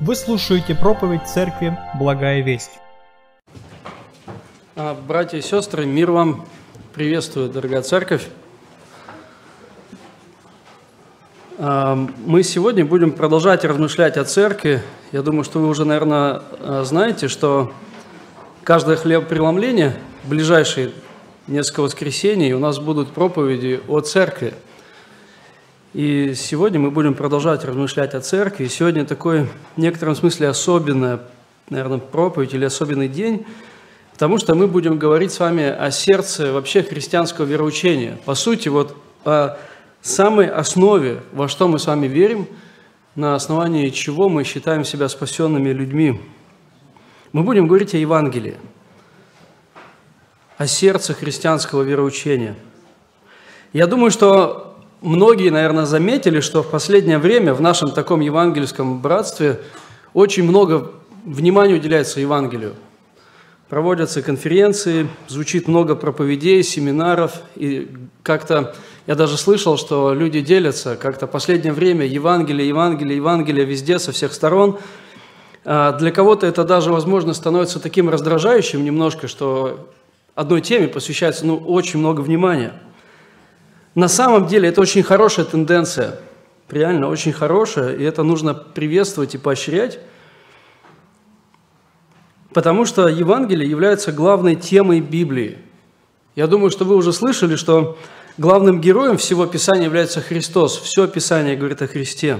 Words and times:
Вы 0.00 0.14
слушаете 0.14 0.76
проповедь 0.76 1.26
церкви 1.26 1.76
«Благая 1.98 2.40
весть». 2.40 2.70
А, 4.76 4.94
Братья 4.94 5.38
и 5.38 5.40
сестры, 5.40 5.86
мир 5.86 6.12
вам! 6.12 6.46
Приветствую, 6.94 7.48
дорогая 7.48 7.82
церковь! 7.82 8.28
А, 11.58 11.96
Мы 12.24 12.44
сегодня 12.44 12.84
будем 12.84 13.10
продолжать 13.10 13.64
размышлять 13.64 14.16
о 14.16 14.24
церкви. 14.24 14.82
Я 15.10 15.22
думаю, 15.22 15.42
что 15.42 15.58
вы 15.58 15.68
уже, 15.68 15.84
наверное, 15.84 16.42
а, 16.60 16.84
знаете, 16.84 17.26
что 17.26 17.72
каждое 18.62 18.94
хлебопреломление, 18.94 19.96
ближайшие 20.22 20.92
несколько 21.48 21.80
воскресений, 21.80 22.52
у 22.52 22.60
нас 22.60 22.78
будут 22.78 23.08
проповеди 23.08 23.80
о 23.88 23.98
церкви. 23.98 24.54
И 25.98 26.34
сегодня 26.36 26.78
мы 26.78 26.92
будем 26.92 27.14
продолжать 27.14 27.64
размышлять 27.64 28.14
о 28.14 28.20
церкви. 28.20 28.68
Сегодня 28.68 29.04
такой, 29.04 29.46
в 29.74 29.78
некотором 29.78 30.14
смысле, 30.14 30.46
особенная, 30.46 31.22
наверное, 31.70 31.98
проповедь 31.98 32.54
или 32.54 32.64
особенный 32.64 33.08
день, 33.08 33.44
потому 34.12 34.38
что 34.38 34.54
мы 34.54 34.68
будем 34.68 34.96
говорить 34.96 35.32
с 35.32 35.40
вами 35.40 35.64
о 35.64 35.90
сердце 35.90 36.52
вообще 36.52 36.84
христианского 36.84 37.46
вероучения. 37.46 38.16
По 38.24 38.36
сути, 38.36 38.68
вот 38.68 38.96
о 39.24 39.58
самой 40.00 40.46
основе, 40.46 41.20
во 41.32 41.48
что 41.48 41.66
мы 41.66 41.80
с 41.80 41.88
вами 41.88 42.06
верим, 42.06 42.46
на 43.16 43.34
основании 43.34 43.90
чего 43.90 44.28
мы 44.28 44.44
считаем 44.44 44.84
себя 44.84 45.08
спасенными 45.08 45.70
людьми. 45.70 46.20
Мы 47.32 47.42
будем 47.42 47.66
говорить 47.66 47.94
о 47.94 47.98
Евангелии, 47.98 48.56
о 50.58 50.68
сердце 50.68 51.12
христианского 51.12 51.82
вероучения. 51.82 52.54
Я 53.72 53.88
думаю, 53.88 54.12
что 54.12 54.67
многие, 55.00 55.50
наверное, 55.50 55.86
заметили, 55.86 56.40
что 56.40 56.62
в 56.62 56.70
последнее 56.70 57.18
время 57.18 57.54
в 57.54 57.60
нашем 57.60 57.90
таком 57.90 58.20
евангельском 58.20 59.00
братстве 59.00 59.60
очень 60.14 60.44
много 60.44 60.90
внимания 61.24 61.74
уделяется 61.74 62.20
Евангелию. 62.20 62.74
Проводятся 63.68 64.22
конференции, 64.22 65.08
звучит 65.26 65.68
много 65.68 65.94
проповедей, 65.94 66.62
семинаров, 66.62 67.42
и 67.54 67.88
как-то 68.22 68.74
я 69.06 69.14
даже 69.14 69.36
слышал, 69.36 69.76
что 69.76 70.14
люди 70.14 70.40
делятся, 70.40 70.96
как-то 70.96 71.26
в 71.26 71.30
последнее 71.30 71.72
время 71.72 72.06
Евангелие, 72.06 72.66
Евангелие, 72.66 73.16
Евангелие 73.16 73.66
везде, 73.66 73.98
со 73.98 74.12
всех 74.12 74.32
сторон. 74.32 74.78
А 75.64 75.92
Для 75.92 76.10
кого-то 76.10 76.46
это 76.46 76.64
даже, 76.64 76.92
возможно, 76.92 77.34
становится 77.34 77.78
таким 77.78 78.08
раздражающим 78.08 78.82
немножко, 78.82 79.28
что 79.28 79.90
одной 80.34 80.62
теме 80.62 80.88
посвящается 80.88 81.46
ну, 81.46 81.56
очень 81.56 81.98
много 81.98 82.22
внимания– 82.22 82.72
на 83.98 84.06
самом 84.06 84.46
деле 84.46 84.68
это 84.68 84.80
очень 84.80 85.02
хорошая 85.02 85.44
тенденция, 85.44 86.20
реально 86.70 87.08
очень 87.08 87.32
хорошая, 87.32 87.96
и 87.96 88.04
это 88.04 88.22
нужно 88.22 88.54
приветствовать 88.54 89.34
и 89.34 89.38
поощрять, 89.38 89.98
потому 92.54 92.84
что 92.84 93.08
Евангелие 93.08 93.68
является 93.68 94.12
главной 94.12 94.54
темой 94.54 95.00
Библии. 95.00 95.58
Я 96.36 96.46
думаю, 96.46 96.70
что 96.70 96.84
вы 96.84 96.94
уже 96.94 97.12
слышали, 97.12 97.56
что 97.56 97.98
главным 98.36 98.80
героем 98.80 99.16
всего 99.16 99.46
Писания 99.46 99.86
является 99.86 100.20
Христос. 100.20 100.78
Все 100.78 101.08
Писание 101.08 101.56
говорит 101.56 101.82
о 101.82 101.88
Христе. 101.88 102.38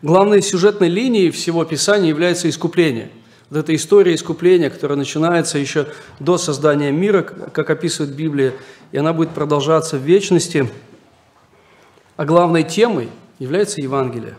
Главной 0.00 0.40
сюжетной 0.40 0.88
линией 0.88 1.30
всего 1.30 1.66
Писания 1.66 2.08
является 2.08 2.48
искупление. 2.48 3.10
Вот 3.50 3.58
эта 3.58 3.74
история 3.74 4.14
искупления, 4.14 4.70
которая 4.70 4.98
начинается 4.98 5.58
еще 5.58 5.86
до 6.18 6.38
создания 6.38 6.90
мира, 6.90 7.22
как 7.22 7.70
описывает 7.70 8.14
Библия, 8.14 8.54
и 8.92 8.98
она 8.98 9.12
будет 9.12 9.30
продолжаться 9.30 9.96
в 9.98 10.02
вечности– 10.02 10.68
а 12.16 12.24
главной 12.24 12.62
темой 12.62 13.10
является 13.38 13.80
Евангелие. 13.80 14.36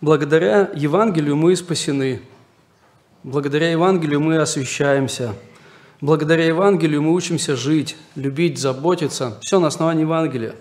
Благодаря 0.00 0.70
Евангелию 0.74 1.34
мы 1.34 1.56
спасены. 1.56 2.22
Благодаря 3.24 3.72
Евангелию 3.72 4.20
мы 4.20 4.38
освящаемся. 4.38 5.34
Благодаря 6.00 6.46
Евангелию 6.46 7.02
мы 7.02 7.12
учимся 7.12 7.56
жить, 7.56 7.96
любить, 8.14 8.58
заботиться. 8.58 9.36
Все 9.40 9.58
на 9.58 9.66
основании 9.66 10.02
Евангелия. 10.02 10.54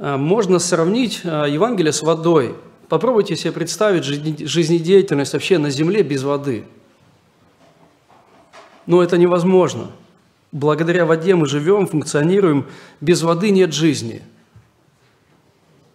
А, 0.00 0.16
можно 0.16 0.58
сравнить 0.58 1.20
а, 1.24 1.46
Евангелие 1.46 1.92
с 1.92 2.02
водой. 2.02 2.56
Попробуйте 2.88 3.36
себе 3.36 3.52
представить 3.52 4.04
жизнедеятельность 4.04 5.32
вообще 5.32 5.58
на 5.58 5.70
земле 5.70 6.02
без 6.02 6.22
воды. 6.22 6.64
Но 8.86 9.02
это 9.02 9.18
невозможно– 9.18 9.90
Благодаря 10.52 11.04
воде 11.04 11.34
мы 11.34 11.46
живем, 11.46 11.86
функционируем. 11.86 12.66
Без 13.00 13.22
воды 13.22 13.50
нет 13.50 13.74
жизни. 13.74 14.22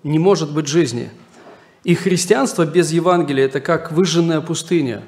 Не 0.03 0.19
может 0.19 0.51
быть 0.51 0.67
жизни. 0.67 1.09
И 1.83 1.95
христианство 1.95 2.65
без 2.65 2.91
Евангелия– 2.91 3.45
это 3.47 3.61
как 3.61 3.91
выжженная 3.91 4.41
пустыня. 4.41 5.03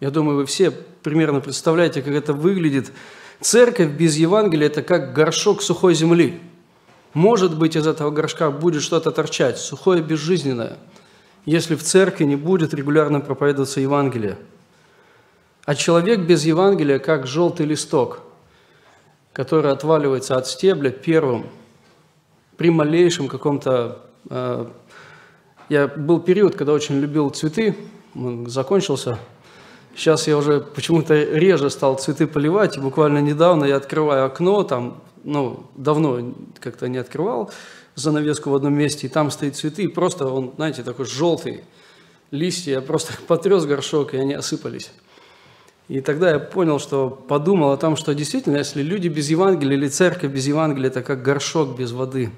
Я 0.00 0.10
думаю, 0.10 0.38
вы 0.38 0.46
все 0.46 0.70
примерно 0.70 1.40
представляете, 1.40 2.02
как 2.02 2.14
это 2.14 2.32
выглядит. 2.32 2.92
Церковь 3.40 3.90
без 3.90 4.16
Евангелия– 4.16 4.66
это 4.68 4.82
как 4.82 5.14
горшок 5.14 5.62
сухой 5.62 5.94
земли. 5.94 6.40
Может 7.12 7.56
быть, 7.56 7.76
из 7.76 7.86
этого 7.86 8.10
горшка 8.10 8.50
будет 8.50 8.82
что-то 8.82 9.12
торчать, 9.12 9.58
сухое, 9.58 10.02
безжизненное, 10.02 10.78
если 11.44 11.74
в 11.74 11.82
церкви 11.82 12.24
не 12.24 12.36
будет 12.36 12.74
регулярно 12.74 13.20
проповедоваться 13.20 13.80
Евангелие. 13.80 14.38
А 15.64 15.74
человек 15.74 16.20
без 16.20 16.44
Евангелия– 16.44 16.98
как 17.00 17.26
желтый 17.26 17.66
листок– 17.66 18.20
который 19.34 19.72
отваливается 19.72 20.36
от 20.36 20.46
стебля 20.46 20.90
первым, 20.90 21.46
при 22.56 22.70
малейшем 22.70 23.28
каком-то... 23.28 23.98
Э, 24.30 24.66
я 25.68 25.88
был 25.88 26.20
период, 26.20 26.54
когда 26.54 26.72
очень 26.72 27.00
любил 27.00 27.30
цветы, 27.30 27.76
он 28.14 28.48
закончился. 28.48 29.18
Сейчас 29.96 30.28
я 30.28 30.38
уже 30.38 30.60
почему-то 30.60 31.14
реже 31.14 31.68
стал 31.68 31.98
цветы 31.98 32.28
поливать, 32.28 32.76
и 32.76 32.80
буквально 32.80 33.18
недавно 33.18 33.64
я 33.64 33.76
открываю 33.76 34.26
окно, 34.26 34.62
там, 34.62 35.02
ну, 35.24 35.66
давно 35.74 36.32
как-то 36.60 36.88
не 36.88 36.98
открывал 36.98 37.50
занавеску 37.94 38.50
в 38.50 38.54
одном 38.54 38.74
месте, 38.74 39.06
и 39.06 39.10
там 39.10 39.30
стоит 39.30 39.56
цветы, 39.56 39.84
и 39.84 39.88
просто 39.88 40.26
он, 40.26 40.52
знаете, 40.56 40.82
такой 40.82 41.06
желтый, 41.06 41.62
листья, 42.30 42.72
я 42.72 42.80
просто 42.80 43.12
потряс 43.26 43.64
горшок, 43.64 44.14
и 44.14 44.18
они 44.18 44.34
осыпались. 44.34 44.90
И 45.88 46.00
тогда 46.00 46.30
я 46.30 46.38
понял, 46.38 46.78
что 46.78 47.10
подумал 47.10 47.72
о 47.72 47.76
том, 47.76 47.96
что 47.96 48.14
действительно, 48.14 48.56
если 48.56 48.82
люди 48.82 49.08
без 49.08 49.28
Евангелия 49.28 49.76
или 49.76 49.88
церковь 49.88 50.32
без 50.32 50.46
Евангелия, 50.46 50.88
это 50.88 51.02
как 51.02 51.22
горшок 51.22 51.76
без 51.76 51.92
воды. 51.92 52.30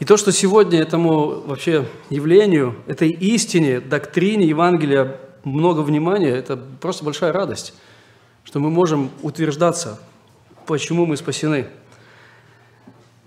И 0.00 0.04
то, 0.04 0.16
что 0.16 0.32
сегодня 0.32 0.80
этому 0.80 1.40
вообще 1.40 1.86
явлению, 2.10 2.76
этой 2.86 3.10
истине, 3.10 3.80
доктрине 3.80 4.46
Евангелия 4.46 5.16
много 5.44 5.80
внимания, 5.80 6.30
это 6.30 6.56
просто 6.56 7.04
большая 7.04 7.32
радость, 7.32 7.72
что 8.42 8.58
мы 8.58 8.68
можем 8.68 9.10
утверждаться, 9.22 10.00
почему 10.66 11.06
мы 11.06 11.16
спасены. 11.16 11.68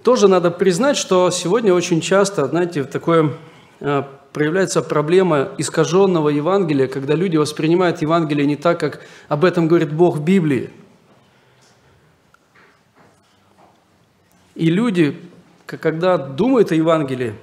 Тоже 0.10 0.28
надо 0.28 0.50
признать, 0.50 0.98
что 0.98 1.30
сегодня 1.30 1.72
очень 1.72 2.02
часто, 2.02 2.48
знаете, 2.48 2.84
такое 2.84 3.34
а, 3.80 4.10
проявляется 4.34 4.82
проблема 4.82 5.50
искаженного 5.60 6.30
Евангелия, 6.30 6.88
когда 6.88 7.14
люди 7.14 7.38
воспринимают 7.38 8.02
Евангелие 8.02 8.48
не 8.48 8.56
так, 8.56 8.80
как 8.80 9.02
об 9.28 9.46
этом 9.46 9.68
говорит 9.68 9.94
Бог 9.94 10.18
в 10.18 10.24
Библии. 10.24 10.72
И 14.56 14.72
люди, 14.72 15.16
когда 15.68 16.18
думают 16.18 16.72
о 16.72 16.76
Евангелии, 16.76 17.36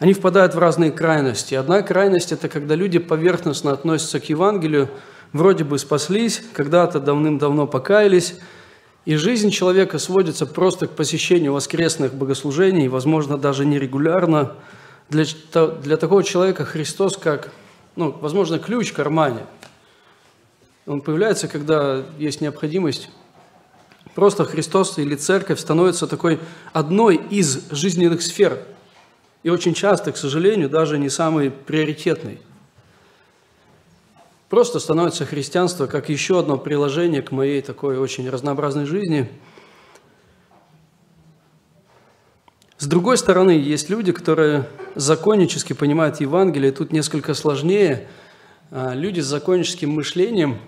они 0.00 0.14
впадают 0.14 0.56
в 0.56 0.58
разные 0.58 0.90
крайности. 0.90 1.54
Одна 1.54 1.82
крайность– 1.82 2.32
это 2.32 2.48
когда 2.48 2.74
люди 2.74 2.98
поверхностно 2.98 3.70
относятся 3.70 4.18
к 4.18 4.24
Евангелию, 4.24 4.88
вроде 5.32 5.62
бы 5.62 5.78
спаслись, 5.78 6.42
когда-то 6.54 6.98
давным-давно 6.98 7.68
покаялись, 7.68 8.34
и 9.04 9.16
жизнь 9.16 9.50
человека 9.50 9.98
сводится 9.98 10.46
просто 10.46 10.86
к 10.86 10.90
посещению 10.90 11.52
воскресных 11.52 12.14
богослужений, 12.14 12.88
возможно, 12.88 13.36
даже 13.36 13.64
нерегулярно– 13.64 14.52
для, 15.08 15.24
для 15.82 15.96
такого 15.96 16.22
человека 16.22 16.64
Христос 16.64 17.16
как, 17.16 17.50
ну, 17.96 18.10
возможно, 18.10 18.58
ключ 18.58 18.90
в 18.90 18.94
кармане. 18.94 19.46
Он 20.86 21.00
появляется, 21.00 21.48
когда 21.48 22.04
есть 22.18 22.40
необходимость. 22.40 23.10
Просто 24.14 24.44
Христос 24.44 24.98
или 24.98 25.14
Церковь 25.14 25.60
становится 25.60 26.06
такой 26.06 26.40
одной 26.72 27.16
из 27.16 27.70
жизненных 27.70 28.22
сфер. 28.22 28.62
И 29.42 29.50
очень 29.50 29.74
часто, 29.74 30.12
к 30.12 30.16
сожалению, 30.16 30.68
даже 30.68 30.98
не 30.98 31.08
самой 31.08 31.50
приоритетной. 31.50 32.40
Просто 34.48 34.80
становится 34.80 35.26
христианство 35.26 35.86
как 35.86 36.08
еще 36.08 36.38
одно 36.38 36.56
приложение 36.56 37.22
к 37.22 37.32
моей 37.32 37.62
такой 37.62 37.98
очень 37.98 38.28
разнообразной 38.28 38.86
жизни– 38.86 39.28
С 42.78 42.86
другой 42.86 43.18
стороны, 43.18 43.50
есть 43.50 43.90
люди, 43.90 44.12
которые 44.12 44.68
законнически 44.94 45.72
понимают 45.72 46.20
Евангелие, 46.20 46.70
тут 46.70 46.92
несколько 46.92 47.34
сложнее. 47.34 48.06
А, 48.70 48.94
люди 48.94 49.18
с 49.18 49.26
законническим 49.26 49.90
мышлением 49.90 50.60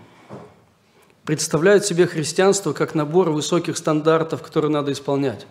представляют 1.25 1.85
себе 1.85 2.09
христианство 2.09 2.73
как 2.73 2.97
набор 2.97 3.31
высоких 3.31 3.77
стандартов, 3.77 4.43
которые 4.43 4.73
надо 4.73 4.91
исполнять. 4.91 5.47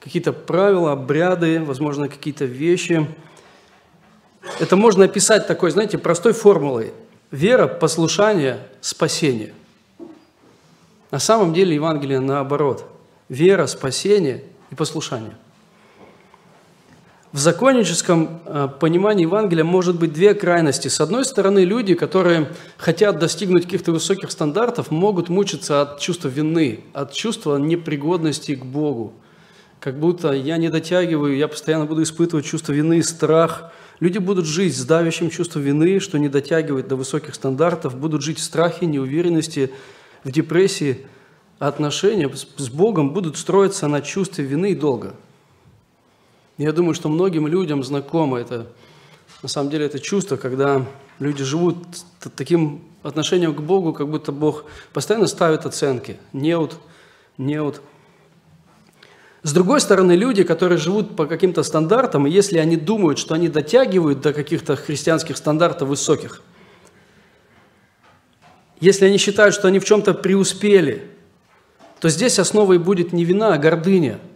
какие-то 0.00 0.34
правила, 0.34 0.92
обряды, 0.92 1.64
возможно, 1.64 2.10
какие-то 2.10 2.44
вещи. 2.44 3.08
Это 4.60 4.76
можно 4.76 5.04
описать 5.04 5.46
такой, 5.46 5.70
знаете, 5.70 5.98
простой 5.98 6.32
формулой. 6.32 6.92
Вера, 7.30 7.66
послушание, 7.66 8.58
спасение. 8.80 9.52
На 11.10 11.18
самом 11.18 11.52
деле 11.52 11.74
Евангелие 11.74 12.20
наоборот. 12.20 12.84
Вера, 13.28 13.66
спасение 13.66 14.44
и 14.70 14.74
послушание. 14.74 15.36
В 17.32 17.38
законническом 17.38 18.40
э, 18.46 18.68
понимании 18.80 19.24
Евангелия 19.24 19.64
может 19.64 19.98
быть 19.98 20.12
две 20.12 20.32
крайности. 20.32 20.88
С 20.88 21.00
одной 21.00 21.24
стороны, 21.24 21.64
люди, 21.64 21.94
которые 21.94 22.50
хотят 22.78 23.18
достигнуть 23.18 23.64
каких-то 23.64 23.92
высоких 23.92 24.30
стандартов, 24.30 24.90
могут 24.90 25.28
мучиться 25.28 25.82
от 25.82 26.00
чувства 26.00 26.28
вины, 26.28 26.80
от 26.94 27.12
чувства 27.12 27.58
непригодности 27.58 28.54
к 28.54 28.64
Богу. 28.64 29.12
Как 29.80 29.98
будто 29.98 30.32
я 30.32 30.56
не 30.56 30.70
дотягиваю, 30.70 31.36
я 31.36 31.48
постоянно 31.48 31.84
буду 31.84 32.04
испытывать 32.04 32.46
чувство 32.46 32.72
вины, 32.72 33.02
страх. 33.02 33.70
Люди 34.00 34.18
будут 34.18 34.46
жить 34.46 34.76
с 34.76 34.84
давящим 34.84 35.30
чувством 35.30 35.62
вины, 35.62 36.00
что 36.00 36.18
не 36.18 36.28
дотягивает 36.28 36.88
до 36.88 36.96
высоких 36.96 37.34
стандартов, 37.34 37.96
будут 37.96 38.22
жить 38.22 38.38
в 38.38 38.42
страхе, 38.42 38.86
неуверенности, 38.86 39.70
в 40.24 40.30
депрессии. 40.30 41.06
отношения 41.58 42.30
с 42.34 42.68
Богом 42.68 43.12
будут 43.12 43.38
строиться 43.38 43.88
на 43.88 44.02
чувстве 44.02 44.44
вины 44.44 44.72
и 44.72 44.74
долга– 44.74 45.14
я 46.58 46.72
думаю, 46.72 46.94
что 46.94 47.10
многим 47.10 47.46
людям 47.46 47.84
знакомо 47.84 48.38
это, 48.38 48.66
на 49.42 49.48
самом 49.48 49.68
деле, 49.68 49.84
это 49.84 49.98
чувство, 49.98 50.36
когда 50.36 50.86
люди 51.18 51.44
живут 51.44 51.76
таким 52.34 52.82
отношением 53.02 53.54
к 53.54 53.60
Богу, 53.60 53.92
как 53.92 54.08
будто 54.08 54.32
Бог 54.32 54.64
постоянно 54.94 55.26
ставит 55.26 55.66
оценки. 55.66 56.16
Неут, 56.32 56.78
неут. 57.36 57.82
С 59.46 59.52
другой 59.52 59.80
стороны, 59.80 60.16
люди, 60.16 60.42
которые 60.42 60.76
живут 60.76 61.14
по 61.14 61.24
каким-то 61.24 61.62
стандартам, 61.62 62.26
и 62.26 62.30
если 62.32 62.58
они 62.58 62.76
думают, 62.76 63.16
что 63.16 63.32
они 63.36 63.48
дотягивают 63.48 64.20
до 64.20 64.32
каких-то 64.32 64.74
христианских 64.74 65.36
стандартов 65.36 65.88
высоких, 65.88 66.42
если 68.80 69.04
они 69.04 69.18
считают, 69.18 69.54
что 69.54 69.68
они 69.68 69.78
в 69.78 69.84
чем-то 69.84 70.14
преуспели, 70.14 71.08
то 72.00 72.08
здесь 72.08 72.40
основой 72.40 72.78
будет 72.78 73.12
не 73.12 73.24
вина, 73.24 73.54
а 73.54 73.58
гордыня– 73.58 74.18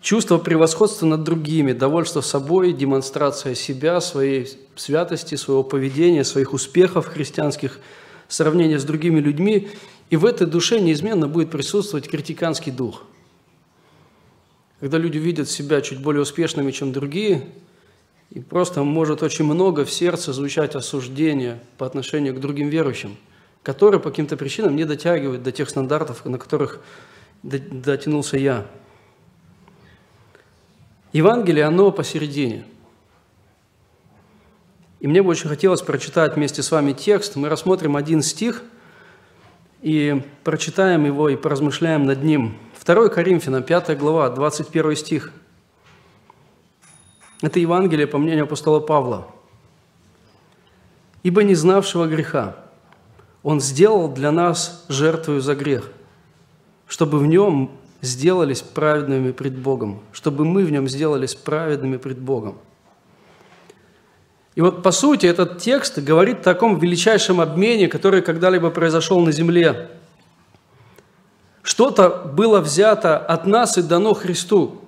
Чувство 0.00 0.38
превосходства 0.38 1.06
над 1.06 1.24
другими, 1.24 1.72
довольство 1.72 2.20
собой, 2.22 2.72
демонстрация 2.72 3.54
себя, 3.54 4.00
своей 4.00 4.48
святости, 4.74 5.34
своего 5.34 5.62
поведения, 5.62 6.24
своих 6.24 6.54
успехов 6.54 7.06
христианских, 7.06 7.80
сравнение 8.26 8.78
с 8.78 8.84
другими 8.84 9.20
людьми. 9.20 9.68
И 10.10 10.16
в 10.16 10.24
этой 10.24 10.46
душе 10.46 10.80
неизменно 10.80 11.28
будет 11.28 11.50
присутствовать 11.50 12.08
критиканский 12.08 12.72
дух. 12.72 13.04
Когда 14.80 14.98
люди 14.98 15.18
видят 15.18 15.48
себя 15.48 15.80
чуть 15.80 16.02
более 16.02 16.22
успешными, 16.22 16.72
чем 16.72 16.92
другие, 16.92 17.46
и 18.30 18.40
просто 18.40 18.82
может 18.82 19.22
очень 19.22 19.44
много 19.44 19.84
в 19.84 19.90
сердце 19.90 20.32
звучать 20.32 20.74
осуждение 20.74 21.60
по 21.78 21.86
отношению 21.86 22.34
к 22.34 22.40
другим 22.40 22.68
верующим, 22.68 23.16
которые 23.62 24.00
по 24.00 24.10
каким-то 24.10 24.36
причинам 24.36 24.74
не 24.74 24.84
дотягивают 24.84 25.42
до 25.42 25.52
тех 25.52 25.68
стандартов, 25.68 26.24
на 26.24 26.38
которых 26.38 26.80
дотянулся 27.42 28.36
я. 28.36 28.66
Евангелие, 31.12 31.64
оно 31.64 31.90
посередине. 31.92 32.64
И 34.98 35.06
мне 35.06 35.22
бы 35.22 35.30
очень 35.30 35.48
хотелось 35.48 35.82
прочитать 35.82 36.36
вместе 36.36 36.62
с 36.62 36.70
вами 36.70 36.92
текст. 36.92 37.36
Мы 37.36 37.48
рассмотрим 37.48 37.96
один 37.96 38.22
стих 38.22 38.62
и 39.82 40.22
прочитаем 40.44 41.04
его 41.04 41.28
и 41.28 41.36
поразмышляем 41.36 42.04
над 42.04 42.22
ним. 42.22 42.56
2 42.84 43.08
Коринфянам, 43.08 43.62
5 43.62 43.98
глава, 43.98 44.30
21 44.30 44.96
стих. 44.96 45.32
Это 47.42 47.58
Евангелие, 47.58 48.06
по 48.06 48.18
мнению 48.18 48.44
апостола 48.44 48.80
Павла. 48.80 49.28
«Ибо 51.22 51.42
не 51.42 51.54
знавшего 51.54 52.06
греха 52.06 52.56
Он 53.42 53.60
сделал 53.60 54.08
для 54.08 54.32
нас 54.32 54.84
жертвою 54.88 55.40
за 55.40 55.54
грех, 55.54 55.90
чтобы 56.86 57.18
в 57.18 57.26
нем 57.26 57.70
сделались 58.02 58.62
праведными 58.62 59.32
пред 59.32 59.58
Богом, 59.58 60.00
чтобы 60.12 60.44
мы 60.44 60.64
в 60.64 60.72
нем 60.72 60.88
сделались 60.88 61.34
праведными 61.34 61.96
пред 61.96 62.18
Богом. 62.18 62.58
И 64.54 64.60
вот 64.60 64.82
по 64.82 64.90
сути 64.90 65.26
этот 65.26 65.58
текст 65.58 65.98
говорит 65.98 66.40
о 66.40 66.44
таком 66.44 66.78
величайшем 66.78 67.40
обмене, 67.40 67.88
который 67.88 68.20
когда-либо 68.20 68.70
произошел 68.70 69.20
на 69.20 69.32
земле. 69.32 69.90
Что-то 71.62 72.08
было 72.10 72.60
взято 72.60 73.16
от 73.18 73.46
нас 73.46 73.78
и 73.78 73.82
дано 73.82 74.14
Христу. 74.14 74.80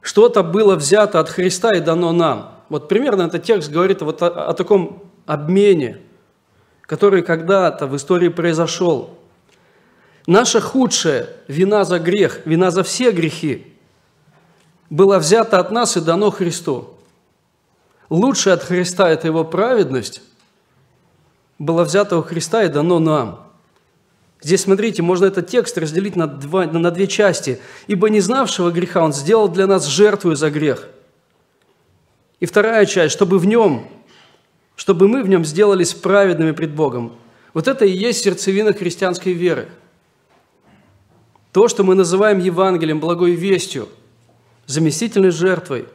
Что-то 0.00 0.42
было 0.42 0.74
взято 0.74 1.20
от 1.20 1.28
Христа 1.28 1.74
и 1.74 1.80
дано 1.80 2.12
нам. 2.12 2.54
Вот 2.68 2.88
примерно 2.88 3.22
этот 3.22 3.42
текст 3.42 3.70
говорит 3.70 4.00
вот 4.00 4.22
о, 4.22 4.26
о 4.26 4.54
таком 4.54 5.02
обмене, 5.26 6.00
который 6.82 7.22
когда-то 7.22 7.86
в 7.86 7.96
истории 7.96 8.28
произошел. 8.28 9.18
Наша 10.26 10.60
худшая 10.60 11.28
вина 11.46 11.84
за 11.84 11.98
грех, 11.98 12.40
вина 12.46 12.70
за 12.70 12.82
все 12.82 13.12
грехи, 13.12 13.66
была 14.88 15.18
взята 15.18 15.58
от 15.58 15.70
нас 15.70 15.96
и 15.96 16.00
дано 16.00 16.30
Христу. 16.30 16.97
Лучшее 18.10 18.54
от 18.54 18.62
Христа– 18.62 19.08
это 19.10 19.26
Его 19.26 19.44
праведность, 19.44 20.22
была 21.58 21.84
взята 21.84 22.16
у 22.16 22.22
Христа 22.22 22.64
и 22.64 22.68
дано 22.68 22.98
нам. 22.98 23.46
Здесь, 24.40 24.62
смотрите, 24.62 25.02
можно 25.02 25.26
этот 25.26 25.48
текст 25.48 25.76
разделить 25.76 26.14
на, 26.16 26.26
два, 26.26 26.66
на 26.66 26.90
две 26.90 27.08
части. 27.08 27.60
«Ибо 27.88 28.08
не 28.08 28.20
знавшего 28.20 28.70
греха 28.70 29.02
Он 29.02 29.12
сделал 29.12 29.48
для 29.48 29.66
нас 29.66 29.86
жертву 29.86 30.34
за 30.36 30.50
грех». 30.50 30.88
И 32.38 32.46
вторая 32.46 32.86
часть, 32.86 33.12
чтобы 33.14 33.40
в 33.40 33.46
нем, 33.46 33.88
чтобы 34.76 35.08
мы 35.08 35.24
в 35.24 35.28
нем 35.28 35.44
сделались 35.44 35.92
праведными 35.92 36.52
пред 36.52 36.70
Богом. 36.70 37.18
Вот 37.52 37.66
это 37.66 37.84
и 37.84 37.90
есть 37.90 38.22
сердцевина 38.22 38.72
христианской 38.72 39.32
веры– 39.32 39.68
то, 41.52 41.66
что 41.66 41.82
мы 41.82 41.94
называем 41.94 42.38
Евангелием, 42.38 43.00
благой 43.00 43.32
вестью, 43.32 43.88
заместительной 44.66 45.30
жертвой. 45.30 45.86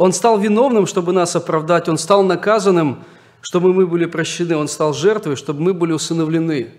Он 0.00 0.14
стал 0.14 0.38
виновным, 0.38 0.86
чтобы 0.86 1.12
нас 1.12 1.36
оправдать, 1.36 1.86
Он 1.86 1.98
стал 1.98 2.22
наказанным, 2.22 3.04
чтобы 3.42 3.74
мы 3.74 3.86
были 3.86 4.06
прощены, 4.06 4.56
Он 4.56 4.66
стал 4.66 4.94
жертвой, 4.94 5.36
чтобы 5.36 5.60
мы 5.60 5.74
были 5.74 5.92
усыновлены. 5.92 6.72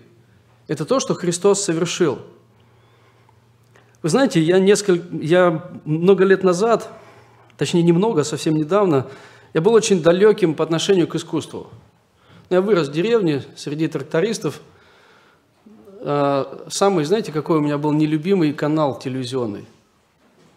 Это 0.66 0.84
то, 0.84 0.98
что 0.98 1.14
Христос 1.14 1.62
совершил. 1.62 2.18
Вы 4.02 4.08
знаете, 4.08 4.40
я, 4.40 4.58
несколько, 4.58 5.06
я 5.16 5.70
много 5.84 6.24
лет 6.24 6.42
назад, 6.42 6.88
точнее 7.56 7.82
немного, 7.82 8.24
совсем 8.24 8.56
недавно, 8.56 9.06
я 9.54 9.60
был 9.60 9.72
очень 9.72 10.02
далеким 10.02 10.54
по 10.54 10.64
отношению 10.64 11.06
к 11.06 11.14
искусству. 11.14 11.68
Я 12.50 12.60
вырос 12.60 12.88
в 12.88 12.92
деревне 12.92 13.44
среди 13.54 13.86
трактористов– 13.86 14.60
а, 16.04 16.64
самый, 16.68 17.04
знаете, 17.04 17.30
какой 17.30 17.58
у 17.58 17.60
меня 17.60 17.78
был 17.78 17.92
нелюбимый 17.92 18.52
канал 18.52 18.98
телевизионный? 18.98 19.66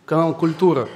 Канал 0.06 0.34
«Культура». 0.34 0.90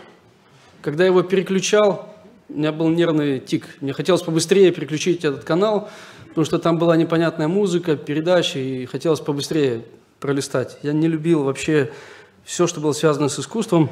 Когда 0.82 1.04
я 1.04 1.10
его 1.10 1.22
переключал, 1.24 2.16
у 2.48 2.54
меня 2.54 2.72
был 2.72 2.90
нервный 2.90 3.40
тик. 3.40 3.68
Мне 3.82 3.94
хотелось 3.94 4.22
побыстрее 4.22 4.72
переключить 4.72 5.26
этот 5.26 5.44
канал, 5.44 5.90
потому 6.30 6.46
что 6.46 6.60
там 6.60 6.78
была 6.78 6.96
непонятная 6.96 7.48
музыка, 7.48 7.96
передачи, 7.96 8.58
и 8.58 8.86
хотелось 8.86 9.20
побыстрее 9.20 9.86
пролистать. 10.20 10.78
Я 10.82 10.94
не 10.94 11.08
любил 11.08 11.44
вообще 11.44 11.92
все, 12.44 12.68
что 12.68 12.80
было 12.80 12.94
связано 12.94 13.30
с 13.30 13.40
искусством. 13.40 13.90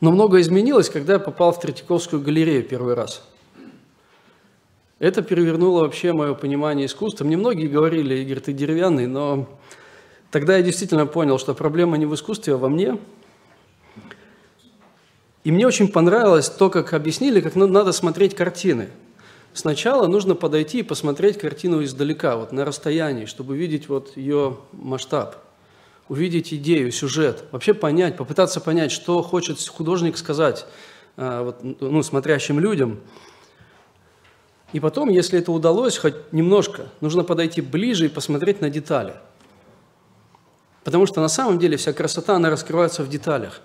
Но 0.00 0.10
многое 0.10 0.40
изменилось, 0.40 0.88
когда 0.88 1.14
я 1.14 1.18
попал 1.18 1.52
в 1.52 1.60
Третьяковскую 1.60 2.22
галерею 2.22 2.62
первый 2.62 2.94
раз– 2.94 3.22
это 5.00 5.22
перевернуло 5.22 5.80
вообще 5.80 6.12
мое 6.12 6.34
понимание 6.34 6.84
искусства. 6.84 7.24
Мне 7.24 7.38
многие 7.38 7.68
говорили, 7.68 8.16
Игорь, 8.16 8.40
ты 8.40 8.52
деревянный, 8.52 9.06
но 9.06 9.48
тогда 10.30 10.58
я 10.58 10.62
действительно 10.62 11.06
понял, 11.06 11.38
что 11.38 11.54
проблема 11.54 11.96
не 11.96 12.04
в 12.04 12.14
искусстве, 12.14 12.54
а 12.54 12.58
во 12.58 12.68
мне. 12.68 12.98
И 15.44 15.50
мне 15.50 15.66
очень 15.66 15.88
понравилось 15.88 16.48
то, 16.48 16.70
как 16.70 16.92
объяснили, 16.92 17.40
как 17.40 17.56
надо 17.56 17.92
смотреть 17.92 18.34
картины. 18.34 18.88
Сначала 19.52 20.06
нужно 20.06 20.34
подойти 20.34 20.80
и 20.80 20.82
посмотреть 20.82 21.38
картину 21.38 21.82
издалека, 21.82 22.36
вот 22.36 22.52
на 22.52 22.64
расстоянии, 22.64 23.24
чтобы 23.24 23.54
увидеть 23.54 23.88
вот 23.88 24.16
ее 24.16 24.58
масштаб, 24.72 25.36
увидеть 26.08 26.52
идею, 26.54 26.92
сюжет, 26.92 27.44
вообще 27.50 27.74
понять, 27.74 28.16
попытаться 28.16 28.60
понять, 28.60 28.92
что 28.92 29.22
хочет 29.22 29.58
художник 29.66 30.18
сказать 30.18 30.66
а, 31.16 31.44
вот, 31.44 31.80
ну, 31.80 32.02
смотрящим 32.02 32.60
людям– 32.60 33.00
и 34.72 34.78
потом, 34.78 35.08
если 35.08 35.38
это 35.38 35.50
удалось 35.50 35.98
хоть 35.98 36.32
немножко, 36.32 36.86
нужно 37.00 37.24
подойти 37.24 37.60
ближе 37.60 38.06
и 38.06 38.08
посмотреть 38.08 38.60
на 38.60 38.70
детали. 38.70 39.14
Потому 40.84 41.06
что 41.06 41.20
на 41.20 41.28
самом 41.28 41.58
деле 41.58 41.76
вся 41.76 41.92
красота, 41.92 42.36
она 42.36 42.50
раскрывается 42.50 43.02
в 43.02 43.08
деталях. 43.08 43.60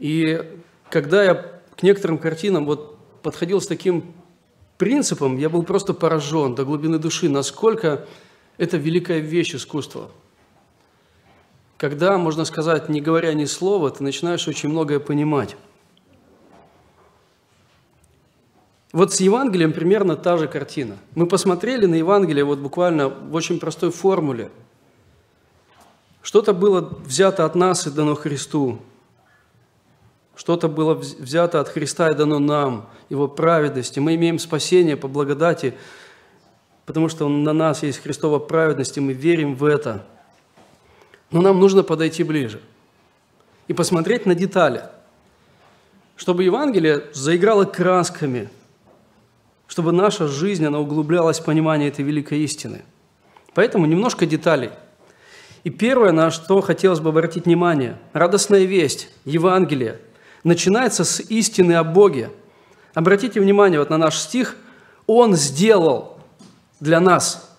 И 0.00 0.42
когда 0.88 1.22
я 1.22 1.34
к 1.76 1.82
некоторым 1.82 2.18
картинам 2.18 2.64
вот 2.66 2.98
подходил 3.22 3.60
с 3.60 3.66
таким 3.66 4.12
принципом, 4.78 5.36
я 5.36 5.48
был 5.48 5.62
просто 5.62 5.94
поражен 5.94 6.54
до 6.54 6.64
глубины 6.64 6.98
души, 6.98 7.28
насколько 7.28 8.06
это 8.56 8.76
великая 8.78 9.20
вещь 9.20 9.54
искусства. 9.54 10.10
когда, 11.76 12.18
можно 12.18 12.44
сказать, 12.44 12.90
не 12.90 13.00
говоря 13.00 13.32
ни 13.32 13.46
слова, 13.46 13.90
ты 13.90 14.02
начинаешь 14.02 14.46
очень 14.46 14.68
многое 14.68 15.00
понимать. 15.00 15.56
Вот 18.92 19.14
с 19.14 19.20
Евангелием 19.20 19.72
примерно 19.72 20.16
та 20.16 20.36
же 20.36 20.46
картина. 20.46 20.98
Мы 21.14 21.26
посмотрели 21.26 21.86
на 21.86 21.94
Евангелие 21.94 22.44
вот 22.44 22.58
буквально 22.58 23.08
в 23.08 23.34
очень 23.34 23.58
простой 23.58 23.90
формуле. 23.90 24.50
Что-то 26.20 26.52
было 26.52 26.82
взято 27.06 27.46
от 27.46 27.54
нас 27.54 27.86
и 27.86 27.90
дано 27.90 28.14
Христу. 28.14 28.80
Что-то 30.40 30.68
было 30.68 30.94
взято 30.94 31.60
от 31.60 31.68
Христа 31.68 32.08
и 32.08 32.14
дано 32.14 32.38
нам, 32.38 32.88
Его 33.10 33.28
праведности. 33.28 33.98
Мы 33.98 34.14
имеем 34.14 34.38
спасение 34.38 34.96
по 34.96 35.06
благодати, 35.06 35.74
потому 36.86 37.10
что 37.10 37.28
на 37.28 37.52
нас 37.52 37.82
есть 37.82 38.02
Христова 38.02 38.38
праведность, 38.38 38.96
и 38.96 39.00
мы 39.00 39.12
верим 39.12 39.54
в 39.54 39.64
это. 39.64 40.06
Но 41.30 41.42
нам 41.42 41.60
нужно 41.60 41.82
подойти 41.82 42.24
ближе 42.24 42.62
и 43.68 43.74
посмотреть 43.74 44.24
на 44.24 44.34
детали, 44.34 44.84
чтобы 46.16 46.44
Евангелие 46.44 47.04
заиграло 47.12 47.66
красками– 47.66 48.48
чтобы 49.70 49.92
наша 49.92 50.26
жизнь, 50.26 50.66
она 50.66 50.80
углублялась 50.80 51.38
в 51.38 51.44
понимание 51.44 51.90
этой 51.90 52.04
великой 52.04 52.40
истины. 52.40 52.82
Поэтому 53.54 53.86
немножко 53.86 54.26
деталей. 54.26 54.70
И 55.62 55.70
первое, 55.70 56.10
на 56.10 56.32
что 56.32 56.60
хотелось 56.60 56.98
бы 56.98 57.10
обратить 57.10 57.44
внимание, 57.44 57.96
радостная 58.12 58.64
весть, 58.64 59.08
Евангелие, 59.24 60.00
начинается 60.44 61.04
с 61.04 61.20
истины 61.20 61.74
о 61.74 61.84
Боге. 61.84 62.30
Обратите 62.94 63.40
внимание 63.40 63.78
вот 63.78 63.90
на 63.90 63.98
наш 63.98 64.16
стих. 64.18 64.56
Он 65.06 65.34
сделал 65.34 66.18
для 66.80 67.00
нас. 67.00 67.56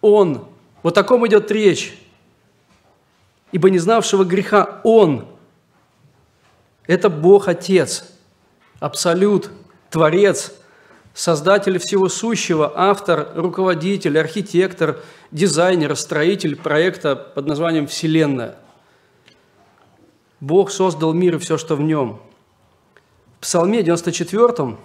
Он. 0.00 0.46
Вот 0.82 0.98
о 0.98 1.02
таком 1.02 1.26
идет 1.26 1.50
речь. 1.50 1.98
Ибо 3.52 3.70
не 3.70 3.78
знавшего 3.78 4.24
греха 4.24 4.80
Он. 4.84 5.26
Это 6.86 7.08
Бог 7.08 7.48
Отец, 7.48 8.04
Абсолют, 8.80 9.50
Творец– 9.90 10.52
создатель 11.14 11.78
всего 11.78 12.08
сущего, 12.08 12.72
автор, 12.74 13.28
руководитель, 13.36 14.18
архитектор, 14.18 15.00
дизайнер, 15.30 15.96
строитель 15.96 16.56
проекта 16.56 17.14
под 17.16 17.46
названием 17.46 17.86
«Вселенная». 17.86 18.56
Бог 20.44 20.70
создал 20.70 21.14
мир 21.14 21.36
и 21.36 21.38
все, 21.38 21.56
что 21.56 21.74
в 21.74 21.80
нем. 21.80 22.20
В 23.38 23.44
Псалме 23.44 23.82
94, 23.82 24.76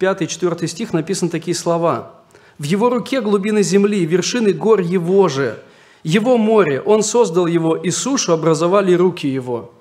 5-4 0.00 0.66
стих 0.66 0.94
написаны 0.94 1.30
такие 1.30 1.54
слова. 1.54 2.12
«В 2.56 2.64
его 2.64 2.88
руке 2.88 3.20
глубины 3.20 3.62
земли, 3.62 4.06
вершины 4.06 4.54
гор 4.54 4.80
его 4.80 5.28
же, 5.28 5.58
его 6.02 6.38
море, 6.38 6.80
он 6.80 7.02
создал 7.02 7.46
его, 7.46 7.76
и 7.76 7.90
сушу 7.90 8.32
образовали 8.32 8.94
руки 8.94 9.28
его». 9.28 9.74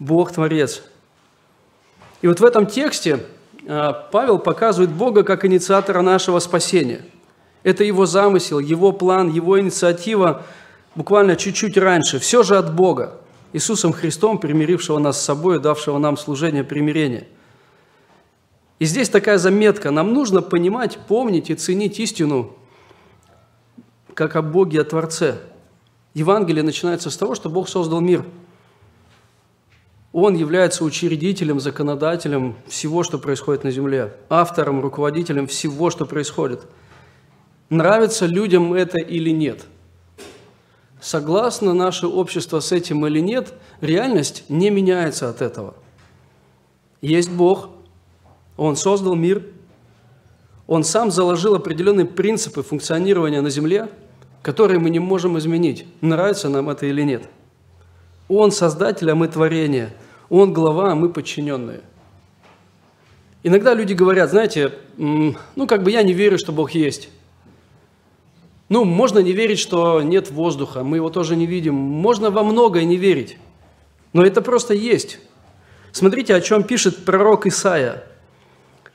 Бог– 0.00 0.32
Творец. 0.34 0.82
И 2.20 2.26
вот 2.26 2.40
в 2.40 2.44
этом 2.44 2.66
тексте 2.66 3.20
а, 3.68 3.92
Павел 3.92 4.40
показывает 4.40 4.90
Бога 4.90 5.22
как 5.22 5.44
инициатора 5.44 6.02
нашего 6.02 6.40
спасения. 6.40 7.02
Это 7.62 7.84
его 7.84 8.04
замысел, 8.04 8.58
его 8.58 8.90
план, 8.90 9.30
его 9.30 9.60
инициатива 9.60 10.42
буквально 10.96 11.36
чуть-чуть 11.36 11.76
раньше. 11.76 12.18
Все 12.18 12.42
же 12.42 12.56
от 12.56 12.74
Бога, 12.74 13.20
Иисусом 13.52 13.92
Христом, 13.92 14.38
примирившего 14.38 14.98
нас 14.98 15.20
с 15.20 15.24
собой, 15.24 15.58
давшего 15.58 15.98
нам 15.98 16.16
служение 16.16 16.64
примирения. 16.64 17.26
И 18.78 18.84
здесь 18.84 19.08
такая 19.08 19.38
заметка. 19.38 19.90
Нам 19.90 20.14
нужно 20.14 20.42
понимать, 20.42 20.98
помнить 21.08 21.50
и 21.50 21.54
ценить 21.54 21.98
истину, 22.00 22.56
как 24.14 24.36
о 24.36 24.42
Боге, 24.42 24.80
о 24.80 24.84
Творце. 24.84 25.38
Евангелие 26.14 26.62
начинается 26.62 27.10
с 27.10 27.16
того, 27.16 27.34
что 27.34 27.50
Бог 27.50 27.68
создал 27.68 28.00
мир– 28.00 28.24
он 30.12 30.34
является 30.34 30.84
учредителем, 30.84 31.60
законодателем 31.60 32.56
всего, 32.66 33.04
что 33.04 33.18
происходит 33.18 33.62
на 33.62 33.70
Земле, 33.70 34.12
автором, 34.28 34.80
руководителем 34.80 35.46
всего, 35.46 35.90
что 35.90 36.04
происходит. 36.04 36.62
Нравится 37.68 38.26
людям 38.26 38.74
это 38.74 38.98
или 38.98 39.30
нет? 39.30 39.66
Согласно 41.00 41.72
наше 41.72 42.06
общество 42.06 42.60
с 42.60 42.72
этим 42.72 43.06
или 43.06 43.20
нет, 43.20 43.54
реальность 43.80 44.44
не 44.48 44.70
меняется 44.70 45.28
от 45.28 45.40
этого. 45.42 45.74
Есть 47.00 47.30
Бог, 47.30 47.70
Он 48.56 48.76
создал 48.76 49.14
мир, 49.14 49.44
Он 50.66 50.84
сам 50.84 51.10
заложил 51.10 51.54
определенные 51.54 52.06
принципы 52.06 52.62
функционирования 52.62 53.40
на 53.40 53.50
Земле, 53.50 53.88
которые 54.42 54.78
мы 54.78 54.90
не 54.90 54.98
можем 54.98 55.38
изменить, 55.38 55.86
нравится 56.00 56.48
нам 56.48 56.70
это 56.70 56.86
или 56.86 57.02
нет– 57.02 57.22
он 58.30 58.52
создатель, 58.52 59.10
а 59.10 59.16
мы 59.16 59.26
творение. 59.26 59.92
Он 60.28 60.52
глава, 60.52 60.92
а 60.92 60.94
мы 60.94 61.08
подчиненные. 61.08 61.80
Иногда 63.42 63.74
люди 63.74 63.92
говорят, 63.92 64.30
знаете, 64.30 64.72
ну 64.96 65.66
как 65.66 65.82
бы 65.82 65.90
я 65.90 66.02
не 66.04 66.12
верю, 66.12 66.38
что 66.38 66.52
Бог 66.52 66.70
есть. 66.70 67.08
Ну, 68.70 68.84
можно 68.84 69.18
не 69.18 69.32
верить, 69.32 69.58
что 69.58 70.00
нет 70.00 70.30
воздуха, 70.30 70.84
мы 70.84 70.98
его 70.98 71.10
тоже 71.10 71.34
не 71.34 71.44
видим. 71.44 71.74
Можно 71.74 72.30
во 72.30 72.44
многое 72.44 72.84
не 72.84 72.96
верить, 72.96 73.36
но 74.12 74.24
это 74.24 74.40
просто 74.42 74.74
есть. 74.74 75.18
Смотрите, 75.90 76.36
о 76.36 76.40
чем 76.40 76.62
пишет 76.62 77.04
пророк 77.04 77.46
Исаия, 77.46 78.04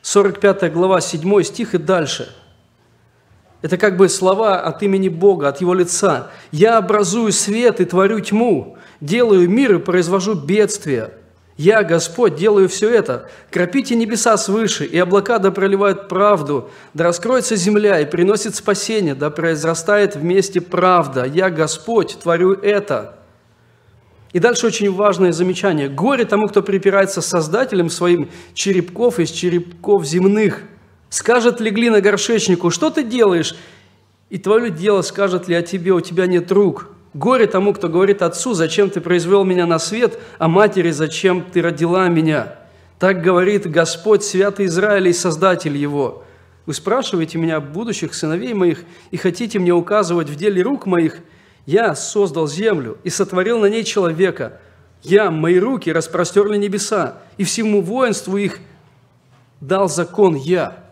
45 0.01 0.71
глава, 0.71 1.01
7 1.01 1.43
стих 1.43 1.75
и 1.75 1.77
дальше. 1.77 2.33
Это 3.61 3.77
как 3.77 3.97
бы 3.97 4.07
слова 4.07 4.61
от 4.61 4.81
имени 4.81 5.09
Бога, 5.09 5.49
от 5.49 5.59
Его 5.59 5.73
лица. 5.73 6.31
«Я 6.51 6.77
образую 6.77 7.33
свет 7.33 7.81
и 7.81 7.85
творю 7.85 8.21
тьму, 8.21 8.77
делаю 9.01 9.49
мир 9.49 9.75
и 9.75 9.79
произвожу 9.79 10.35
бедствия. 10.35 11.11
Я, 11.57 11.83
Господь, 11.83 12.35
делаю 12.35 12.67
все 12.67 12.89
это. 12.89 13.29
Кропите 13.49 13.95
небеса 13.95 14.37
свыше, 14.37 14.85
и 14.85 14.97
облака 14.97 15.39
да 15.39 15.51
проливают 15.51 16.09
правду, 16.09 16.69
да 16.93 17.05
раскроется 17.05 17.55
земля 17.55 18.01
и 18.01 18.05
приносит 18.05 18.55
спасение, 18.55 19.15
да 19.15 19.29
произрастает 19.29 20.17
вместе 20.17 20.59
правда. 20.59 21.25
Я, 21.25 21.49
Господь, 21.49 22.17
творю 22.21 22.53
это». 22.53 23.19
И 24.33 24.39
дальше 24.39 24.67
очень 24.67 24.91
важное 24.91 25.31
замечание. 25.31 25.87
«Горе 25.87 26.25
тому, 26.25 26.47
кто 26.47 26.61
припирается 26.61 27.21
с 27.21 27.27
Создателем 27.27 27.89
своим 27.89 28.29
черепков 28.53 29.19
из 29.19 29.31
черепков 29.31 30.05
земных. 30.05 30.61
Скажет 31.09 31.61
ли 31.61 31.71
глина 31.71 32.01
горшечнику, 32.01 32.69
что 32.69 32.89
ты 32.89 33.03
делаешь? 33.05 33.55
И 34.29 34.37
твое 34.37 34.71
дело 34.71 35.03
скажет 35.03 35.47
ли 35.47 35.55
о 35.55 35.61
тебе, 35.61 35.93
у 35.93 36.01
тебя 36.01 36.27
нет 36.27 36.51
рук. 36.51 36.89
Горе 37.15 37.47
тому, 37.47 37.73
кто 37.73 37.87
говорит 37.87 38.21
отцу, 38.21 38.53
зачем 38.53 38.89
ты 38.89 38.99
произвел 38.99 39.45
меня 39.45 39.65
на 39.65 39.79
свет, 39.79 40.19
а 40.37 40.49
матери, 40.49 40.91
зачем 40.91 41.43
ты 41.43 41.61
родила 41.61 42.09
меня. 42.09 42.57
Так 42.99 43.21
говорит 43.21 43.71
Господь, 43.71 44.21
святый 44.21 44.65
Израиль 44.65 45.07
и 45.07 45.13
Создатель 45.13 45.77
его. 45.77 46.25
Вы 46.65 46.73
спрашиваете 46.73 47.37
меня 47.37 47.61
будущих 47.61 48.13
сыновей 48.13 48.53
моих 48.53 48.83
и 49.11 49.17
хотите 49.17 49.59
мне 49.59 49.71
указывать 49.71 50.27
в 50.27 50.35
деле 50.35 50.61
рук 50.61 50.87
моих. 50.87 51.19
Я 51.65 51.95
создал 51.95 52.49
землю 52.49 52.97
и 53.05 53.09
сотворил 53.09 53.59
на 53.59 53.67
ней 53.67 53.85
человека. 53.85 54.59
Я, 55.01 55.31
мои 55.31 55.57
руки 55.57 55.93
распростерли 55.93 56.57
небеса, 56.57 57.19
и 57.37 57.45
всему 57.45 57.81
воинству 57.81 58.35
их 58.35 58.59
дал 59.61 59.87
закон 59.87 60.35
я. 60.35 60.83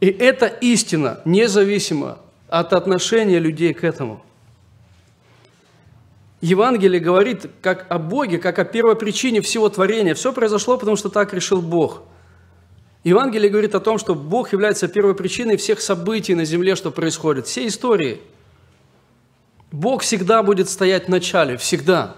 И 0.00 0.08
это 0.08 0.46
истина, 0.46 1.20
независимо 1.24 2.18
от 2.48 2.72
отношения 2.72 3.38
людей 3.38 3.74
к 3.74 3.84
этому. 3.84 4.22
Евангелие 6.40 7.00
говорит 7.00 7.50
как 7.62 7.86
о 7.88 7.98
Боге, 7.98 8.38
как 8.38 8.58
о 8.58 8.64
первопричине 8.64 9.40
всего 9.40 9.68
творения. 9.68 10.14
Все 10.14 10.32
произошло, 10.32 10.76
потому 10.78 10.96
что 10.96 11.08
так 11.08 11.32
решил 11.32 11.60
Бог. 11.60 12.02
Евангелие 13.04 13.50
говорит 13.50 13.74
о 13.74 13.80
том, 13.80 13.98
что 13.98 14.14
Бог 14.14 14.52
является 14.52 14.88
первопричиной 14.88 15.56
всех 15.56 15.80
событий 15.80 16.34
на 16.34 16.44
земле, 16.44 16.76
что 16.76 16.90
происходит, 16.90 17.46
всей 17.46 17.68
истории. 17.68 18.20
Бог 19.72 20.02
всегда 20.02 20.42
будет 20.42 20.68
стоять 20.68 21.06
в 21.06 21.08
начале, 21.08 21.56
всегда. 21.56 22.16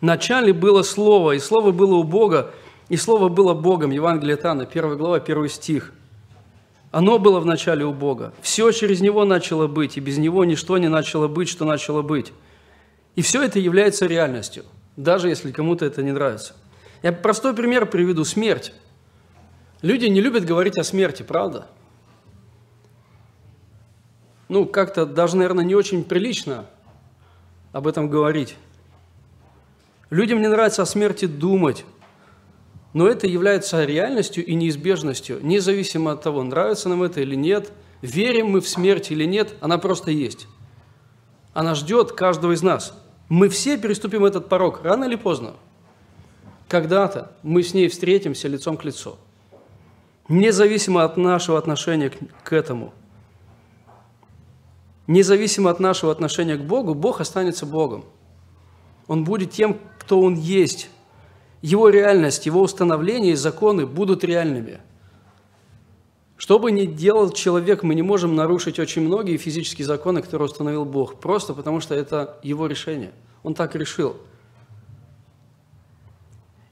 В 0.00 0.04
начале 0.04 0.52
было 0.52 0.82
Слово, 0.82 1.32
и 1.32 1.38
Слово 1.38 1.70
было 1.70 1.94
у 1.94 2.04
Бога, 2.04 2.52
и 2.88 2.96
Слово 2.96 3.28
было 3.28 3.54
Богом. 3.54 3.90
Евангелие 3.90 4.36
Тана, 4.36 4.64
1 4.64 4.96
глава, 4.96 5.16
1 5.16 5.48
стих– 5.48 5.92
оно 6.94 7.18
было 7.18 7.40
в 7.40 7.44
начале 7.44 7.84
у 7.84 7.92
Бога. 7.92 8.32
Все 8.40 8.70
через 8.70 9.00
Него 9.00 9.24
начало 9.24 9.66
быть, 9.66 9.96
и 9.96 10.00
без 10.00 10.16
Него 10.16 10.44
ничто 10.44 10.78
не 10.78 10.86
начало 10.86 11.26
быть, 11.26 11.48
что 11.48 11.64
начало 11.64 12.02
быть. 12.02 12.32
И 13.16 13.22
все 13.22 13.42
это 13.42 13.58
является 13.58 14.06
реальностью, 14.06 14.64
даже 14.96 15.28
если 15.28 15.50
кому-то 15.50 15.84
это 15.84 16.04
не 16.04 16.12
нравится. 16.12 16.54
Я 17.02 17.10
простой 17.10 17.52
пример 17.52 17.86
приведу– 17.86 18.22
смерть. 18.24 18.72
Люди 19.82 20.06
не 20.06 20.20
любят 20.20 20.44
говорить 20.44 20.78
о 20.78 20.84
смерти, 20.84 21.24
правда? 21.24 21.66
Ну, 24.48 24.64
как-то 24.64 25.04
даже, 25.04 25.36
наверное, 25.36 25.64
не 25.64 25.74
очень 25.74 26.04
прилично 26.04 26.64
об 27.72 27.88
этом 27.88 28.08
говорить. 28.08 28.54
Людям 30.10 30.40
не 30.40 30.46
нравится 30.46 30.82
о 30.82 30.86
смерти 30.86 31.24
думать, 31.24 31.84
но 32.94 33.08
это 33.08 33.26
является 33.26 33.84
реальностью 33.84 34.46
и 34.46 34.54
неизбежностью, 34.54 35.40
независимо 35.42 36.12
от 36.12 36.22
того, 36.22 36.42
нравится 36.44 36.88
нам 36.88 37.02
это 37.02 37.20
или 37.20 37.34
нет, 37.34 37.72
верим 38.00 38.50
мы 38.50 38.60
в 38.60 38.68
смерть 38.68 39.10
или 39.10 39.24
нет, 39.24 39.54
она 39.60 39.78
просто 39.78 40.12
есть. 40.12 40.46
Она 41.52 41.74
ждет 41.74 42.12
каждого 42.12 42.52
из 42.52 42.62
нас. 42.62 42.96
Мы 43.28 43.48
все 43.48 43.76
переступим 43.76 44.24
этот 44.24 44.48
порог, 44.48 44.82
рано 44.84 45.04
или 45.04 45.16
поздно. 45.16 45.54
Когда-то 46.68 47.32
мы 47.42 47.64
с 47.64 47.74
ней 47.74 47.88
встретимся 47.88 48.46
лицом 48.46 48.76
к 48.76 48.84
лицу. 48.84 49.16
Независимо 50.28 51.04
от 51.04 51.16
нашего 51.16 51.58
отношения 51.58 52.12
к 52.44 52.52
этому. 52.52 52.94
Независимо 55.08 55.70
от 55.70 55.80
нашего 55.80 56.12
отношения 56.12 56.56
к 56.56 56.62
Богу, 56.62 56.94
Бог 56.94 57.20
останется 57.20 57.66
Богом. 57.66 58.04
Он 59.08 59.24
будет 59.24 59.50
тем, 59.50 59.78
кто 59.98 60.20
Он 60.20 60.34
есть. 60.34 60.88
Его 61.66 61.88
реальность, 61.88 62.46
Его 62.46 62.62
установления 62.62 63.32
и 63.32 63.36
законы 63.36 63.86
будут 63.86 64.24
реальными– 64.24 64.80
что 66.36 66.58
бы 66.58 66.72
ни 66.72 66.84
делал 66.84 67.30
человек, 67.30 67.82
мы 67.82 67.94
не 67.94 68.02
можем 68.02 68.34
нарушить 68.34 68.78
очень 68.78 69.02
многие 69.02 69.36
физические 69.36 69.86
законы, 69.86 70.20
которые 70.20 70.46
установил 70.46 70.84
Бог, 70.84 71.20
просто 71.20 71.54
потому 71.54 71.80
что 71.80 71.94
это 71.94 72.38
его 72.42 72.66
решение. 72.66 73.12
Он 73.42 73.54
так 73.54 73.74
решил. 73.74 74.16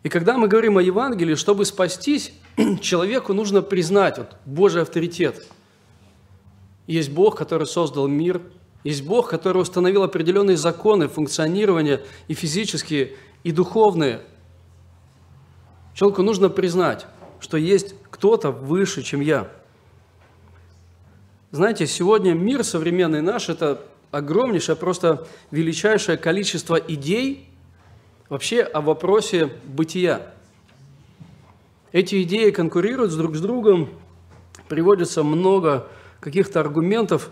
И 0.03 0.09
когда 0.09 0.37
мы 0.37 0.49
говорим 0.49 0.79
о 0.79 0.83
Евангелии, 0.83 1.37
чтобы 1.37 1.65
спастись, 1.65 2.35
человеку 2.81 3.35
нужно 3.35 3.63
признать 3.63 4.19
вот, 4.19 4.37
Божий 4.45 4.83
авторитет. 4.83 5.47
Есть 6.89 7.11
Бог, 7.11 7.39
который 7.39 7.69
создал 7.69 8.09
мир, 8.09 8.43
есть 8.83 9.05
Бог, 9.05 9.31
который 9.31 9.63
установил 9.63 10.03
определенные 10.03 10.57
законы 10.57 11.07
функционирования 11.07 12.03
и 12.27 12.35
физические, 12.35 13.13
и 13.45 13.53
духовные. 13.53 14.23
Человеку 15.95 16.23
нужно 16.23 16.49
признать, 16.49 17.07
что 17.41 17.57
есть 17.57 17.95
кто-то 18.11 18.51
выше, 18.51 19.03
чем 19.03 19.21
я. 19.21 19.49
Знаете, 21.51 21.87
сегодня 21.87 22.33
мир 22.33 22.65
современный 22.65 23.21
наш– 23.21 23.49
это 23.51 23.83
огромнейшее, 24.11 24.77
просто 24.77 25.27
величайшее 25.51 26.17
количество 26.17 26.77
идей 26.77 27.49
вообще 28.29 28.63
о 28.63 28.81
вопросе 28.81 29.51
бытия. 29.65 30.33
Эти 31.93 32.23
идеи 32.23 32.51
конкурируют 32.51 33.15
друг 33.15 33.37
с 33.37 33.41
другом, 33.41 33.91
приводится 34.69 35.23
много 35.23 35.89
каких-то 36.21 36.61
аргументов, 36.61 37.31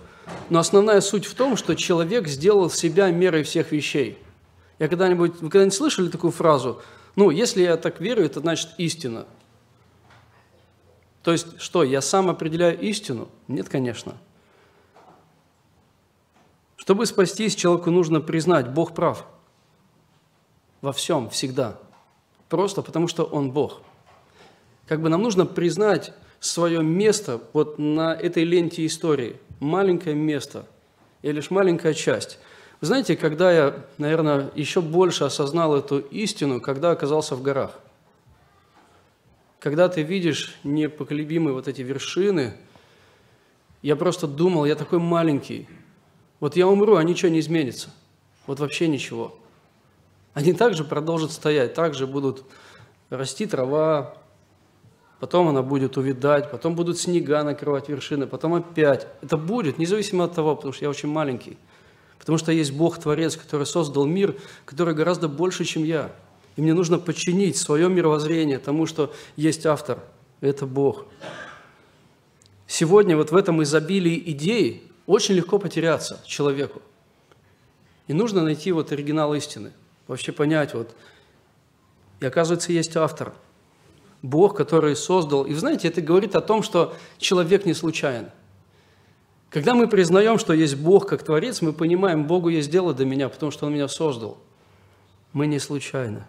но 0.50 0.58
основная 0.58 1.00
суть 1.00 1.24
в 1.24 1.34
том, 1.34 1.56
что 1.56 1.74
человек 1.74 2.28
сделал 2.28 2.68
себя 2.68 3.10
мерой 3.10 3.42
всех 3.42 3.72
вещей. 3.72 4.18
Я 4.78 4.88
когда-нибудь, 4.88 5.40
вы 5.40 5.48
когда-нибудь 5.48 5.74
слышали 5.74 6.08
такую 6.08 6.30
фразу? 6.30 6.82
Ну, 7.16 7.30
если 7.30 7.62
я 7.62 7.76
так 7.76 8.00
верю, 8.00 8.24
это 8.24 8.40
значит 8.40 8.70
истина– 8.78 9.26
то 11.22 11.32
есть 11.32 11.60
что, 11.60 11.82
я 11.82 12.00
сам 12.00 12.30
определяю 12.30 12.78
истину? 12.80 13.28
Нет, 13.46 13.68
конечно. 13.68 14.16
Чтобы 16.76 17.04
спастись, 17.06 17.54
человеку 17.54 17.90
нужно 17.90 18.20
признать, 18.20 18.70
Бог 18.70 18.94
прав. 18.94 19.26
Во 20.80 20.92
всем, 20.92 21.28
всегда. 21.28 21.78
Просто 22.48 22.80
потому, 22.80 23.06
что 23.06 23.24
Он 23.24 23.50
Бог. 23.50 23.82
Как 24.86 25.00
бы 25.02 25.10
нам 25.10 25.22
нужно 25.22 25.44
признать 25.44 26.14
свое 26.40 26.82
место 26.82 27.40
вот 27.52 27.78
на 27.78 28.14
этой 28.14 28.44
ленте 28.44 28.86
истории. 28.86 29.36
Маленькое 29.60 30.16
место. 30.16 30.64
И 31.20 31.30
лишь 31.30 31.50
маленькая 31.50 31.92
часть. 31.92 32.38
Знаете, 32.80 33.16
когда 33.16 33.52
я, 33.52 33.84
наверное, 33.98 34.50
еще 34.54 34.80
больше 34.80 35.24
осознал 35.24 35.76
эту 35.76 35.98
истину, 35.98 36.60
когда 36.60 36.90
оказался 36.92 37.36
в 37.36 37.42
горах– 37.42 37.78
когда 39.60 39.90
ты 39.90 40.02
видишь 40.02 40.56
непоколебимые 40.64 41.52
вот 41.54 41.68
эти 41.68 41.82
вершины, 41.82 42.54
я 43.82 43.94
просто 43.94 44.26
думал, 44.26 44.64
я 44.64 44.74
такой 44.74 44.98
маленький. 44.98 45.68
Вот 46.40 46.56
я 46.56 46.66
умру, 46.66 46.96
а 46.96 47.04
ничего 47.04 47.30
не 47.30 47.40
изменится. 47.40 47.90
Вот 48.46 48.58
вообще 48.58 48.88
ничего. 48.88 49.36
Они 50.32 50.54
также 50.54 50.84
продолжат 50.84 51.30
стоять, 51.30 51.74
также 51.74 52.06
будут 52.06 52.44
расти 53.10 53.46
трава, 53.46 54.14
потом 55.18 55.48
она 55.48 55.62
будет 55.62 55.98
увидать, 55.98 56.50
потом 56.50 56.74
будут 56.74 56.98
снега 56.98 57.42
накрывать 57.42 57.88
вершины, 57.90 58.26
потом 58.26 58.54
опять. 58.54 59.06
Это 59.20 59.36
будет, 59.36 59.76
независимо 59.76 60.24
от 60.24 60.34
того, 60.34 60.56
потому 60.56 60.72
что 60.72 60.86
я 60.86 60.90
очень 60.90 61.10
маленький. 61.10 61.58
Потому 62.20 62.36
что 62.36 62.52
есть 62.52 62.72
Бог-творец, 62.72 63.34
который 63.34 63.66
создал 63.66 64.04
мир, 64.04 64.36
который 64.66 64.94
гораздо 64.94 65.26
больше, 65.26 65.64
чем 65.64 65.84
я. 65.84 66.12
И 66.54 66.60
мне 66.62 66.74
нужно 66.74 66.98
подчинить 66.98 67.56
свое 67.56 67.88
мировоззрение 67.88 68.58
тому, 68.58 68.84
что 68.84 69.12
есть 69.36 69.64
автор. 69.64 69.98
Это 70.42 70.66
Бог. 70.66 71.06
Сегодня 72.66 73.16
вот 73.16 73.30
в 73.30 73.36
этом 73.36 73.62
изобилии 73.62 74.22
идей 74.26 74.86
очень 75.06 75.34
легко 75.34 75.58
потеряться 75.58 76.20
человеку. 76.26 76.82
И 78.06 78.12
нужно 78.12 78.42
найти 78.42 78.70
вот 78.70 78.92
оригинал 78.92 79.34
истины. 79.34 79.72
Вообще 80.06 80.32
понять 80.32 80.74
вот. 80.74 80.94
И 82.20 82.26
оказывается, 82.26 82.70
есть 82.70 82.96
автор. 82.96 83.32
Бог, 84.20 84.56
который 84.56 84.94
создал. 84.94 85.46
И 85.46 85.54
знаете, 85.54 85.88
это 85.88 86.02
говорит 86.02 86.36
о 86.36 86.42
том, 86.42 86.62
что 86.62 86.94
человек 87.16 87.64
не 87.64 87.72
случайен. 87.72 88.28
Когда 89.50 89.74
мы 89.74 89.88
признаем, 89.88 90.38
что 90.38 90.52
есть 90.52 90.76
Бог 90.76 91.08
как 91.08 91.24
Творец, 91.24 91.60
мы 91.60 91.72
понимаем, 91.72 92.26
Богу 92.26 92.48
есть 92.48 92.70
дело 92.70 92.94
до 92.94 93.04
меня, 93.04 93.28
потому 93.28 93.50
что 93.50 93.66
Он 93.66 93.74
меня 93.74 93.88
создал. 93.88 94.38
Мы 95.32 95.48
не 95.48 95.58
случайно. 95.58 96.26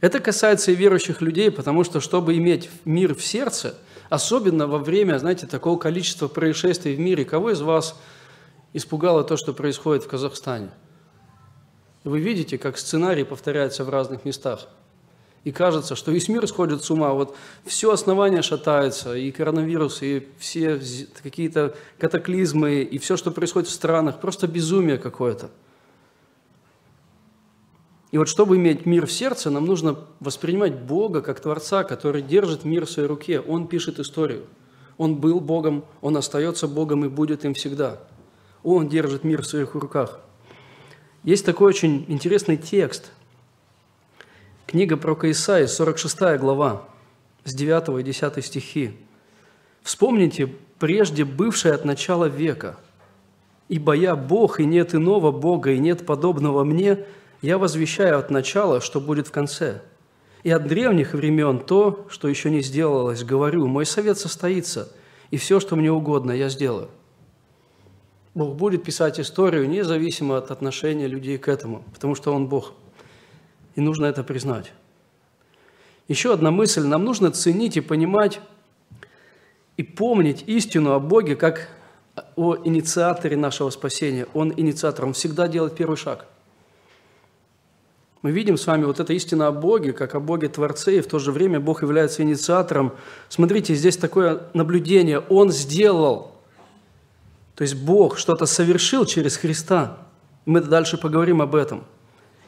Это 0.00 0.20
касается 0.20 0.72
и 0.72 0.74
верующих 0.74 1.20
людей, 1.20 1.50
потому 1.50 1.84
что, 1.84 2.00
чтобы 2.00 2.36
иметь 2.36 2.70
мир 2.86 3.14
в 3.14 3.22
сердце, 3.22 3.78
особенно 4.08 4.66
во 4.66 4.78
время, 4.78 5.18
знаете, 5.18 5.46
такого 5.46 5.78
количества 5.78 6.28
происшествий 6.28 6.96
в 6.96 6.98
мире, 6.98 7.26
кого 7.26 7.50
из 7.50 7.60
вас 7.60 8.00
испугало 8.72 9.22
то, 9.22 9.36
что 9.36 9.52
происходит 9.52 10.04
в 10.04 10.08
Казахстане? 10.08 10.70
Вы 12.04 12.20
видите, 12.20 12.58
как 12.58 12.78
сценарий 12.78 13.24
повторяется 13.24 13.84
в 13.84 13.90
разных 13.90 14.24
местах. 14.24 14.66
И 15.44 15.50
кажется, 15.50 15.96
что 15.96 16.12
весь 16.12 16.28
мир 16.28 16.46
сходит 16.46 16.84
с 16.84 16.90
ума. 16.90 17.12
Вот 17.12 17.36
все 17.64 17.92
основание 17.92 18.42
шатается, 18.42 19.14
и 19.14 19.30
коронавирус, 19.32 20.02
и 20.02 20.28
все 20.38 20.80
какие-то 21.22 21.74
катаклизмы, 21.98 22.82
и 22.82 22.98
все, 22.98 23.16
что 23.16 23.30
происходит 23.30 23.68
в 23.68 23.72
странах, 23.72 24.20
просто 24.20 24.46
безумие 24.46 24.98
какое-то– 24.98 25.50
и 28.12 28.18
вот 28.18 28.28
чтобы 28.28 28.58
иметь 28.58 28.84
мир 28.84 29.06
в 29.06 29.12
сердце, 29.12 29.50
нам 29.50 29.64
нужно 29.64 29.96
воспринимать 30.20 30.78
Бога 30.78 31.22
как 31.22 31.40
Творца, 31.40 31.82
который 31.82 32.20
держит 32.20 32.64
мир 32.64 32.84
в 32.84 32.90
своей 32.90 33.08
руке. 33.08 33.40
Он 33.40 33.66
пишет 33.66 33.98
историю. 33.98 34.44
Он 34.98 35.16
был 35.16 35.40
Богом, 35.40 35.86
Он 36.02 36.18
остается 36.18 36.68
Богом 36.68 37.06
и 37.06 37.08
будет 37.08 37.46
им 37.46 37.54
всегда. 37.54 38.00
Он 38.62 38.86
держит 38.86 39.24
мир 39.24 39.40
в 39.40 39.46
своих 39.46 39.74
руках. 39.74 40.20
Есть 41.24 41.46
такой 41.46 41.68
очень 41.68 42.04
интересный 42.06 42.58
текст. 42.58 43.12
Книга 44.66 44.96
про 44.96 45.14
Исаии, 45.30 45.66
46 45.66 46.38
глава, 46.38 46.82
с 47.44 47.54
9 47.54 48.00
и 48.00 48.02
10 48.02 48.44
стихи. 48.44 48.96
«Вспомните 49.82 50.46
прежде 50.78 51.24
бывшее 51.24 51.74
от 51.74 51.84
начала 51.84 52.26
века, 52.26 52.76
ибо 53.68 53.92
я 53.92 54.16
Бог, 54.16 54.60
и 54.60 54.64
нет 54.64 54.94
иного 54.94 55.32
Бога, 55.32 55.72
и 55.72 55.78
нет 55.78 56.06
подобного 56.06 56.64
мне– 56.64 56.98
я 57.42 57.58
возвещаю 57.58 58.18
от 58.18 58.30
начала, 58.30 58.80
что 58.80 59.00
будет 59.00 59.26
в 59.26 59.32
конце. 59.32 59.82
И 60.44 60.50
от 60.50 60.66
древних 60.66 61.12
времен 61.12 61.58
то, 61.58 62.06
что 62.08 62.28
еще 62.28 62.50
не 62.50 62.62
сделалось, 62.62 63.24
говорю, 63.24 63.66
мой 63.66 63.84
совет 63.84 64.16
состоится, 64.16 64.92
и 65.30 65.36
все, 65.36 65.58
что 65.58 65.74
мне 65.74 65.90
угодно, 65.90 66.30
я 66.30 66.48
сделаю. 66.48 66.88
Бог 68.34 68.54
будет 68.56 68.84
писать 68.84 69.20
историю 69.20 69.68
независимо 69.68 70.38
от 70.38 70.52
отношения 70.52 71.08
людей 71.08 71.36
к 71.36 71.48
этому, 71.48 71.84
потому 71.92 72.14
что 72.14 72.32
Он 72.32 72.46
Бог. 72.46 72.72
И 73.74 73.80
нужно 73.80 74.06
это 74.06 74.22
признать. 74.22 74.72
Еще 76.08 76.32
одна 76.32 76.50
мысль. 76.50 76.82
Нам 76.82 77.04
нужно 77.04 77.30
ценить 77.30 77.76
и 77.76 77.80
понимать 77.80 78.40
и 79.76 79.82
помнить 79.82 80.44
истину 80.46 80.92
о 80.92 81.00
Боге 81.00 81.36
как 81.36 81.68
о 82.36 82.56
инициаторе 82.64 83.36
нашего 83.36 83.70
спасения. 83.70 84.26
Он 84.34 84.52
инициатор, 84.54 85.06
Он 85.06 85.12
всегда 85.12 85.48
делает 85.48 85.74
первый 85.74 85.96
шаг– 85.96 86.26
мы 88.22 88.30
видим 88.30 88.56
с 88.56 88.68
вами 88.68 88.84
вот 88.84 89.00
эта 89.00 89.12
истина 89.12 89.48
о 89.48 89.52
Боге, 89.52 89.92
как 89.92 90.14
о 90.14 90.20
Боге 90.20 90.48
Творце, 90.48 90.98
и 90.98 91.00
в 91.00 91.08
то 91.08 91.18
же 91.18 91.32
время 91.32 91.58
Бог 91.58 91.82
является 91.82 92.22
инициатором. 92.22 92.92
Смотрите, 93.28 93.74
здесь 93.74 93.96
такое 93.96 94.44
наблюдение. 94.54 95.18
Он 95.18 95.50
сделал, 95.50 96.30
то 97.56 97.62
есть 97.62 97.74
Бог 97.74 98.18
что-то 98.18 98.46
совершил 98.46 99.06
через 99.06 99.36
Христа. 99.36 99.98
Мы 100.46 100.60
дальше 100.60 100.98
поговорим 100.98 101.42
об 101.42 101.56
этом. 101.56 101.84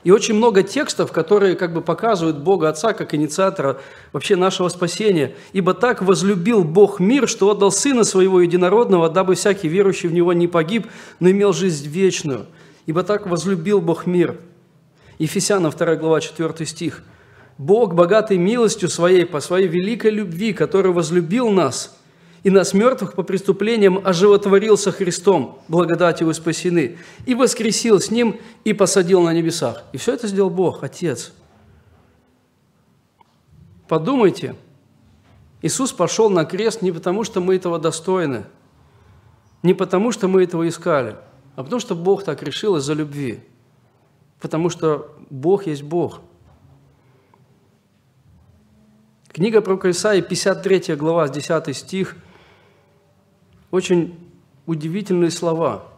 И 0.04 0.10
очень 0.10 0.34
много 0.34 0.62
текстов, 0.62 1.12
которые 1.12 1.56
как 1.56 1.72
бы 1.72 1.80
показывают 1.80 2.38
Бога 2.38 2.68
Отца 2.68 2.92
как 2.92 3.14
инициатора 3.14 3.80
вообще 4.12 4.36
нашего 4.36 4.68
спасения. 4.68 5.34
«Ибо 5.54 5.72
так 5.72 6.02
возлюбил 6.02 6.62
Бог 6.62 7.00
мир, 7.00 7.26
что 7.26 7.50
отдал 7.50 7.72
Сына 7.72 8.04
Своего 8.04 8.42
Единородного, 8.42 9.08
дабы 9.08 9.34
всякий 9.34 9.68
верующий 9.68 10.10
в 10.10 10.12
Него 10.12 10.34
не 10.34 10.46
погиб, 10.46 10.86
но 11.20 11.30
имел 11.30 11.54
жизнь 11.54 11.88
вечную. 11.88 12.46
Ибо 12.84 13.02
так 13.02 13.26
возлюбил 13.26 13.80
Бог 13.80 14.04
мир». 14.06 14.38
Ефесянам 15.18 15.72
2 15.72 15.96
глава 15.96 16.20
4 16.20 16.66
стих. 16.66 17.02
«Бог, 17.56 17.94
богатый 17.94 18.36
милостью 18.36 18.90
Своей, 18.90 19.24
по 19.24 19.40
Своей 19.40 19.68
великой 19.68 20.10
любви, 20.10 20.52
который 20.52 20.92
возлюбил 20.92 21.48
нас 21.48 21.96
и 22.44 22.50
нас 22.50 22.74
мертвых 22.74 23.14
по 23.14 23.22
преступлениям 23.22 24.00
оживотворился 24.06 24.92
Христом, 24.92 25.58
благодатью 25.66 26.26
вы 26.26 26.34
спасены, 26.34 26.98
и 27.24 27.34
воскресил 27.34 27.98
с 27.98 28.10
Ним, 28.10 28.38
и 28.64 28.74
посадил 28.74 29.22
на 29.22 29.32
небесах. 29.32 29.82
И 29.92 29.96
все 29.96 30.12
это 30.12 30.28
сделал 30.28 30.50
Бог, 30.50 30.84
Отец. 30.84 31.32
Подумайте, 33.88 34.54
Иисус 35.62 35.92
пошел 35.92 36.28
на 36.28 36.44
крест 36.44 36.82
не 36.82 36.92
потому, 36.92 37.24
что 37.24 37.40
мы 37.40 37.56
этого 37.56 37.78
достойны, 37.78 38.44
не 39.62 39.72
потому, 39.72 40.12
что 40.12 40.28
мы 40.28 40.44
этого 40.44 40.68
искали, 40.68 41.16
а 41.56 41.64
потому, 41.64 41.80
что 41.80 41.94
Бог 41.94 42.24
так 42.24 42.42
решил 42.42 42.76
из-за 42.76 42.92
любви. 42.92 43.40
Потому 44.38 44.68
что 44.68 45.16
Бог 45.30 45.66
есть 45.66 45.82
Бог– 45.82 46.20
Книга 49.34 49.62
про 49.62 49.90
Исаии, 49.90 50.20
53 50.20 50.94
глава, 50.94 51.28
10 51.28 51.76
стих, 51.76 52.14
очень 53.74 54.18
удивительные 54.66 55.30
слова. 55.30 55.88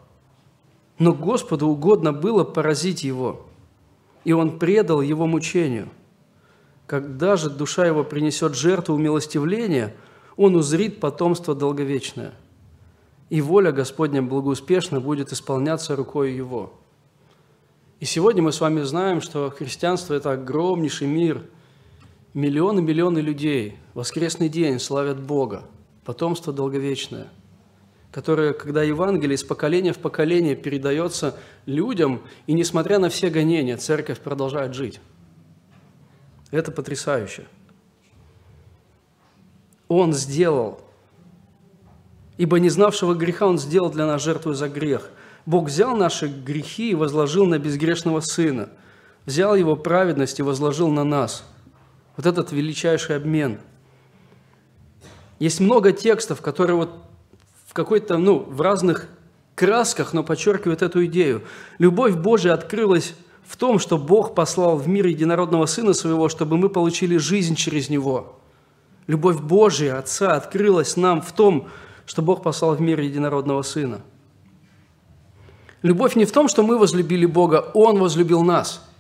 «Но 0.99 1.13
Господу 1.13 1.69
угодно 1.69 2.13
было 2.13 2.43
поразить 2.43 3.05
его, 3.05 3.47
и 4.25 4.33
он 4.33 4.59
предал 4.59 5.03
его 5.03 5.27
мучению. 5.27 5.89
Когда 6.87 7.37
же 7.37 7.51
душа 7.51 7.87
его 7.87 8.03
принесет 8.03 8.55
жертву 8.55 8.95
умилостивления, 8.95 9.95
он 10.37 10.57
узрит 10.57 11.01
потомство 11.01 11.55
долговечное, 11.55 12.33
и 13.29 13.41
воля 13.41 13.73
Господня 13.73 14.23
благоуспешно 14.23 15.01
будет 15.01 15.33
исполняться 15.33 15.97
рукой 15.97 16.33
его». 16.33 16.73
И 17.99 18.05
сегодня 18.05 18.43
мы 18.43 18.53
с 18.53 18.61
вами 18.61 18.83
знаем, 18.83 19.21
что 19.21 19.51
христианство– 19.51 20.15
это 20.15 20.33
огромнейший 20.33 21.07
мир– 21.07 21.43
Миллионы-миллионы 22.37 23.21
людей 23.21 23.79
воскресный 23.95 24.51
день 24.51 24.79
славят 24.79 25.19
Бога, 25.19 25.63
потомство 26.05 26.53
долговечное, 26.53 27.29
которое, 28.17 28.55
когда 28.55 28.83
Евангелие 28.83 29.35
из 29.35 29.45
поколения 29.45 29.93
в 29.93 29.99
поколение 29.99 30.57
передается 30.57 31.37
людям, 31.67 32.23
и 32.47 32.55
несмотря 32.55 32.99
на 32.99 33.11
все 33.11 33.29
гонения, 33.29 33.77
церковь 33.77 34.21
продолжает 34.21 34.73
жить. 34.73 35.01
Это 36.51 36.73
потрясающе. 36.73 37.45
Он 39.89 40.15
сделал, 40.15 40.81
ибо 42.39 42.59
не 42.59 42.71
знавшего 42.71 43.13
греха 43.13 43.49
Он 43.49 43.59
сделал 43.59 43.91
для 43.91 44.07
нас 44.07 44.23
жертву 44.23 44.55
за 44.55 44.71
грех. 44.71 45.11
Бог 45.45 45.67
взял 45.67 45.95
наши 45.95 46.27
грехи 46.27 46.93
и 46.93 46.95
возложил 46.95 47.45
на 47.45 47.59
безгрешного 47.59 48.21
Сына, 48.21 48.71
взял 49.27 49.55
Его 49.55 49.77
праведность 49.77 50.39
и 50.39 50.43
возложил 50.43 50.89
на 50.89 51.05
нас– 51.05 51.45
вот 52.17 52.25
этот 52.25 52.51
величайший 52.51 53.17
обмен. 53.17 53.59
Есть 55.39 55.61
много 55.61 55.93
текстов, 55.93 56.41
которые 56.41 56.77
вот 56.77 57.06
какой-то, 57.77 58.19
ну, 58.19 58.39
в 58.41 58.61
разных 58.61 59.09
красках, 59.55 60.13
но 60.13 60.25
подчеркивают 60.25 60.83
эту 60.83 61.05
идею. 61.07 61.43
Любовь 61.79 62.15
Божия 62.15 62.55
открылась 62.55 63.15
в 63.47 63.57
том, 63.57 63.79
что 63.79 63.99
Бог 63.99 64.35
послал 64.35 64.77
в 64.77 64.89
мир 64.89 65.07
единородного 65.07 65.67
Сына 65.67 65.93
Своего, 65.93 66.29
чтобы 66.29 66.57
мы 66.57 66.69
получили 66.69 67.17
жизнь 67.17 67.55
через 67.55 67.89
Него. 67.89 68.39
Любовь 69.07 69.41
Божия, 69.41 69.99
Отца, 69.99 70.35
открылась 70.35 70.97
нам 70.97 71.23
в 71.23 71.31
том, 71.33 71.69
что 72.07 72.23
Бог 72.23 72.43
послал 72.43 72.75
в 72.75 72.81
мир 72.81 72.99
единородного 72.99 73.63
Сына. 73.63 74.01
Любовь 75.83 76.17
не 76.17 76.25
в 76.25 76.33
том, 76.33 76.49
что 76.49 76.65
мы 76.65 76.79
возлюбили 76.79 77.27
Бога, 77.27 77.71
Он 77.75 77.99
возлюбил 77.99 78.43
нас– 78.43 78.83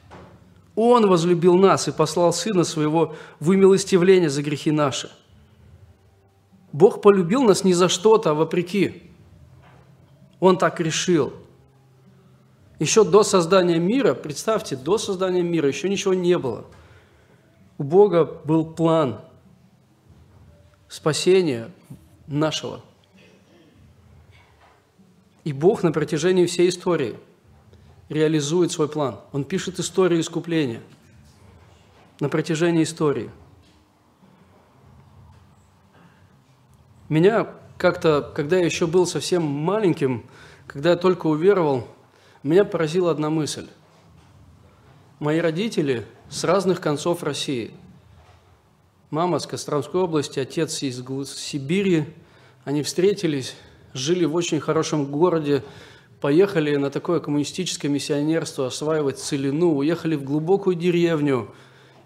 он 0.77 1.09
возлюбил 1.09 1.57
нас 1.57 1.89
и 1.89 1.93
послал 1.93 2.33
Сына 2.35 2.63
Своего 2.63 3.17
в 3.41 3.49
умилостивление 3.49 4.29
за 4.29 4.43
грехи 4.43 4.71
наши. 4.71 5.11
Бог 6.77 7.01
полюбил 7.01 7.43
нас 7.43 7.65
не 7.65 7.73
за 7.73 7.89
что-то, 7.89 8.31
а 8.31 8.35
вопреки. 8.35 9.03
Он 10.41 10.59
так 10.59 10.79
решил. 10.81 11.33
Еще 12.79 13.03
до 13.03 13.23
создания 13.23 13.79
мира, 13.79 14.13
представьте, 14.13 14.77
до 14.77 14.99
создания 14.99 15.43
мира 15.43 15.67
еще 15.69 15.89
ничего 15.89 16.13
не 16.13 16.37
было. 16.37 16.67
У 17.79 17.83
Бога 17.83 18.25
был 18.25 18.67
план 18.67 19.21
спасения 20.89 21.71
нашего. 22.27 22.83
И 25.45 25.53
Бог 25.53 25.83
на 25.83 25.93
протяжении 25.93 26.47
всей 26.47 26.69
истории– 26.69 27.17
реализует 28.09 28.73
свой 28.73 28.89
план. 28.89 29.21
Он 29.33 29.45
пишет 29.45 29.79
историю 29.81 30.21
искупления 30.21 30.81
на 32.21 32.29
протяжении 32.29 32.83
истории. 32.83 33.31
Меня 37.09 37.47
как-то, 37.79 38.33
когда 38.35 38.57
я 38.57 38.65
еще 38.65 38.89
был 38.89 39.07
совсем 39.07 39.43
маленьким, 39.43 40.25
когда 40.67 40.91
я 40.91 40.97
только 40.97 41.29
уверовал, 41.29 41.87
меня 42.43 42.65
поразила 42.65 43.13
одна 43.13 43.31
мысль. 43.31 43.69
Мои 45.21 45.39
родители 45.39 46.05
с 46.29 46.43
разных 46.43 46.81
концов 46.81 47.23
России. 47.23 47.71
Мама 49.11 49.39
с 49.39 49.47
Костромской 49.47 50.01
области, 50.01 50.41
отец 50.41 50.83
из 50.83 51.01
Сибири. 51.37 52.07
Они 52.65 52.83
встретились, 52.83 53.55
жили 53.95 54.25
в 54.25 54.35
очень 54.35 54.59
хорошем 54.59 55.07
городе, 55.07 55.63
поехали 56.21 56.75
на 56.75 56.91
такое 56.91 57.21
коммунистическое 57.21 57.89
миссионерство 57.89 58.67
осваивать 58.67 59.21
целину, 59.21 59.77
уехали 59.77 60.17
в 60.17 60.25
глубокую 60.25 60.75
деревню 60.75 61.55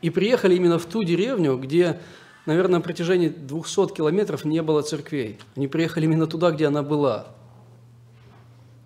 и 0.02 0.10
приехали 0.10 0.56
именно 0.56 0.78
в 0.78 0.84
ту 0.84 1.04
деревню, 1.04 1.56
где, 1.56 2.00
наверное, 2.46 2.78
на 2.78 2.80
протяжении 2.80 3.28
200 3.28 3.94
километров 3.94 4.44
не 4.44 4.62
было 4.62 4.82
церквей. 4.82 5.38
Они 5.56 5.68
приехали 5.68 6.04
именно 6.04 6.26
туда, 6.26 6.50
где 6.50 6.66
она 6.66 6.82
была. 6.82 7.28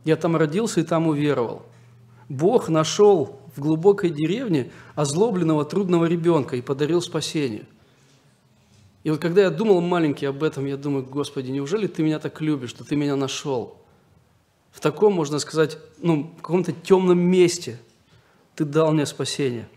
Я 0.05 0.17
там 0.17 0.37
родился 0.37 0.81
и 0.81 0.85
там 0.85 1.07
уверовал. 1.07 1.63
Бог 2.29 2.69
нашел 2.69 3.41
в 3.55 3.61
глубокой 3.61 4.11
деревне 4.11 4.71
озлобленного 4.95 5.65
трудного 5.65 6.07
ребенка 6.07 6.57
и 6.57 6.63
подарил 6.63 7.01
спасение. 7.01 7.67
И 9.03 9.11
вот 9.11 9.21
когда 9.21 9.43
я 9.43 9.51
думал 9.51 9.81
маленький 9.81 10.27
об 10.27 10.43
этом, 10.43 10.65
я 10.65 10.77
думаю, 10.77 11.05
Господи, 11.05 11.51
неужели 11.51 11.87
Ты 11.87 12.03
меня 12.03 12.19
так 12.19 12.41
любишь, 12.41 12.71
что 12.71 12.85
Ты 12.85 12.97
меня 12.97 13.17
нашел? 13.17 13.85
в 14.75 14.81
таком, 14.81 15.15
можно 15.15 15.39
сказать, 15.39 15.79
ну, 15.99 16.35
каком-то 16.37 16.73
темном 16.73 17.21
месте 17.21 17.79
ты 18.57 18.65
дал 18.65 18.93
мне 18.93 19.07
спасение. 19.07 19.69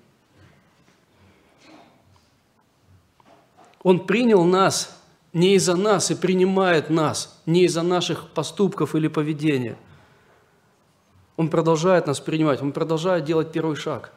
Он 3.87 4.05
принял 4.05 4.43
нас 4.43 5.01
не 5.31 5.55
из-за 5.55 5.77
нас 5.77 6.11
и 6.11 6.15
принимает 6.15 6.89
нас, 6.89 7.41
не 7.45 7.63
из-за 7.63 7.83
наших 7.83 8.31
поступков 8.31 8.95
или 8.95 9.07
поведения. 9.07 9.77
Он 11.37 11.49
продолжает 11.49 12.05
нас 12.05 12.19
принимать, 12.19 12.61
он 12.61 12.73
продолжает 12.73 13.23
делать 13.23 13.53
первый 13.53 13.77
шаг. 13.77 14.11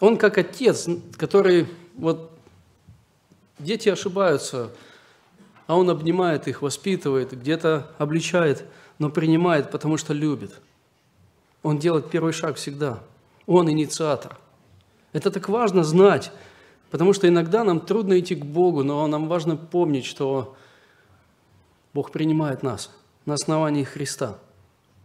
Он 0.00 0.18
как 0.18 0.36
отец, 0.36 0.86
который, 1.16 1.66
вот, 1.94 2.30
дети 3.58 3.88
ошибаются, 3.88 4.70
а 5.66 5.78
он 5.78 5.88
обнимает 5.88 6.46
их, 6.46 6.60
воспитывает, 6.60 7.32
где-то 7.32 7.90
обличает, 7.96 8.66
но 8.98 9.08
принимает, 9.08 9.70
потому 9.70 9.96
что 9.96 10.12
любит. 10.12 10.60
Он 11.62 11.78
делает 11.78 12.10
первый 12.10 12.34
шаг 12.34 12.56
всегда. 12.56 13.02
Он 13.46 13.70
инициатор. 13.70 14.36
Это 15.12 15.30
так 15.30 15.48
важно 15.48 15.84
знать, 15.84 16.32
потому 16.90 17.12
что 17.12 17.28
иногда 17.28 17.64
нам 17.64 17.80
трудно 17.80 18.18
идти 18.18 18.34
к 18.34 18.44
Богу, 18.44 18.82
но 18.82 19.06
нам 19.06 19.28
важно 19.28 19.56
помнить, 19.56 20.04
что 20.04 20.56
Бог 21.92 22.10
принимает 22.10 22.62
нас 22.62 22.90
на 23.26 23.34
основании 23.34 23.84
Христа. 23.84 24.38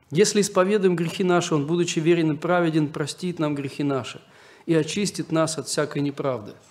Если 0.10 0.42
исповедуем 0.42 0.96
грехи 0.96 1.24
наши, 1.24 1.54
Он, 1.54 1.68
будучи 1.68 2.00
верен 2.00 2.32
и 2.32 2.38
праведен, 2.38 2.88
простит 2.88 3.40
нам 3.40 3.56
грехи 3.56 3.84
наши 3.84 4.22
и 4.66 4.74
очистит 4.74 5.32
нас 5.32 5.58
от 5.58 5.68
всякой 5.68 6.02
неправды– 6.02 6.54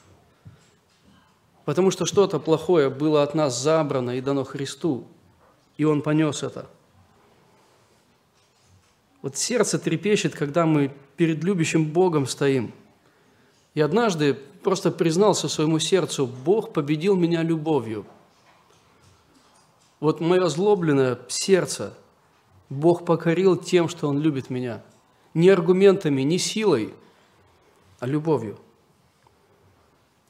Потому 1.66 1.90
что 1.90 2.06
что-то 2.06 2.38
плохое 2.38 2.88
было 2.88 3.24
от 3.24 3.34
нас 3.34 3.60
забрано 3.60 4.16
и 4.16 4.20
дано 4.20 4.44
Христу, 4.44 5.04
и 5.76 5.84
Он 5.84 6.00
понес 6.00 6.44
это. 6.44 6.66
Вот 9.20 9.36
сердце 9.36 9.80
трепещет, 9.80 10.32
когда 10.32 10.64
мы 10.64 10.94
перед 11.16 11.42
любящим 11.42 11.84
Богом 11.84 12.26
стоим. 12.26 12.72
И 13.76 13.80
однажды 13.80 14.34
просто 14.34 14.90
признался 14.90 15.48
своему 15.48 15.78
сердцу, 15.78 16.26
Бог 16.26 16.72
победил 16.72 17.14
меня 17.14 17.44
любовью. 17.44 18.04
Вот 20.00 20.20
мое 20.20 20.48
злобленное 20.48 21.16
сердце 21.28 21.94
Бог 22.68 23.04
покорил 23.04 23.56
тем, 23.56 23.88
что 23.88 24.08
Он 24.08 24.20
любит 24.20 24.50
меня. 24.50 24.82
Не 25.34 25.50
аргументами, 25.50 26.22
не 26.22 26.38
силой, 26.38 26.92
а 28.00 28.06
любовью– 28.08 28.58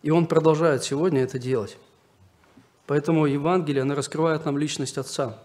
и 0.06 0.10
он 0.10 0.26
продолжает 0.26 0.84
сегодня 0.84 1.24
это 1.24 1.36
делать. 1.36 1.76
Поэтому 2.86 3.26
Евангелие, 3.26 3.82
оно 3.82 3.96
раскрывает 3.96 4.44
нам 4.44 4.56
личность 4.56 4.98
Отца. 4.98 5.36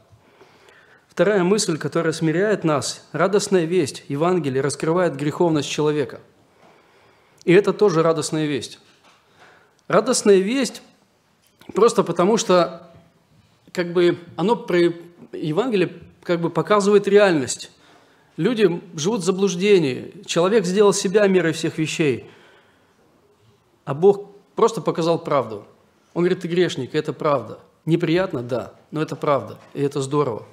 Вторая 1.08 1.44
мысль, 1.44 1.80
которая 1.80 2.14
смиряет 2.14 2.64
нас, 2.64 3.08
радостная 3.12 3.66
весть. 3.66 4.04
Евангелие 4.08 4.62
раскрывает 4.62 5.16
греховность 5.16 5.68
человека. 5.68 6.22
И 7.46 7.54
это 7.54 7.74
тоже 7.74 8.04
радостная 8.04 8.46
весть. 8.46 8.80
Радостная 9.88 10.38
весть 10.38 10.82
Просто 11.74 12.04
потому 12.04 12.38
что 12.38 12.90
как 13.72 13.94
бы 13.94 14.18
оно 14.36 14.56
при 14.56 14.96
Евангелие 15.32 15.94
как 16.24 16.42
бы 16.42 16.50
показывает 16.50 17.08
реальность. 17.08 17.72
Люди 18.38 18.82
живут 18.96 19.22
в 19.22 19.26
заблуждении. 19.26 20.14
Человек 20.26 20.66
сделал 20.66 20.94
себя 20.94 21.28
мерой 21.28 21.54
всех 21.54 21.78
вещей, 21.78 22.30
а 23.86 23.94
Бог 23.94 24.32
просто 24.56 24.82
показал 24.82 25.20
правду. 25.20 25.66
Он 26.14 26.24
говорит, 26.24 26.42
ты 26.42 26.48
грешник, 26.48 26.96
это 26.96 27.14
правда. 27.14 27.60
Неприятно, 27.86 28.42
да, 28.42 28.74
но 28.92 29.02
это 29.02 29.16
правда, 29.16 29.58
и 29.74 29.82
это 29.82 30.02
здорово. 30.02 30.46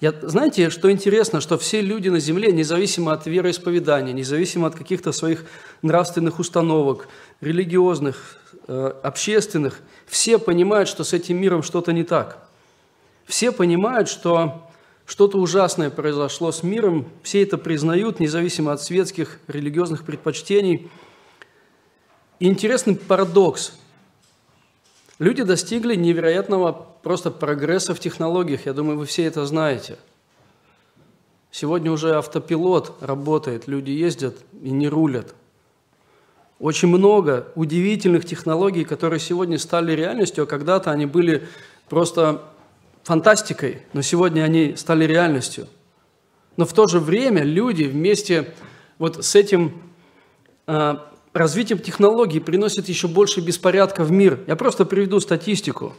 Я, 0.00 0.14
знаете, 0.22 0.70
что 0.70 0.90
интересно, 0.90 1.42
что 1.42 1.58
все 1.58 1.82
люди 1.82 2.08
на 2.08 2.20
земле, 2.20 2.52
независимо 2.52 3.12
от 3.12 3.26
вероисповедания, 3.26 4.14
независимо 4.14 4.68
от 4.68 4.74
каких-то 4.74 5.12
своих 5.12 5.44
нравственных 5.82 6.38
установок, 6.38 7.06
религиозных, 7.42 8.38
э, 8.66 8.94
общественных, 9.02 9.80
все 10.06 10.38
понимают, 10.38 10.88
что 10.88 11.04
с 11.04 11.12
этим 11.12 11.36
миром 11.36 11.62
что-то 11.62 11.92
не 11.92 12.02
так. 12.02 12.48
Все 13.26 13.52
понимают, 13.52 14.08
что 14.08 14.70
что-то 15.04 15.36
ужасное 15.36 15.90
произошло 15.90 16.50
с 16.50 16.62
миром, 16.62 17.06
все 17.22 17.42
это 17.42 17.58
признают, 17.58 18.20
независимо 18.20 18.72
от 18.72 18.80
светских, 18.80 19.38
религиозных 19.48 20.04
предпочтений. 20.06 20.90
И 22.38 22.46
интересный 22.46 22.96
парадокс. 22.96 23.74
Люди 25.20 25.42
достигли 25.42 25.96
невероятного 25.96 26.72
просто 27.02 27.30
прогресса 27.30 27.94
в 27.94 28.00
технологиях. 28.00 28.64
Я 28.64 28.72
думаю, 28.72 28.98
вы 28.98 29.04
все 29.04 29.24
это 29.24 29.44
знаете. 29.44 29.98
Сегодня 31.50 31.92
уже 31.92 32.16
автопилот 32.16 32.96
работает, 33.02 33.68
люди 33.68 33.90
ездят 33.90 34.38
и 34.62 34.70
не 34.70 34.88
рулят. 34.88 35.34
Очень 36.58 36.88
много 36.88 37.48
удивительных 37.54 38.24
технологий, 38.24 38.84
которые 38.84 39.20
сегодня 39.20 39.58
стали 39.58 39.92
реальностью, 39.92 40.44
а 40.44 40.46
когда-то 40.46 40.90
они 40.90 41.04
были 41.04 41.46
просто 41.90 42.42
фантастикой, 43.02 43.82
но 43.92 44.00
сегодня 44.00 44.42
они 44.42 44.74
стали 44.76 45.04
реальностью. 45.04 45.66
Но 46.56 46.64
в 46.64 46.72
то 46.72 46.86
же 46.86 46.98
время 46.98 47.42
люди 47.42 47.84
вместе 47.84 48.54
вот 48.98 49.22
с 49.22 49.34
этим 49.34 49.82
а, 50.66 51.09
развитием 51.32 51.78
технологий 51.78 52.40
приносит 52.40 52.88
еще 52.88 53.08
больше 53.08 53.40
беспорядка 53.40 54.04
в 54.04 54.10
мир. 54.10 54.40
Я 54.46 54.56
просто 54.56 54.84
приведу 54.84 55.20
статистику. 55.20 55.94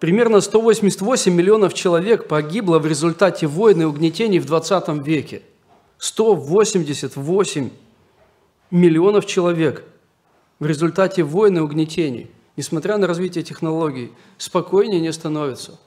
Примерно 0.00 0.40
188 0.40 1.32
миллионов 1.32 1.72
человек 1.72 2.28
погибло 2.28 2.78
в 2.78 2.86
результате 2.86 3.46
войн 3.46 3.82
и 3.82 3.84
угнетений 3.84 4.38
в 4.38 4.46
20 4.46 5.06
веке. 5.06 5.42
188 5.98 7.70
миллионов 8.70 9.26
человек 9.26 9.84
в 10.58 10.66
результате 10.66 11.22
войн 11.22 11.58
и 11.58 11.60
угнетений, 11.60 12.30
несмотря 12.56 12.98
на 12.98 13.06
развитие 13.06 13.44
технологий, 13.44 14.12
спокойнее 14.36 15.00
не 15.00 15.12
становится. 15.12 15.78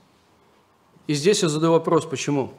И 1.06 1.14
здесь 1.14 1.44
я 1.44 1.50
задаю 1.50 1.74
вопрос, 1.74 2.06
почему? 2.06 2.54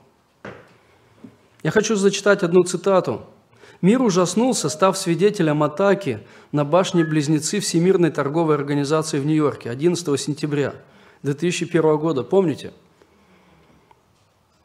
Я 1.63 1.71
хочу 1.71 1.97
зачитать 1.97 2.43
одну 2.43 2.63
цитату– 2.63 3.23
Мир 3.81 4.03
ужаснулся, 4.03 4.69
став 4.69 4.99
свидетелем 4.99 5.63
атаки 5.63 6.21
на 6.51 6.65
башни-близнецы 6.65 7.61
Всемирной 7.61 8.11
торговой 8.11 8.57
организации 8.57 9.21
в 9.21 9.27
Нью-Йорке 9.27 9.71
11 9.71 10.21
сентября 10.21 10.75
2001 11.23 11.97
года. 11.99 12.25
Помните? 12.25 12.73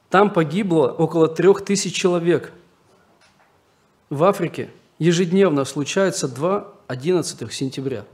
Там 0.09 0.31
погибло 0.31 0.87
около 0.87 1.27
трех 1.27 1.63
тысяч 1.63 1.93
человек. 1.93 2.53
В 4.09 4.23
Африке 4.23 4.69
ежедневно 4.97 5.65
случается 5.65 6.27
2 6.27 6.73
11 6.87 7.53
сентября. 7.53 8.05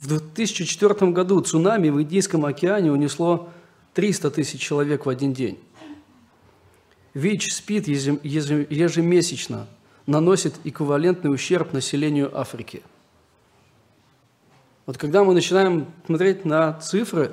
В 0.00 0.06
2004 0.06 1.10
году 1.10 1.40
цунами 1.40 1.88
в 1.88 2.00
Индийском 2.00 2.44
океане 2.44 2.92
унесло 2.92 3.48
300 3.94 4.30
тысяч 4.30 4.60
человек 4.60 5.06
в 5.06 5.08
один 5.08 5.32
день. 5.32 5.58
ВИЧ, 7.18 7.52
СПИД 7.52 7.88
ежемесячно 7.88 9.66
наносит 10.06 10.54
эквивалентный 10.62 11.34
ущерб 11.34 11.72
населению 11.72 12.30
Африки. 12.38 12.84
Вот 14.86 14.98
когда 14.98 15.24
мы 15.24 15.34
начинаем 15.34 15.88
смотреть 16.06 16.44
на 16.44 16.74
цифры, 16.74 17.32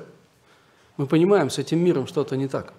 мы 0.96 1.06
понимаем, 1.06 1.50
с 1.50 1.58
этим 1.58 1.78
миром 1.78 2.08
что-то 2.08 2.36
не 2.36 2.48
так. 2.48 2.74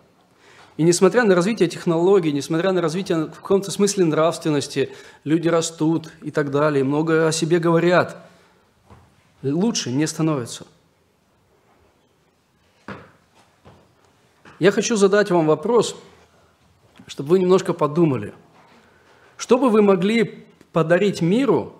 И 0.75 0.83
несмотря 0.83 1.23
на 1.23 1.33
развитие 1.33 1.69
технологий, 1.69 2.33
несмотря 2.33 2.73
на 2.73 2.81
развитие 2.81 3.27
в 3.27 3.35
каком-то 3.35 3.71
смысле 3.71 4.03
нравственности, 4.03 4.91
люди 5.23 5.47
растут 5.47 6.11
и 6.21 6.29
так 6.29 6.51
далее, 6.51 6.83
много 6.83 7.29
о 7.29 7.31
себе 7.31 7.59
говорят, 7.59 8.17
лучше 9.41 9.91
не 9.91 10.07
становится. 10.07 10.67
Я 14.59 14.71
хочу 14.71 14.97
задать 14.97 15.31
вам 15.31 15.47
вопрос– 15.47 15.95
чтобы 17.07 17.29
вы 17.29 17.39
немножко 17.39 17.73
подумали. 17.73 18.33
Что 19.37 19.57
бы 19.57 19.69
вы 19.69 19.81
могли 19.81 20.45
подарить 20.73 21.21
миру, 21.21 21.73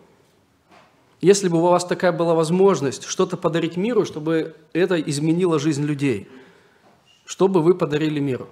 если 1.22 1.50
бы 1.50 1.58
у 1.58 1.62
вас 1.62 1.86
такая 1.86 2.12
была 2.12 2.34
возможность, 2.34 3.04
что-то 3.04 3.38
подарить 3.38 3.76
миру, 3.76 4.06
чтобы 4.06 4.56
это 4.74 5.00
изменило 5.00 5.60
жизнь 5.60 5.84
людей? 5.84 6.28
Что 7.26 7.48
бы 7.48 7.62
вы 7.62 7.76
подарили 7.76 8.20
миру? 8.20 8.48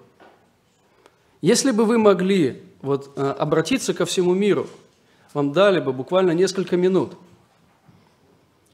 Если 1.41 1.71
бы 1.71 1.85
вы 1.85 1.97
могли 1.97 2.61
вот, 2.81 3.11
э, 3.15 3.21
обратиться 3.21 3.93
ко 3.93 4.05
всему 4.05 4.33
миру, 4.33 4.67
вам 5.33 5.53
дали 5.53 5.79
бы 5.79 5.93
буквально 5.93 6.31
несколько 6.31 6.75
минут, 6.75 7.13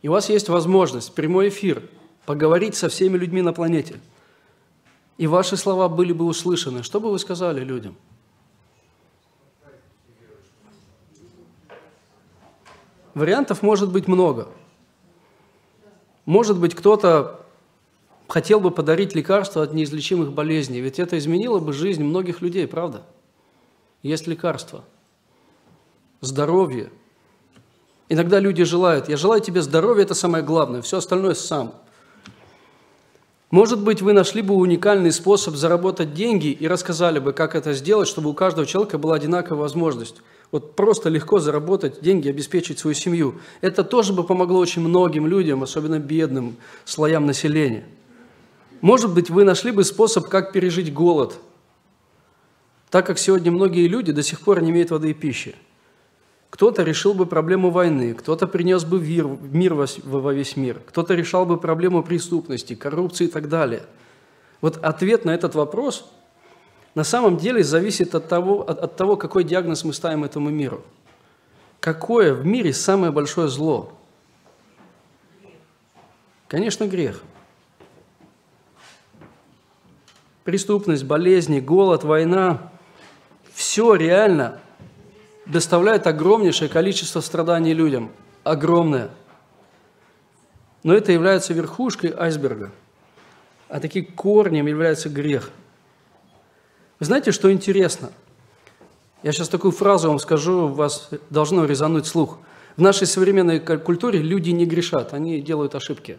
и 0.02 0.08
у 0.08 0.12
вас 0.12 0.30
есть 0.30 0.50
возможность, 0.50 1.14
прямой 1.14 1.50
эфир, 1.50 1.84
поговорить 2.26 2.76
со 2.76 2.90
всеми 2.90 3.18
людьми 3.18 3.42
на 3.42 3.54
планете– 3.54 4.00
и 5.18 5.28
ваши 5.28 5.58
слова 5.58 5.88
были 5.88 6.14
бы 6.14 6.26
услышаны, 6.26 6.84
что 6.84 7.00
бы 7.00 7.12
вы 7.12 7.20
сказали 7.20 7.64
людям? 7.64 7.96
Вариантов 13.14 13.62
может 13.62 13.92
быть 13.92 14.08
много. 14.08 14.48
Может 16.26 16.58
быть, 16.60 16.74
кто-то 16.74 17.46
хотел 18.28 18.62
бы 18.62 18.72
подарить 18.72 19.14
лекарство 19.14 19.64
от 19.64 19.74
неизлечимых 19.74 20.32
болезней, 20.32 20.80
ведь 20.80 20.98
это 20.98 21.18
изменило 21.18 21.60
бы 21.60 21.74
жизнь 21.74 22.04
многих 22.04 22.42
людей, 22.42 22.68
правда? 22.68 23.04
Есть 24.04 24.28
лекарство, 24.28 24.86
здоровье. 26.22 26.90
Иногда 28.08 28.40
люди 28.40 28.64
желают, 28.64 29.10
я 29.10 29.18
желаю 29.18 29.42
тебе 29.42 29.62
здоровья, 29.62 30.04
это 30.04 30.14
самое 30.14 30.44
главное, 30.44 30.82
все 30.82 30.98
остальное 30.98 31.34
сам– 31.34 31.76
может 33.52 33.84
быть, 33.84 34.02
вы 34.02 34.14
нашли 34.14 34.42
бы 34.42 34.56
уникальный 34.56 35.12
способ 35.12 35.56
заработать 35.56 36.14
деньги 36.14 36.48
и 36.48 36.68
рассказали 36.70 37.20
бы, 37.20 37.34
как 37.34 37.54
это 37.54 37.74
сделать, 37.74 38.08
чтобы 38.08 38.30
у 38.30 38.34
каждого 38.34 38.66
человека 38.66 38.98
была 38.98 39.16
одинаковая 39.16 39.60
возможность. 39.60 40.22
Вот 40.52 40.78
просто 40.78 41.10
легко 41.10 41.40
заработать 41.40 42.02
деньги, 42.02 42.30
обеспечить 42.30 42.80
свою 42.80 42.94
семью. 42.94 43.40
Это 43.60 43.84
тоже 43.84 44.14
бы 44.14 44.24
помогло 44.24 44.58
очень 44.58 44.82
многим 44.82 45.28
людям, 45.28 45.64
особенно 45.64 46.00
бедным 46.00 46.56
слоям 46.86 47.26
населения. 47.26 47.86
Может 48.80 49.14
быть, 49.14 49.30
вы 49.30 49.44
нашли 49.44 49.72
бы 49.72 49.84
способ, 49.84 50.30
как 50.30 50.54
пережить 50.54 50.94
голод, 50.94 51.38
так 52.90 53.06
как 53.06 53.20
сегодня 53.20 53.52
многие 53.52 53.88
люди 53.88 54.14
до 54.14 54.24
сих 54.24 54.40
пор 54.40 54.62
не 54.62 54.72
имеют 54.72 54.92
воды 54.92 55.12
и 55.12 55.14
пищи. 55.14 55.56
Кто-то 56.52 56.84
решил 56.84 57.14
бы 57.14 57.26
проблему 57.26 57.70
войны, 57.70 58.14
кто-то 58.14 58.46
принес 58.46 58.84
бы 58.84 59.00
мир, 59.00 59.26
мир 59.26 59.74
во 59.74 60.34
весь 60.34 60.58
мир, 60.58 60.82
кто-то 60.86 61.16
решал 61.16 61.46
бы 61.46 61.58
проблему 61.58 62.04
преступности, 62.04 62.76
коррупции 62.76 63.28
и 63.28 63.30
так 63.30 63.48
далее. 63.48 63.84
Вот 64.60 64.78
ответ 64.84 65.24
на 65.24 65.34
этот 65.34 65.56
вопрос 65.56 66.12
на 66.94 67.06
самом 67.06 67.38
деле 67.38 67.64
зависит 67.64 68.14
от 68.16 68.28
того, 68.28 68.70
от, 68.70 68.80
от 68.80 68.98
того, 68.98 69.16
какой 69.16 69.46
диагноз 69.46 69.86
мы 69.86 69.94
ставим 69.94 70.26
этому 70.26 70.50
миру. 70.50 70.84
Какое 71.80 72.34
в 72.34 72.46
мире 72.46 72.74
самое 72.74 73.14
большое 73.14 73.48
зло? 73.48 73.94
Конечно, 76.50 76.86
грех. 76.86 77.24
Преступность, 80.44 81.06
болезни, 81.06 81.62
голод, 81.62 82.04
война– 82.04 82.72
все 83.54 83.96
реально– 83.96 84.60
доставляет 85.46 86.08
огромнейшее 86.08 86.70
количество 86.70 87.22
страданий 87.22 87.74
людям. 87.74 88.12
Огромное. 88.44 89.10
Но 90.84 90.94
это 90.94 91.12
является 91.12 91.54
верхушкой 91.54 92.14
айсберга. 92.18 92.72
А 93.70 93.80
таким 93.80 94.06
корнем 94.06 94.68
является 94.68 95.10
грех. 95.10 95.52
Вы 97.00 97.06
знаете, 97.06 97.32
что 97.32 97.52
интересно? 97.52 98.12
Я 99.24 99.32
сейчас 99.32 99.50
такую 99.50 99.72
фразу 99.72 100.10
вам 100.10 100.20
скажу, 100.20 100.68
вас 100.68 101.10
должно 101.30 101.66
резануть 101.66 102.08
слух. 102.08 102.40
В 102.76 102.82
нашей 102.82 103.06
современной 103.06 103.60
культуре 103.60 104.20
люди 104.20 104.50
не 104.50 104.66
грешат, 104.66 105.14
они 105.14 105.42
делают 105.42 105.76
ошибки. 105.76 106.18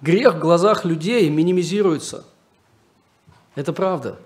Грех 0.00 0.34
в 0.34 0.38
глазах 0.40 0.84
людей 0.84 1.28
минимизируется. 1.30 2.24
Это 3.54 3.72
правда. 3.72 4.18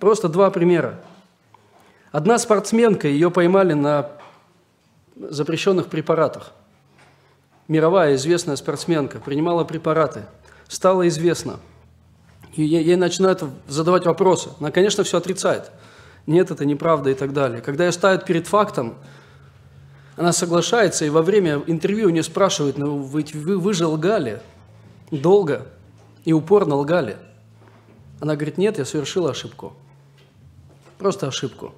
Просто 0.00 0.28
два 0.28 0.50
примера. 0.50 0.98
Одна 2.10 2.38
спортсменка, 2.38 3.06
ее 3.06 3.30
поймали 3.30 3.74
на 3.74 4.10
запрещенных 5.14 5.88
препаратах. 5.88 6.52
Мировая 7.68 8.16
известная 8.16 8.56
спортсменка 8.56 9.20
принимала 9.20 9.62
препараты. 9.62 10.24
Стало 10.66 11.06
известно. 11.06 11.60
И 12.54 12.64
ей 12.64 12.96
начинают 12.96 13.44
задавать 13.68 14.06
вопросы. 14.06 14.50
Она, 14.58 14.70
конечно, 14.70 15.04
все 15.04 15.18
отрицает. 15.18 15.70
Нет, 16.26 16.50
это 16.50 16.64
неправда 16.64 17.10
и 17.10 17.14
так 17.14 17.32
далее. 17.32 17.60
Когда 17.60 17.84
ее 17.84 17.92
ставят 17.92 18.24
перед 18.24 18.46
фактом, 18.46 18.94
она 20.16 20.32
соглашается, 20.32 21.04
и 21.04 21.10
во 21.10 21.22
время 21.22 21.62
интервью 21.66 22.08
у 22.08 22.10
нее 22.10 22.22
спрашивают, 22.22 22.76
ну 22.76 23.02
ведь 23.04 23.34
вы, 23.34 23.58
вы 23.58 23.74
же 23.74 23.86
лгали 23.86 24.40
долго 25.10 25.66
и 26.24 26.32
упорно 26.32 26.76
лгали. 26.76 27.16
Она 28.20 28.34
говорит, 28.34 28.58
нет, 28.58 28.78
я 28.78 28.84
совершила 28.84 29.30
ошибку. 29.30 29.74
Просто 31.00 31.28
ошибку. 31.28 31.72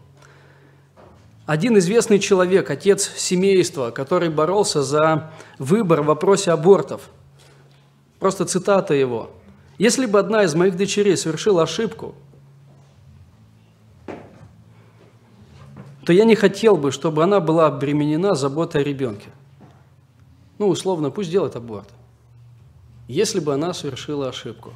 Один 1.47 1.79
известный 1.79 2.19
человек, 2.19 2.69
отец 2.71 3.09
семейства, 3.17 3.93
который 3.93 4.31
боролся 4.31 4.83
за 4.83 5.31
выбор 5.61 6.03
в 6.03 6.07
вопросе 6.07 6.51
абортов. 6.51 7.03
Просто 8.19 8.47
цитата 8.47 8.95
его. 8.95 9.31
«Если 9.79 10.07
бы 10.07 10.19
одна 10.19 10.43
из 10.43 10.57
моих 10.57 10.77
дочерей 10.77 11.17
совершила 11.17 11.63
ошибку, 11.63 12.17
то 16.05 16.13
я 16.13 16.25
не 16.25 16.35
хотел 16.35 16.77
бы, 16.77 16.91
чтобы 16.91 17.23
она 17.23 17.39
была 17.39 17.69
обременена 17.69 18.35
заботой 18.35 18.81
о 18.81 18.85
ребенке. 18.85 19.29
Ну, 20.59 20.67
условно, 20.67 21.13
пусть 21.13 21.31
делает 21.31 21.55
аборт. 21.55 21.89
Если 23.07 23.39
бы 23.39 23.55
она 23.55 23.73
совершила 23.73 24.29
ошибку. 24.29 24.73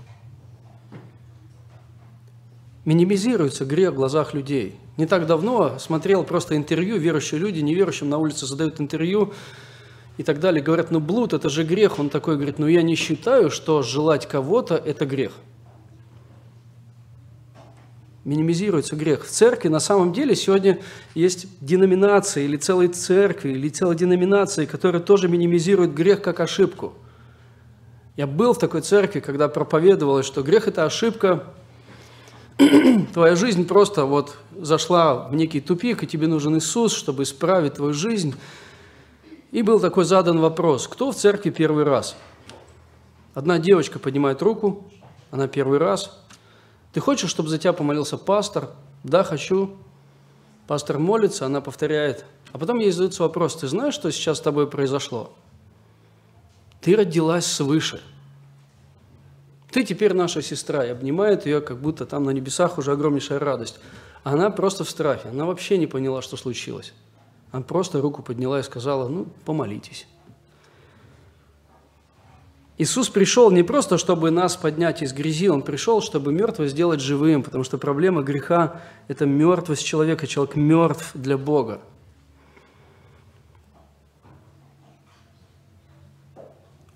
Минимизируется 2.87 3.67
грех 3.67 3.93
в 3.93 3.97
глазах 3.97 4.33
людей– 4.33 4.77
не 4.97 5.07
так 5.07 5.27
давно 5.27 5.79
смотрел 5.79 6.25
просто 6.25 6.57
интервью, 6.57 6.97
верующие 6.97 7.39
люди, 7.39 7.61
неверующим 7.61 8.09
на 8.09 8.17
улице 8.17 8.47
задают 8.47 8.81
интервью 8.81 9.35
и 10.17 10.23
так 10.23 10.41
далее. 10.41 10.63
Говорят, 10.63 10.91
ну 10.91 11.01
блуд– 11.01 11.33
это 11.35 11.51
же 11.51 11.65
грех. 11.65 11.99
Он 11.99 12.09
такой 12.09 12.37
говорит, 12.37 12.59
ну 12.59 12.67
я 12.67 12.83
не 12.83 12.95
считаю, 12.95 13.51
что 13.51 13.83
желать 13.83 14.27
кого-то– 14.27 14.75
это 14.87 15.05
грех. 15.05 15.33
Минимизируется 18.25 18.97
грех. 18.97 19.27
В 19.27 19.31
церкви 19.31 19.69
на 19.69 19.81
самом 19.81 20.15
деле 20.15 20.35
сегодня 20.35 20.81
есть 21.15 21.47
деноминации 21.61 22.45
или 22.45 22.57
целые 22.57 22.89
церкви, 22.89 23.51
или 23.51 23.69
целые 23.69 23.99
деноминации, 23.99 24.65
которые 24.65 25.03
тоже 25.03 25.29
минимизируют 25.29 25.93
грех 25.93 26.23
как 26.23 26.41
ошибку. 26.41 26.95
Я 28.17 28.27
был 28.27 28.55
в 28.55 28.59
такой 28.59 28.81
церкви, 28.81 29.21
когда 29.21 29.49
проповедовалось, 29.49 30.25
что 30.25 30.43
грех– 30.43 30.67
это 30.69 30.87
ошибка, 30.87 31.45
твоя 33.13 33.37
жизнь 33.37 33.67
просто 33.67 34.07
вот 34.07 34.37
зашла 34.59 35.29
в 35.29 35.35
некий 35.35 35.61
тупик, 35.61 36.03
и 36.03 36.07
тебе 36.07 36.27
нужен 36.27 36.57
Иисус, 36.57 36.95
чтобы 36.95 37.25
исправить 37.25 37.75
твою 37.75 37.93
жизнь. 37.93 38.35
И 39.53 39.63
был 39.63 39.79
такой 39.79 40.05
задан 40.05 40.41
вопрос, 40.41 40.89
кто 40.89 41.13
в 41.13 41.17
церкви 41.17 41.51
первый 41.51 41.85
раз? 41.85 42.17
Одна 43.35 43.59
девочка 43.59 43.99
поднимает 43.99 44.41
руку, 44.41 44.91
она 45.31 45.49
первый 45.49 45.79
раз. 45.79 46.19
Ты 46.93 47.01
хочешь, 47.01 47.31
чтобы 47.31 47.51
за 47.51 47.59
тебя 47.59 47.75
помолился 47.75 48.17
пастор? 48.17 48.71
Да, 49.05 49.23
хочу. 49.23 49.77
Пастор 50.67 50.99
молится, 50.99 51.45
она 51.45 51.61
повторяет. 51.61 52.25
А 52.53 52.59
потом 52.59 52.79
ей 52.79 52.91
задается 52.91 53.23
вопрос, 53.23 53.57
ты 53.57 53.69
знаешь, 53.69 53.95
что 53.95 54.11
сейчас 54.11 54.39
с 54.39 54.41
тобой 54.41 54.67
произошло? 54.67 55.33
Ты 56.81 56.97
родилась 56.97 57.45
свыше– 57.45 58.01
ты 59.77 59.85
теперь 59.85 60.15
наша 60.15 60.41
сестра, 60.41 60.87
и 60.87 60.89
обнимает 60.89 61.45
ее, 61.45 61.61
как 61.61 61.77
будто 61.77 62.07
там 62.07 62.25
на 62.25 62.31
небесах 62.31 62.79
уже 62.79 62.93
огромнейшая 62.93 63.39
радость. 63.39 63.79
Она 64.25 64.49
просто 64.49 64.85
в 64.85 64.89
страхе, 64.89 65.29
она 65.29 65.45
вообще 65.45 65.77
не 65.77 65.87
поняла, 65.87 66.23
что 66.23 66.39
случилось. 66.39 66.95
Она 67.51 67.63
просто 67.63 68.01
руку 68.01 68.23
подняла 68.23 68.61
и 68.61 68.63
сказала, 68.63 69.07
ну, 69.07 69.27
помолитесь. 69.45 70.07
Иисус 72.79 73.11
пришел 73.11 73.51
не 73.51 73.63
просто, 73.63 73.99
чтобы 73.99 74.31
нас 74.31 74.57
поднять 74.57 75.03
из 75.03 75.13
грязи, 75.13 75.49
Он 75.49 75.61
пришел, 75.61 76.01
чтобы 76.01 76.33
мертвого 76.33 76.71
сделать 76.71 77.01
живым, 77.01 77.43
потому 77.43 77.63
что 77.63 77.77
проблема 77.77 78.23
греха– 78.23 78.81
это 79.09 79.27
мертвость 79.27 79.85
человека, 79.85 80.27
человек 80.27 80.57
мертв 80.57 81.11
для 81.13 81.37
Бога. 81.37 81.83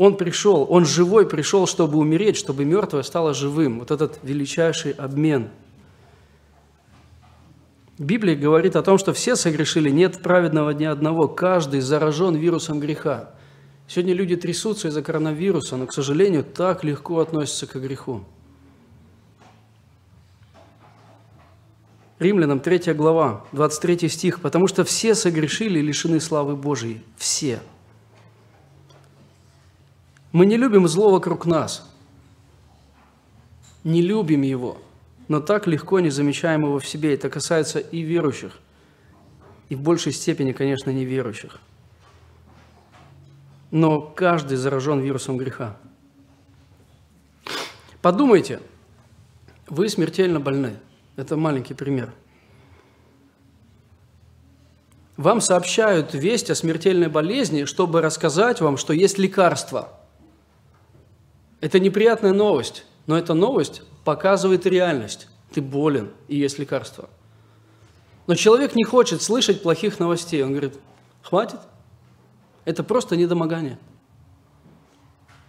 Он 0.00 0.16
пришел, 0.16 0.66
он 0.70 0.86
живой 0.86 1.28
пришел, 1.28 1.66
чтобы 1.66 1.98
умереть, 1.98 2.38
чтобы 2.38 2.64
мертвое 2.64 3.02
стало 3.02 3.34
живым. 3.34 3.80
Вот 3.80 3.90
этот 3.90 4.18
величайший 4.22 4.92
обмен. 4.92 5.50
Библия 7.98 8.34
говорит 8.34 8.76
о 8.76 8.82
том, 8.82 8.96
что 8.96 9.12
все 9.12 9.36
согрешили, 9.36 9.90
нет 9.90 10.22
праведного 10.22 10.70
ни 10.70 10.86
одного, 10.86 11.28
каждый 11.28 11.80
заражен 11.80 12.34
вирусом 12.34 12.80
греха. 12.80 13.34
Сегодня 13.88 14.14
люди 14.14 14.36
трясутся 14.36 14.88
из-за 14.88 15.02
коронавируса, 15.02 15.76
но, 15.76 15.86
к 15.86 15.92
сожалению, 15.92 16.44
так 16.44 16.82
легко 16.82 17.18
относятся 17.18 17.66
к 17.66 17.78
греху. 17.78 18.24
Римлянам 22.18 22.60
3 22.60 22.94
глава, 22.94 23.44
23 23.52 24.08
стих. 24.08 24.40
«Потому 24.40 24.66
что 24.66 24.82
все 24.84 25.14
согрешили 25.14 25.78
и 25.78 25.82
лишены 25.82 26.20
славы 26.20 26.56
Божией». 26.56 27.02
Все. 27.18 27.60
Мы 30.32 30.46
не 30.46 30.56
любим 30.56 30.86
зло 30.86 31.10
вокруг 31.10 31.44
нас, 31.44 31.88
не 33.82 34.00
любим 34.00 34.42
его, 34.42 34.78
но 35.26 35.40
так 35.40 35.66
легко 35.66 35.98
не 35.98 36.10
замечаем 36.10 36.62
его 36.62 36.78
в 36.78 36.86
себе. 36.86 37.14
Это 37.14 37.28
касается 37.28 37.80
и 37.80 38.00
верующих, 38.00 38.52
и 39.68 39.74
в 39.74 39.80
большей 39.80 40.12
степени, 40.12 40.52
конечно, 40.52 40.90
неверующих. 40.90 41.58
Но 43.72 44.00
каждый 44.00 44.56
заражен 44.56 45.00
вирусом 45.00 45.36
греха. 45.36 45.76
Подумайте, 48.00 48.60
вы 49.68 49.88
смертельно 49.88 50.40
больны. 50.40 50.76
Это 51.16 51.36
маленький 51.36 51.74
пример. 51.74 52.12
Вам 55.16 55.40
сообщают 55.40 56.14
весть 56.14 56.50
о 56.50 56.54
смертельной 56.54 57.08
болезни, 57.08 57.64
чтобы 57.64 58.00
рассказать 58.00 58.60
вам, 58.60 58.76
что 58.76 58.92
есть 58.92 59.18
лекарство– 59.18 59.92
это 61.60 61.78
неприятная 61.78 62.32
новость, 62.32 62.84
но 63.06 63.18
эта 63.18 63.34
новость 63.34 63.82
показывает 64.04 64.66
реальность. 64.66 65.28
Ты 65.52 65.60
болен, 65.60 66.10
и 66.28 66.36
есть 66.36 66.58
лекарство. 66.58 67.08
Но 68.26 68.34
человек 68.34 68.74
не 68.74 68.84
хочет 68.84 69.20
слышать 69.20 69.62
плохих 69.62 69.98
новостей. 69.98 70.42
Он 70.42 70.50
говорит, 70.50 70.78
хватит, 71.22 71.60
это 72.64 72.82
просто 72.84 73.16
недомогание. 73.16 73.78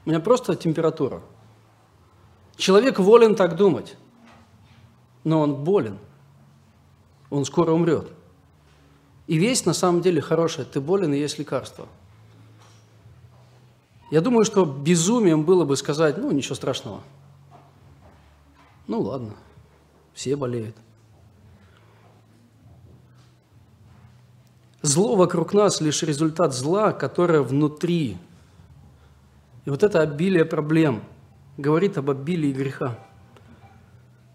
У 0.05 0.09
меня 0.09 0.19
просто 0.19 0.55
температура. 0.55 1.21
Человек 2.57 2.99
волен 2.99 3.35
так 3.35 3.55
думать, 3.55 3.95
но 5.23 5.39
он 5.41 5.63
болен. 5.63 5.97
Он 7.29 7.45
скоро 7.45 7.71
умрет. 7.71 8.11
И 9.27 9.37
весть 9.37 9.65
на 9.65 9.73
самом 9.73 10.01
деле 10.01 10.19
хорошая. 10.19 10.65
Ты 10.65 10.81
болен, 10.81 11.13
и 11.13 11.19
есть 11.19 11.39
лекарство– 11.39 11.87
я 14.11 14.21
думаю, 14.21 14.43
что 14.43 14.65
безумием 14.65 15.43
было 15.43 15.63
бы 15.63 15.77
сказать, 15.77 16.17
ну, 16.17 16.31
ничего 16.31 16.53
страшного. 16.53 17.01
Ну, 18.87 18.99
ладно, 19.01 19.33
все 20.13 20.35
болеют. 20.35 20.75
Зло 24.81 25.15
вокруг 25.15 25.53
нас 25.53 25.79
лишь 25.79 26.03
результат 26.03 26.53
зла, 26.53 26.91
которое 26.91 27.41
внутри. 27.41 28.17
И 29.63 29.69
вот 29.69 29.81
это 29.81 30.01
обилие 30.01 30.43
проблем 30.43 31.03
говорит 31.57 31.97
об 31.97 32.09
обилии 32.09 32.51
греха. 32.51 32.99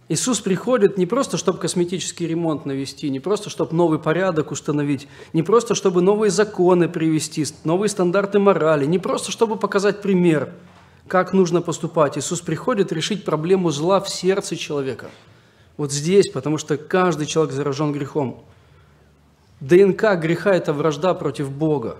Иисус 0.08 0.40
приходит 0.40 0.98
не 0.98 1.06
просто, 1.06 1.36
чтобы 1.36 1.58
косметический 1.58 2.28
ремонт 2.28 2.64
навести, 2.64 3.10
не 3.10 3.18
просто, 3.18 3.50
чтобы 3.50 3.74
новый 3.74 3.98
порядок 3.98 4.52
установить, 4.52 5.08
не 5.32 5.42
просто, 5.42 5.74
чтобы 5.74 6.00
новые 6.00 6.30
законы 6.30 6.88
привести, 6.88 7.44
новые 7.64 7.88
стандарты 7.88 8.38
морали, 8.38 8.86
не 8.86 9.00
просто, 9.00 9.32
чтобы 9.32 9.56
показать 9.56 10.02
пример, 10.02 10.52
как 11.08 11.32
нужно 11.32 11.60
поступать. 11.60 12.16
Иисус 12.16 12.40
приходит 12.40 12.92
решить 12.92 13.24
проблему 13.24 13.70
зла 13.70 14.00
в 14.00 14.08
сердце 14.08 14.54
человека. 14.54 15.10
Вот 15.76 15.90
здесь, 15.90 16.30
потому 16.30 16.56
что 16.56 16.76
каждый 16.76 17.26
человек 17.26 17.52
заражен 17.52 17.92
грехом. 17.92 18.44
ДНК 19.58 20.14
греха– 20.20 20.54
это 20.54 20.72
вражда 20.72 21.14
против 21.14 21.50
Бога. 21.50 21.98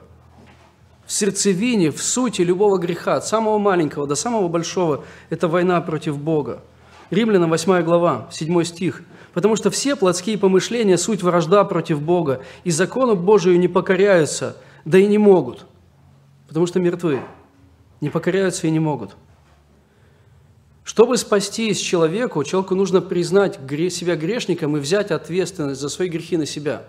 В 1.07 1.13
сердцевине, 1.13 1.91
в 1.91 2.01
сути 2.01 2.43
любого 2.43 2.79
греха, 2.79 3.17
от 3.17 3.27
самого 3.27 3.59
маленького 3.59 4.07
до 4.07 4.15
самого 4.15 4.47
большого– 4.47 5.05
это 5.31 5.49
война 5.49 5.81
против 5.81 6.19
Бога. 6.19 6.63
Римлянам 7.11 7.51
8 7.51 7.83
глава, 7.83 8.29
7 8.31 8.65
стих. 8.65 9.03
«Потому 9.33 9.57
что 9.57 9.71
все 9.71 9.97
плотские 9.97 10.39
помышления– 10.39 10.97
суть 10.99 11.23
вражда 11.23 11.65
против 11.65 12.01
Бога, 12.01 12.43
и 12.65 12.71
закону 12.71 13.17
Божию 13.17 13.59
не 13.59 13.69
покоряются, 13.69 14.57
да 14.87 14.99
и 14.99 15.07
не 15.07 15.19
могут, 15.19 15.67
потому 16.49 16.67
что 16.67 16.81
мертвы, 16.81 17.21
не 18.01 18.09
покоряются 18.09 18.67
и 18.67 18.71
не 18.71 18.81
могут». 18.81 19.17
Чтобы 20.85 21.17
спастись 21.17 21.81
человеку, 21.81 22.45
человеку 22.45 22.77
нужно 22.77 23.01
признать 23.03 23.59
себя 23.93 24.15
грешником 24.15 24.77
и 24.77 24.81
взять 24.81 25.11
ответственность 25.11 25.81
за 25.81 25.89
свои 25.89 26.09
грехи 26.09 26.37
на 26.37 26.47
себя. 26.47 26.85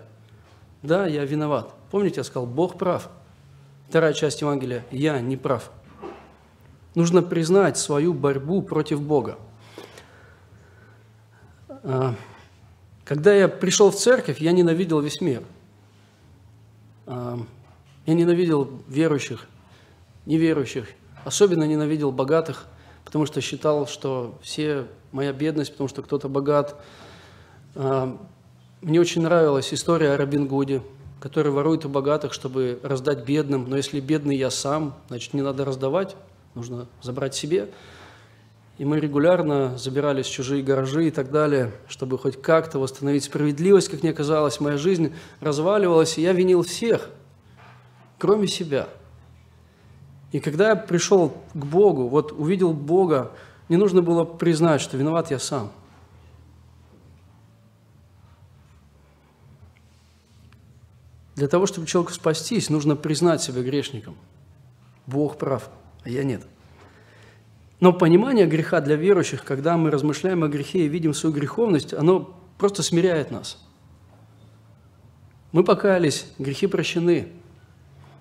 Да, 0.82 1.06
я 1.06 1.24
виноват. 1.24 1.74
Помните, 1.90 2.20
я 2.20 2.24
сказал, 2.24 2.46
Бог 2.46 2.78
прав. 2.78 3.10
Вторая 3.88 4.12
часть 4.12 4.40
Евангелия, 4.40 4.86
я 4.92 5.20
не 5.20 5.36
прав. 5.36 5.72
Нужно 6.94 7.22
признать 7.22 7.76
свою 7.76 8.14
борьбу 8.14 8.62
против 8.62 9.02
Бога. 9.02 9.36
А, 11.82 12.14
когда 13.04 13.34
я 13.34 13.48
пришел 13.48 13.90
в 13.90 13.96
церковь, 13.96 14.40
я 14.40 14.52
ненавидел 14.52 15.00
весь 15.00 15.20
мир. 15.20 15.42
А, 17.06 17.38
я 18.06 18.14
ненавидел 18.14 18.70
верующих, 18.88 19.46
неверующих, 20.26 20.88
особенно 21.24 21.64
ненавидел 21.64 22.10
богатых, 22.10 22.66
потому 23.04 23.26
что 23.26 23.40
считал, 23.40 23.86
что 23.86 24.38
все 24.42 24.86
моя 25.12 25.32
бедность, 25.32 25.72
потому 25.72 25.88
что 25.88 26.02
кто-то 26.02 26.28
богат. 26.28 26.76
А, 27.74 28.18
мне 28.80 29.00
очень 29.00 29.22
нравилась 29.22 29.72
история 29.74 30.12
о 30.12 30.16
Робин 30.16 30.46
Гуде, 30.46 30.82
который 31.20 31.50
ворует 31.50 31.84
у 31.84 31.88
богатых, 31.88 32.32
чтобы 32.32 32.78
раздать 32.82 33.24
бедным. 33.24 33.68
Но 33.68 33.76
если 33.76 34.00
бедный 34.00 34.36
я 34.36 34.50
сам, 34.50 34.94
значит, 35.08 35.34
не 35.34 35.42
надо 35.42 35.64
раздавать, 35.64 36.16
нужно 36.54 36.86
забрать 37.02 37.34
себе. 37.34 37.68
И 38.78 38.84
мы 38.84 39.00
регулярно 39.00 39.76
забирались 39.76 40.26
в 40.26 40.30
чужие 40.30 40.62
гаражи 40.62 41.08
и 41.08 41.10
так 41.10 41.32
далее, 41.32 41.72
чтобы 41.88 42.16
хоть 42.16 42.40
как-то 42.40 42.78
восстановить 42.78 43.24
справедливость, 43.24 43.88
как 43.88 44.04
мне 44.04 44.12
казалось. 44.12 44.60
Моя 44.60 44.78
жизнь 44.78 45.12
разваливалась, 45.40 46.16
и 46.16 46.22
я 46.22 46.32
винил 46.32 46.62
всех, 46.62 47.10
кроме 48.18 48.46
себя. 48.46 48.88
И 50.30 50.38
когда 50.38 50.70
я 50.70 50.76
пришел 50.76 51.34
к 51.54 51.64
Богу, 51.64 52.06
вот 52.06 52.30
увидел 52.30 52.72
Бога, 52.72 53.32
мне 53.68 53.78
нужно 53.78 54.00
было 54.00 54.24
признать, 54.24 54.80
что 54.80 54.96
виноват 54.96 55.32
я 55.32 55.40
сам. 55.40 55.72
Для 61.34 61.48
того, 61.48 61.66
чтобы 61.66 61.86
человеку 61.88 62.12
спастись, 62.12 62.70
нужно 62.70 62.94
признать 62.94 63.42
себя 63.42 63.62
грешником. 63.62 64.16
Бог 65.06 65.36
прав, 65.36 65.68
а 66.04 66.08
я 66.10 66.22
нет. 66.22 66.42
Но 67.80 67.92
понимание 67.92 68.46
греха 68.46 68.80
для 68.80 68.96
верующих, 68.96 69.44
когда 69.44 69.76
мы 69.76 69.90
размышляем 69.90 70.42
о 70.42 70.48
грехе 70.48 70.86
и 70.86 70.88
видим 70.88 71.14
свою 71.14 71.34
греховность, 71.34 71.94
оно 71.94 72.36
просто 72.58 72.82
смиряет 72.82 73.30
нас. 73.30 73.58
Мы 75.52 75.62
покаялись, 75.62 76.26
грехи 76.38 76.66
прощены, 76.66 77.28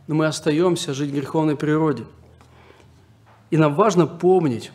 но 0.06 0.16
мы 0.16 0.28
остаемся 0.28 0.94
жить 0.94 1.10
в 1.10 1.16
греховной 1.16 1.56
природе. 1.56 2.06
И 3.50 3.58
нам 3.58 3.74
важно 3.74 4.06
помнить 4.06 4.72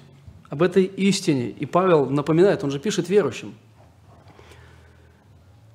об 0.51 0.63
этой 0.63 0.85
истине. 0.85 1.49
И 1.51 1.65
Павел 1.65 2.11
напоминает, 2.11 2.65
он 2.65 2.71
же 2.71 2.79
пишет 2.79 3.09
верующим. 3.09 3.55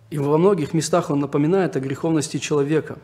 И 0.10 0.18
во 0.18 0.38
многих 0.38 0.74
местах 0.74 1.10
он 1.10 1.20
напоминает 1.20 1.76
о 1.76 1.80
греховности 1.80 2.38
человека. 2.38 3.00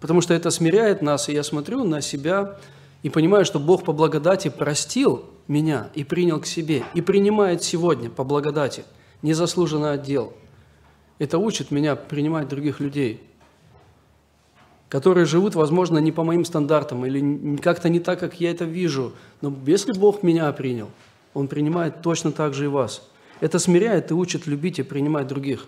Потому 0.00 0.20
что 0.20 0.34
это 0.34 0.50
смиряет 0.50 1.02
нас, 1.02 1.28
и 1.28 1.32
я 1.32 1.42
смотрю 1.42 1.84
на 1.84 2.00
себя 2.00 2.58
и 3.02 3.10
понимаю, 3.10 3.44
что 3.44 3.60
Бог 3.60 3.84
по 3.84 3.92
благодати 3.92 4.48
простил 4.48 5.24
меня 5.48 5.90
и 5.94 6.04
принял 6.04 6.40
к 6.40 6.46
себе, 6.46 6.84
и 6.94 7.00
принимает 7.00 7.62
сегодня 7.62 8.10
по 8.10 8.24
благодати, 8.24 8.84
незаслуженный 9.22 9.92
отдел. 9.92 10.32
Это 11.18 11.38
учит 11.38 11.70
меня 11.70 11.96
принимать 11.96 12.48
других 12.48 12.80
людей, 12.80 13.22
которые 14.88 15.24
живут, 15.24 15.54
возможно, 15.54 15.98
не 15.98 16.12
по 16.12 16.24
моим 16.24 16.44
стандартам 16.44 17.06
или 17.06 17.56
как-то 17.56 17.88
не 17.88 18.00
так, 18.00 18.20
как 18.20 18.40
я 18.40 18.50
это 18.50 18.64
вижу. 18.64 19.12
Но 19.40 19.54
если 19.66 19.92
Бог 19.92 20.22
меня 20.22 20.52
принял, 20.52 20.90
Он 21.34 21.48
принимает 21.48 22.02
точно 22.02 22.32
так 22.32 22.54
же 22.54 22.64
и 22.64 22.68
вас. 22.68 23.08
Это 23.40 23.58
смиряет 23.58 24.10
и 24.10 24.14
учит 24.14 24.46
любить 24.46 24.78
и 24.78 24.82
принимать 24.82 25.26
других. 25.26 25.66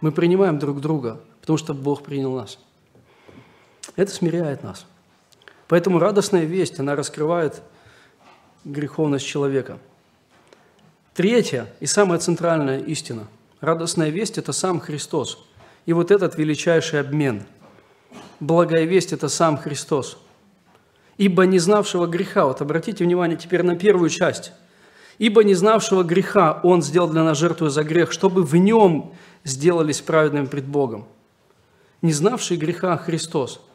Мы 0.00 0.12
принимаем 0.12 0.58
друг 0.58 0.80
друга, 0.80 1.20
потому 1.40 1.56
что 1.56 1.74
Бог 1.74 2.02
принял 2.02 2.34
нас. 2.34 2.58
Это 3.96 4.12
смиряет 4.12 4.62
нас. 4.62 4.86
Поэтому 5.68 5.98
радостная 5.98 6.44
весть, 6.44 6.78
она 6.78 6.94
раскрывает 6.94 7.62
греховность 8.66 9.26
человека. 9.26 9.78
Третья 11.14 11.68
и 11.80 11.86
самая 11.86 12.18
центральная 12.18 12.80
истина. 12.80 13.28
Радостная 13.60 14.10
весть– 14.10 14.38
это 14.38 14.52
сам 14.52 14.80
Христос. 14.80 15.46
И 15.86 15.92
вот 15.92 16.10
этот 16.10 16.36
величайший 16.36 17.00
обмен. 17.00 17.44
Благая 18.40 18.84
весть– 18.84 19.12
это 19.14 19.28
сам 19.28 19.56
Христос. 19.56 20.18
Ибо 21.16 21.46
не 21.46 21.58
знавшего 21.58 22.06
греха, 22.06 22.44
вот 22.44 22.60
обратите 22.60 23.04
внимание 23.04 23.38
теперь 23.38 23.62
на 23.62 23.76
первую 23.76 24.10
часть. 24.10 24.52
Ибо 25.18 25.44
не 25.44 25.54
знавшего 25.54 26.02
греха 26.02 26.60
Он 26.62 26.82
сделал 26.82 27.08
для 27.08 27.22
нас 27.22 27.38
жертву 27.38 27.70
за 27.70 27.84
грех, 27.84 28.12
чтобы 28.12 28.42
в 28.42 28.54
Нем 28.56 29.14
сделались 29.44 30.02
праведными 30.02 30.46
пред 30.46 30.66
Богом. 30.66 31.06
Не 32.02 32.12
знавший 32.12 32.58
греха 32.58 32.96
Христос– 32.98 33.60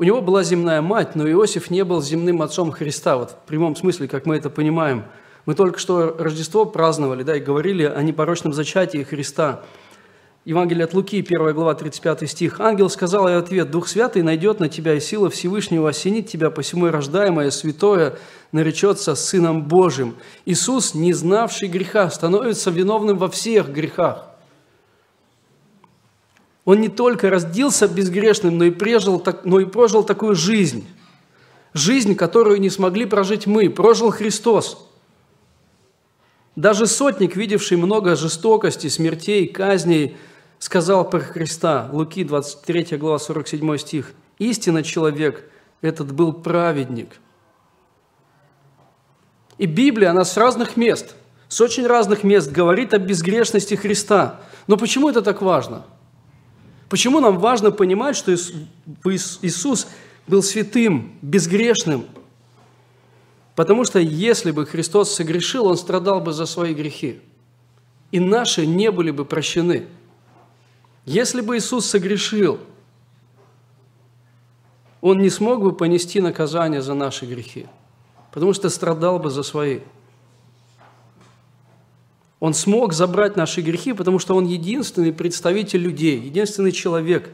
у 0.00 0.02
него 0.02 0.22
была 0.22 0.42
земная 0.42 0.80
мать, 0.80 1.14
но 1.14 1.30
Иосиф 1.30 1.70
не 1.70 1.84
был 1.84 2.00
земным 2.00 2.40
отцом 2.40 2.72
Христа, 2.72 3.18
вот 3.18 3.32
в 3.32 3.46
прямом 3.46 3.76
смысле, 3.76 4.08
как 4.08 4.24
мы 4.24 4.34
это 4.34 4.48
понимаем. 4.48 5.04
Мы 5.44 5.54
только 5.54 5.78
что 5.78 6.16
Рождество 6.18 6.64
праздновали, 6.64 7.22
да, 7.22 7.36
и 7.36 7.40
говорили 7.40 7.84
о 7.84 8.02
непорочном 8.02 8.54
зачатии 8.54 9.02
Христа. 9.02 9.60
Евангелие 10.46 10.84
от 10.84 10.94
Луки, 10.94 11.18
1 11.18 11.52
глава, 11.52 11.74
35 11.74 12.30
стих. 12.30 12.60
«Ангел 12.60 12.88
сказал 12.88 13.28
ей 13.28 13.36
ответ, 13.36 13.70
Дух 13.70 13.88
Святый 13.88 14.22
найдет 14.22 14.58
на 14.58 14.70
тебя, 14.70 14.94
и 14.94 15.00
сила 15.00 15.28
Всевышнего 15.28 15.90
осенит 15.90 16.28
тебя, 16.28 16.48
посему 16.48 16.86
и 16.86 16.90
рождаемое 16.90 17.50
святое 17.50 18.16
наречется 18.52 19.14
Сыном 19.14 19.64
Божьим». 19.68 20.16
Иисус, 20.46 20.94
не 20.94 21.12
знавший 21.12 21.68
греха, 21.68 22.08
становится 22.08 22.70
виновным 22.70 23.18
во 23.18 23.28
всех 23.28 23.68
грехах. 23.68 24.29
Он 26.70 26.80
не 26.80 26.88
только 26.88 27.30
родился 27.30 27.88
безгрешным, 27.88 28.56
но 28.56 28.62
и, 28.62 28.70
прожил, 28.70 29.20
но 29.42 29.58
и 29.58 29.64
прожил 29.64 30.04
такую 30.04 30.36
жизнь. 30.36 30.86
Жизнь, 31.74 32.14
которую 32.14 32.60
не 32.60 32.70
смогли 32.70 33.06
прожить 33.06 33.48
мы, 33.48 33.68
прожил 33.68 34.12
Христос. 34.12 34.88
Даже 36.54 36.86
сотник, 36.86 37.34
видевший 37.34 37.76
много 37.76 38.14
жестокости, 38.14 38.86
смертей, 38.86 39.48
казней, 39.48 40.16
сказал 40.60 41.10
про 41.10 41.18
Христа, 41.18 41.90
Луки 41.92 42.22
23 42.22 42.98
глава 42.98 43.18
47 43.18 43.76
стих, 43.76 44.12
«Истинно 44.38 44.84
человек 44.84 45.50
этот 45.80 46.12
был 46.12 46.32
праведник». 46.32 47.16
И 49.58 49.66
Библия, 49.66 50.10
она 50.10 50.24
с 50.24 50.36
разных 50.36 50.76
мест, 50.76 51.16
с 51.48 51.60
очень 51.60 51.88
разных 51.88 52.22
мест 52.22 52.48
говорит 52.52 52.94
о 52.94 52.98
безгрешности 52.98 53.74
Христа. 53.74 54.38
Но 54.68 54.76
почему 54.76 55.08
это 55.08 55.20
так 55.20 55.42
важно?– 55.42 55.84
Почему 56.90 57.20
нам 57.20 57.38
важно 57.38 57.70
понимать, 57.70 58.16
что 58.16 58.34
Иисус 58.34 59.86
был 60.26 60.42
святым, 60.42 61.16
безгрешным? 61.22 62.04
Потому 63.54 63.84
что 63.84 64.00
если 64.00 64.50
бы 64.50 64.66
Христос 64.66 65.14
согрешил, 65.14 65.66
Он 65.66 65.76
страдал 65.76 66.20
бы 66.20 66.32
за 66.32 66.46
свои 66.46 66.74
грехи. 66.74 67.20
И 68.10 68.18
наши 68.18 68.66
не 68.66 68.90
были 68.90 69.12
бы 69.12 69.24
прощены. 69.24 69.86
Если 71.04 71.42
бы 71.42 71.56
Иисус 71.56 71.86
согрешил, 71.86 72.58
Он 75.00 75.20
не 75.20 75.30
смог 75.30 75.62
бы 75.62 75.72
понести 75.72 76.20
наказание 76.20 76.82
за 76.82 76.94
наши 76.94 77.24
грехи, 77.24 77.68
потому 78.32 78.52
что 78.52 78.68
страдал 78.68 79.20
бы 79.20 79.30
за 79.30 79.44
свои. 79.44 79.78
Он 82.40 82.54
смог 82.54 82.94
забрать 82.94 83.36
наши 83.36 83.60
грехи, 83.60 83.92
потому 83.92 84.18
что 84.18 84.34
Он 84.34 84.46
единственный 84.46 85.12
представитель 85.12 85.80
людей, 85.80 86.18
единственный 86.18 86.72
человек, 86.72 87.30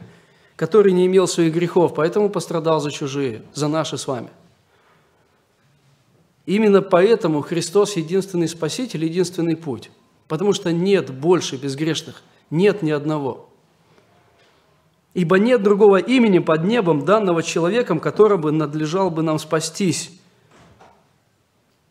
который 0.57 0.91
не 0.91 1.05
имел 1.05 1.27
своих 1.27 1.53
грехов, 1.53 1.93
поэтому 1.95 2.29
пострадал 2.29 2.81
за 2.81 2.91
чужие, 2.91 3.43
за 3.53 3.69
наши 3.69 3.97
с 3.97 4.05
вами. 4.05 4.29
Именно 6.45 6.81
поэтому 6.81 7.41
Христос 7.41 7.95
единственный 7.95 8.47
Спаситель, 8.47 9.05
единственный 9.05 9.55
путь. 9.55 9.91
Потому 10.27 10.53
что 10.53 10.71
нет 10.71 11.13
больше 11.13 11.55
безгрешных, 11.55 12.21
нет 12.49 12.81
ни 12.81 12.91
одного. 12.91 13.49
Ибо 15.13 15.39
нет 15.39 15.63
другого 15.63 15.97
имени 15.97 16.39
под 16.39 16.63
небом, 16.63 17.05
данного 17.05 17.43
человеком, 17.43 17.99
которым 17.99 18.41
бы 18.41 18.51
надлежал 18.51 19.09
бы 19.09 19.23
нам 19.23 19.39
спастись. 19.39 20.16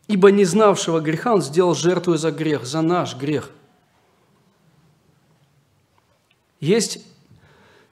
Ибо 0.07 0.31
не 0.31 0.45
знавшего 0.45 0.99
греха 0.99 1.33
он 1.33 1.41
сделал 1.41 1.75
жертву 1.75 2.15
за 2.15 2.31
грех, 2.31 2.65
за 2.65 2.81
наш 2.81 3.15
грех. 3.15 3.51
Есть 6.59 7.05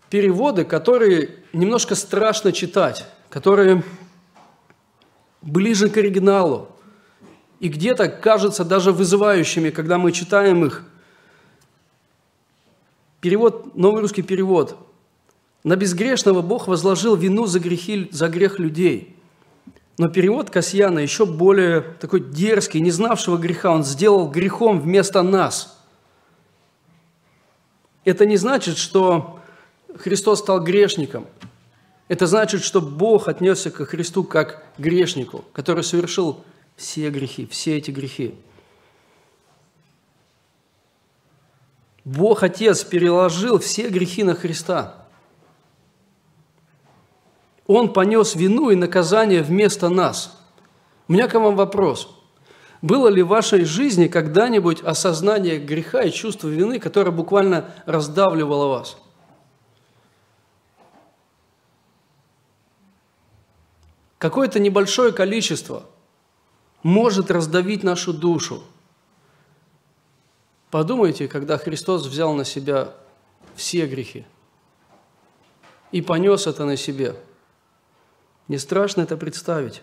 переводы, 0.10 0.64
которые 0.64 1.44
немножко 1.52 1.96
страшно 1.96 2.52
читать, 2.52 3.06
которые 3.30 3.84
ближе 5.42 5.90
к 5.90 5.98
оригиналу, 5.98 6.70
и 7.60 7.68
где-то 7.68 8.08
кажутся 8.08 8.66
даже 8.66 8.92
вызывающими, 8.92 9.70
когда 9.70 9.98
мы 9.98 10.12
читаем 10.12 10.66
их. 10.66 10.84
Перевод, 13.22 13.76
новый 13.76 14.02
русский 14.02 14.22
перевод. 14.22 14.78
«На 15.64 15.76
безгрешного 15.76 16.42
Бог 16.44 16.68
возложил 16.68 17.16
вину 17.16 17.48
за, 17.48 17.60
грехи, 17.60 18.08
за 18.12 18.30
грех 18.30 18.60
людей, 18.60 19.15
Но 19.98 20.10
перевод 20.10 20.50
Касьяна 20.50 21.00
еще 21.00 21.26
более 21.26 21.82
такой 21.82 22.20
дерзкий, 22.20 22.82
не 22.82 22.92
знавшего 22.92 23.38
греха, 23.38 23.72
он 23.72 23.84
сделал 23.84 24.30
грехом 24.30 24.80
вместо 24.82 25.22
нас. 25.22 25.82
Это 28.04 28.26
не 28.26 28.36
значит, 28.36 28.78
что 28.78 29.40
Христос 29.98 30.40
стал 30.40 30.62
грешником. 30.62 31.28
Это 32.08 32.28
значит, 32.28 32.64
что 32.64 32.82
Бог 32.82 33.28
отнесся 33.28 33.72
к 33.72 33.86
Христу 33.86 34.24
как 34.24 34.64
грешнику, 34.78 35.46
который 35.54 35.84
совершил 35.84 36.44
все 36.76 37.10
грехи, 37.10 37.48
все 37.48 37.78
эти 37.78 37.90
грехи. 37.90 38.36
Бог 42.04 42.44
Отец 42.44 42.84
переложил 42.84 43.58
все 43.58 43.90
грехи 43.90 44.24
на 44.24 44.36
Христа. 44.36 45.05
Он 47.68 47.92
понес 47.92 48.36
вину 48.36 48.70
и 48.70 48.76
наказание 48.76 49.42
вместо 49.42 49.90
нас. 49.90 50.38
У 51.08 51.14
меня 51.14 51.28
к 51.28 51.34
вам 51.34 51.56
вопрос. 51.56 52.10
Было 52.82 53.08
ли 53.08 53.24
в 53.24 53.30
вашей 53.30 53.66
жизни 53.66 54.08
когда-нибудь 54.08 54.82
осознание 54.82 55.58
греха 55.58 56.04
и 56.04 56.12
чувство 56.12 56.48
вины, 56.48 56.80
которое 56.80 57.12
буквально 57.12 57.74
раздавливало 57.86 58.68
вас? 58.68 58.98
Какое-то 64.20 64.60
небольшое 64.60 65.12
количество 65.12 65.84
может 66.84 67.32
раздавить 67.32 67.84
нашу 67.84 68.14
душу. 68.14 68.64
Подумайте, 70.70 71.28
когда 71.28 71.58
Христос 71.58 72.06
взял 72.06 72.34
на 72.34 72.46
себя 72.46 72.94
все 73.56 73.88
грехи 73.88 74.26
и 75.92 76.02
понес 76.02 76.46
это 76.46 76.66
на 76.66 76.78
себе. 76.78 77.16
Не 78.48 78.58
страшно 78.58 79.02
это 79.02 79.18
представить. 79.18 79.82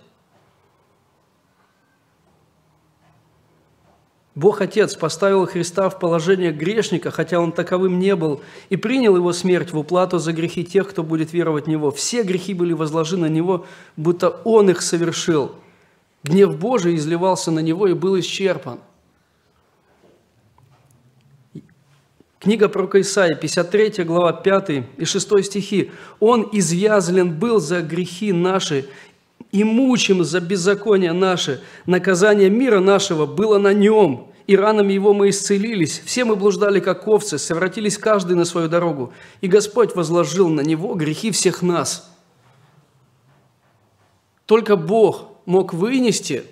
Бог 4.35 4.63
Отец 4.63 4.95
поставил 4.95 5.47
Христа 5.47 5.91
в 5.91 5.99
положение 5.99 6.53
грешника, 6.53 7.11
хотя 7.11 7.39
Он 7.39 7.53
таковым 7.53 7.99
не 7.99 8.17
был, 8.17 8.41
и 8.71 8.77
принял 8.77 9.15
Его 9.15 9.33
смерть 9.33 9.73
в 9.73 9.79
уплату 9.79 10.19
за 10.19 10.33
грехи 10.33 10.65
тех, 10.65 10.89
кто 10.89 11.03
будет 11.03 11.33
веровать 11.35 11.67
в 11.67 11.69
Него. 11.69 11.91
Все 11.91 12.23
грехи 12.23 12.55
были 12.55 12.73
возложены 12.73 13.29
на 13.29 13.33
Него, 13.33 13.67
будто 13.97 14.31
Он 14.45 14.71
их 14.71 14.81
совершил. 14.81 15.55
Гнев 16.25 16.57
Божий 16.57 16.95
изливался 16.95 17.51
на 17.51 17.61
Него 17.61 17.89
и 17.89 17.95
был 17.95 18.19
исчерпан. 18.19 18.79
Книга 22.43 22.69
про 22.69 22.91
Исаия, 23.01 23.37
53 23.37 24.03
глава, 24.03 24.33
5 24.33 24.71
и 24.97 25.05
6 25.05 25.45
стихи. 25.45 25.93
«Он 26.19 26.49
извязлен 26.51 27.39
был 27.39 27.61
за 27.61 27.83
грехи 27.83 28.33
наши, 28.33 28.85
и 29.53 29.63
мучим 29.63 30.25
за 30.25 30.41
беззаконие 30.41 31.13
наше. 31.13 31.63
Наказание 31.87 32.51
мира 32.51 32.81
нашего 32.81 33.27
было 33.27 33.59
на 33.59 33.73
нем, 33.73 34.33
и 34.49 34.57
ранами 34.57 34.93
его 34.93 35.15
мы 35.15 35.29
исцелились. 35.29 36.03
Все 36.05 36.25
мы 36.25 36.35
блуждали, 36.35 36.81
как 36.81 37.07
овцы, 37.07 37.39
совратились 37.39 37.97
каждый 37.97 38.35
на 38.35 38.45
свою 38.45 38.67
дорогу, 38.67 39.13
и 39.41 39.47
Господь 39.47 39.95
возложил 39.95 40.49
на 40.49 40.63
него 40.63 40.95
грехи 40.95 41.31
всех 41.31 41.63
нас». 41.63 42.13
Только 44.47 44.75
Бог 44.75 45.29
мог 45.47 45.73
вынести 45.73 46.43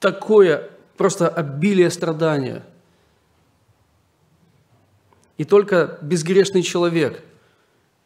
такое 0.00 0.70
просто 0.96 1.28
обилие 1.28 1.88
страдания. 1.88 2.64
И 5.40 5.44
только 5.44 5.98
безгрешный 6.02 6.60
человек 6.60 7.22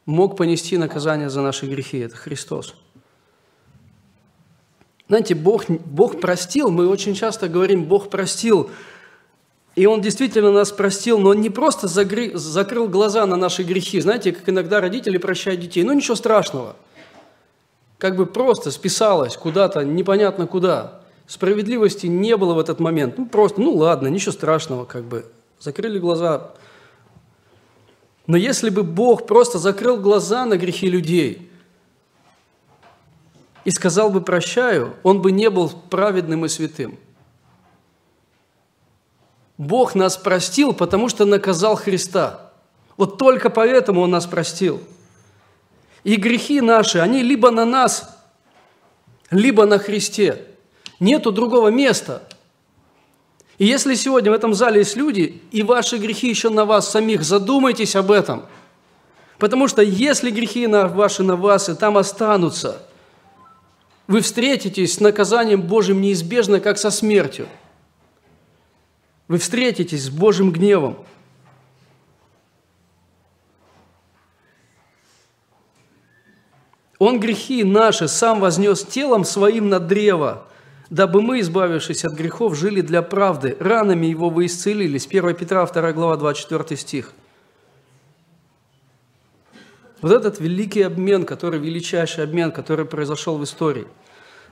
мог 0.07 0.37
понести 0.37 0.79
наказание 0.79 1.29
за 1.29 1.41
наши 1.43 1.67
грехи. 1.67 1.99
Это 1.99 2.17
Христос. 2.17 2.77
Знаете, 5.09 5.35
Бог, 5.35 5.69
Бог 5.69 6.21
простил, 6.21 6.71
мы 6.71 6.87
очень 6.87 7.17
часто 7.17 7.49
говорим, 7.49 7.87
Бог 7.87 8.09
простил, 8.09 8.71
и 9.75 9.85
Он 9.87 10.01
действительно 10.01 10.53
нас 10.53 10.71
простил, 10.71 11.19
но 11.19 11.31
Он 11.31 11.41
не 11.41 11.51
просто 11.51 11.89
загри, 11.89 12.31
закрыл 12.35 12.87
глаза 12.87 13.27
на 13.27 13.35
наши 13.35 13.65
грехи. 13.65 14.01
Знаете, 14.01 14.31
как 14.31 14.49
иногда 14.49 14.81
родители 14.81 15.19
прощают 15.19 15.61
детей, 15.61 15.83
ну 15.83 15.93
ничего 15.93 16.15
страшного. 16.15 16.77
Как 17.99 18.15
бы 18.15 18.27
просто 18.27 18.71
списалось 18.71 19.37
куда-то, 19.37 19.85
непонятно 19.85 20.47
куда. 20.47 21.01
Справедливости 21.27 22.07
не 22.07 22.37
было 22.37 22.55
в 22.55 22.61
этот 22.61 22.79
момент. 22.79 23.19
Ну 23.19 23.27
просто, 23.27 23.61
ну 23.61 23.75
ладно, 23.75 24.07
ничего 24.07 24.31
страшного, 24.31 24.85
как 24.85 25.03
бы. 25.03 25.27
Закрыли 25.59 25.99
глаза. 25.99 26.53
Но 28.27 28.37
если 28.37 28.71
бы 28.71 28.83
Бог 28.83 29.27
просто 29.27 29.59
закрыл 29.59 29.99
глаза 29.99 30.45
на 30.47 30.57
грехи 30.57 30.89
людей– 30.89 31.51
и 33.65 33.71
сказал 33.71 34.11
бы 34.11 34.21
«прощаю», 34.21 34.95
он 35.03 35.23
бы 35.23 35.33
не 35.33 35.51
был 35.51 35.71
праведным 35.71 36.45
и 36.45 36.49
святым. 36.49 36.99
Бог 39.57 39.95
нас 39.95 40.17
простил, 40.17 40.75
потому 40.75 41.09
что 41.09 41.25
наказал 41.25 41.77
Христа. 41.77 42.53
Вот 42.97 43.19
только 43.19 43.51
поэтому 43.51 44.03
Он 44.03 44.11
нас 44.11 44.27
простил. 44.27 44.81
И 46.03 46.17
грехи 46.17 46.61
наши, 46.61 46.99
они 46.99 47.23
либо 47.23 47.51
на 47.51 47.65
нас, 47.65 48.19
либо 49.31 49.65
на 49.65 49.79
Христе. 49.79 50.45
Нету 51.01 51.33
другого 51.33 51.69
места. 51.69 52.23
И 53.59 53.67
если 53.67 53.95
сегодня 53.95 54.31
в 54.31 54.35
этом 54.35 54.55
зале 54.55 54.81
есть 54.81 54.97
люди, 54.97 55.41
и 55.51 55.63
ваши 55.63 55.99
грехи 55.99 56.29
еще 56.29 56.51
на 56.51 56.65
вас 56.65 56.91
самих, 56.91 57.23
задумайтесь 57.23 57.97
об 57.97 58.11
этом. 58.11 58.45
Потому 59.39 59.69
что 59.69 59.83
если 59.83 60.31
грехи 60.31 60.67
ваши 60.67 61.23
на 61.23 61.37
вас 61.37 61.69
и 61.69 61.75
там 61.75 61.97
останутся– 61.97 62.83
вы 64.07 64.21
встретитесь 64.21 64.95
с 64.95 65.01
наказанием 65.01 65.63
Божьим 65.63 66.01
неизбежно, 66.01 66.61
как 66.61 66.79
со 66.79 66.91
смертью. 66.91 67.49
Вы 69.29 69.39
встретитесь 69.39 70.05
с 70.05 70.11
Божьим 70.11 70.53
гневом. 70.53 71.07
Он 76.99 77.19
грехи 77.19 77.65
наши 77.65 78.07
сам 78.09 78.41
вознес 78.41 78.85
телом 78.85 79.25
своим 79.25 79.69
на 79.69 79.81
древо, 79.81 80.47
дабы 80.91 81.23
мы, 81.23 81.41
избавившись 81.41 82.05
от 82.05 82.15
грехов, 82.15 82.57
жили 82.57 82.81
для 82.81 83.03
правды. 83.03 83.57
Ранами 83.61 84.07
его 84.07 84.31
вы 84.31 84.47
исцелились. 84.47 85.07
1 85.07 85.35
Петра, 85.35 85.67
2 85.67 85.93
глава, 85.93 86.17
24 86.17 86.77
стих– 86.77 87.13
вот 90.05 90.13
этот 90.13 90.39
великий 90.39 90.83
обмен, 90.83 91.25
который 91.25 91.59
величайший 91.59 92.25
обмен, 92.25 92.53
который 92.53 92.85
произошел 92.85 93.39
в 93.39 93.45
истории. 93.45 93.87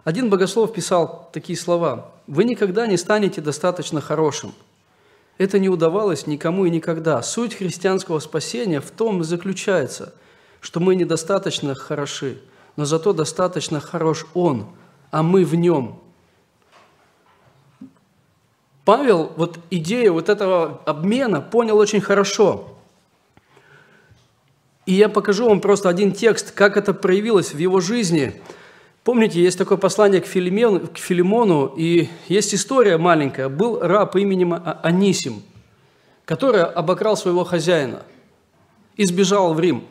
Один 0.03 0.31
богослов 0.31 0.73
писал 0.73 1.29
такие 1.31 1.59
слова. 1.59 2.13
«Вы 2.27 2.45
никогда 2.45 2.87
не 2.87 2.97
станете 2.97 3.43
достаточно 3.43 4.01
хорошим. 4.01 4.55
Это 5.37 5.59
не 5.59 5.69
удавалось 5.69 6.27
никому 6.27 6.65
и 6.65 6.71
никогда. 6.71 7.21
Суть 7.21 7.55
христианского 7.55 8.19
спасения 8.21 8.81
в 8.81 8.91
том 8.91 9.21
и 9.21 9.25
заключается, 9.25 10.15
что 10.63 10.81
мы 10.81 10.95
недостаточно 10.95 11.75
хороши, 11.75 12.41
но 12.77 12.87
зато 12.87 13.13
достаточно 13.13 13.79
хорош 13.79 14.25
Он, 14.33 14.69
а 15.11 15.23
мы 15.23 15.45
в 15.45 15.55
Нем». 15.55 16.01
Павел 18.85 19.33
вот 19.37 19.59
идею 19.71 20.15
вот 20.15 20.29
этого 20.29 20.81
обмена 20.87 21.41
понял 21.41 21.79
очень 21.79 22.01
хорошо. 22.01 22.69
И 24.87 24.95
я 24.95 25.09
покажу 25.09 25.49
вам 25.49 25.61
просто 25.61 25.89
один 25.89 26.13
текст, 26.13 26.51
как 26.51 26.77
это 26.77 26.93
проявилось 26.93 27.55
в 27.55 27.59
его 27.59 27.81
жизни. 27.81 28.41
Помните, 29.05 29.41
есть 29.41 29.59
такое 29.59 29.79
послание 29.79 30.21
к, 30.21 30.27
Филимену, 30.27 30.89
к 30.89 30.99
Филимону, 30.99 31.73
и 31.77 32.09
есть 32.29 32.55
история 32.55 32.99
маленькая. 32.99 33.49
Был 33.49 33.81
раб 33.81 34.17
именем 34.17 34.55
а-, 34.55 34.81
Анисим, 34.83 35.43
который 36.25 36.65
обокрал 36.65 37.17
своего 37.17 37.45
хозяина 37.45 38.03
и 38.97 39.05
сбежал 39.05 39.55
в 39.55 39.61
Рим. 39.61 39.85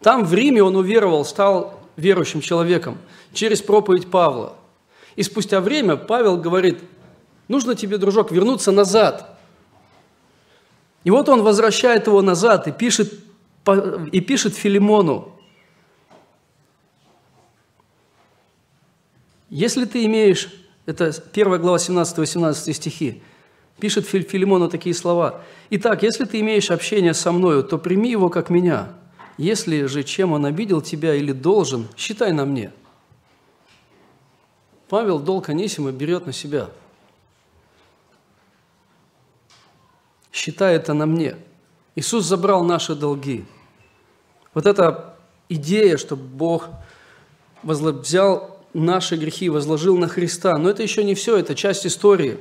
Там 0.00 0.24
в 0.24 0.32
Риме 0.32 0.62
он 0.62 0.76
уверовал, 0.76 1.24
стал 1.24 1.80
верующим 1.96 2.40
человеком 2.40 2.96
через 3.32 3.60
проповедь 3.60 4.10
Павла. 4.10 4.54
И 5.16 5.22
спустя 5.22 5.60
время 5.60 5.96
Павел 5.96 6.36
говорит, 6.36 6.78
нужно 7.48 7.74
тебе, 7.74 7.98
дружок, 7.98 8.32
вернуться 8.32 8.72
назад. 8.72 9.38
И 11.04 11.10
вот 11.10 11.28
он 11.28 11.42
возвращает 11.42 12.06
его 12.06 12.22
назад 12.22 12.66
и 12.68 12.72
пишет 12.72 13.12
и 14.12 14.20
пишет 14.20 14.54
Филимону, 14.54 15.32
если 19.50 19.84
ты 19.84 20.04
имеешь, 20.04 20.48
это 20.86 21.06
1 21.32 21.60
глава 21.60 21.78
17-18 21.78 22.72
стихи, 22.72 23.22
пишет 23.80 24.06
Филимону 24.06 24.68
такие 24.68 24.94
слова. 24.94 25.42
«Итак, 25.70 26.02
если 26.04 26.24
ты 26.24 26.40
имеешь 26.40 26.70
общение 26.70 27.14
со 27.14 27.32
мною, 27.32 27.64
то 27.64 27.78
прими 27.78 28.10
его 28.10 28.28
как 28.28 28.50
меня. 28.50 28.92
Если 29.36 29.86
же 29.86 30.04
чем 30.04 30.32
он 30.32 30.46
обидел 30.46 30.80
тебя 30.80 31.14
или 31.14 31.32
должен, 31.32 31.88
считай 31.96 32.32
на 32.32 32.44
мне». 32.44 32.72
Павел 34.88 35.18
долг 35.18 35.48
Анисима 35.48 35.90
берет 35.90 36.26
на 36.26 36.32
себя. 36.32 36.68
Считай 40.36 40.76
это 40.76 40.94
на 40.94 41.06
мне. 41.06 41.36
Иисус 41.94 42.24
забрал 42.26 42.62
наши 42.62 42.94
долги– 42.94 43.44
вот 44.56 44.64
эта 44.64 45.16
идея, 45.50 45.98
что 45.98 46.16
Бог 46.16 46.70
взял 47.62 48.58
наши 48.72 49.16
грехи, 49.16 49.50
возложил 49.50 49.98
на 49.98 50.08
Христа. 50.08 50.56
Но 50.56 50.70
это 50.70 50.82
еще 50.82 51.04
не 51.04 51.14
все, 51.14 51.36
это 51.36 51.54
часть 51.54 51.86
истории. 51.86 52.38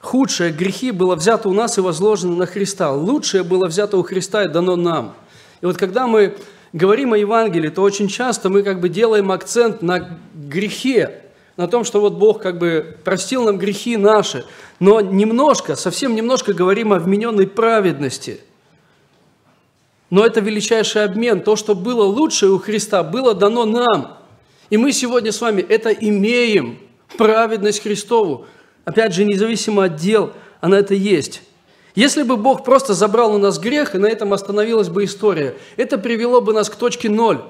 Худшее 0.00 0.50
грехи 0.50 0.90
было 0.90 1.14
взято 1.14 1.48
у 1.48 1.52
нас 1.52 1.78
и 1.78 1.80
возложено 1.80 2.34
на 2.34 2.46
Христа. 2.46 2.90
Лучшее 2.90 3.44
было 3.44 3.68
взято 3.68 3.98
у 3.98 4.02
Христа 4.02 4.42
и 4.42 4.48
дано 4.48 4.74
нам. 4.74 5.14
И 5.60 5.66
вот 5.66 5.76
когда 5.76 6.08
мы 6.08 6.36
говорим 6.72 7.12
о 7.12 7.18
Евангелии, 7.18 7.68
то 7.68 7.82
очень 7.82 8.08
часто 8.08 8.50
мы 8.50 8.64
как 8.64 8.80
бы 8.80 8.88
делаем 8.88 9.30
акцент 9.30 9.80
на 9.80 10.18
грехе, 10.34 11.22
на 11.56 11.68
том, 11.68 11.84
что 11.84 12.00
вот 12.00 12.14
Бог 12.14 12.42
как 12.42 12.58
бы 12.58 12.98
простил 13.04 13.44
нам 13.44 13.58
грехи 13.58 13.96
наши, 13.96 14.44
но 14.78 15.00
немножко, 15.00 15.76
совсем 15.76 16.14
немножко 16.14 16.52
говорим 16.52 16.92
о 16.92 16.98
вмененной 16.98 17.46
праведности. 17.46 18.40
Но 20.10 20.24
это 20.24 20.40
величайший 20.40 21.04
обмен. 21.04 21.40
То, 21.40 21.56
что 21.56 21.74
было 21.74 22.04
лучшее 22.04 22.52
у 22.52 22.58
Христа, 22.58 23.02
было 23.02 23.34
дано 23.34 23.64
нам. 23.64 24.18
И 24.70 24.76
мы 24.76 24.92
сегодня 24.92 25.32
с 25.32 25.40
вами 25.40 25.62
это 25.62 25.90
имеем, 25.90 26.78
праведность 27.16 27.82
Христову. 27.82 28.46
Опять 28.84 29.14
же, 29.14 29.24
независимо 29.24 29.84
от 29.84 29.96
дел, 29.96 30.32
она 30.60 30.78
это 30.78 30.94
есть. 30.94 31.42
Если 31.94 32.22
бы 32.22 32.36
Бог 32.36 32.62
просто 32.62 32.92
забрал 32.92 33.34
у 33.34 33.38
нас 33.38 33.58
грех, 33.58 33.94
и 33.94 33.98
на 33.98 34.06
этом 34.06 34.32
остановилась 34.32 34.88
бы 34.88 35.04
история, 35.04 35.56
это 35.76 35.96
привело 35.96 36.40
бы 36.40 36.52
нас 36.52 36.68
к 36.68 36.76
точке 36.76 37.08
ноль. 37.08 37.42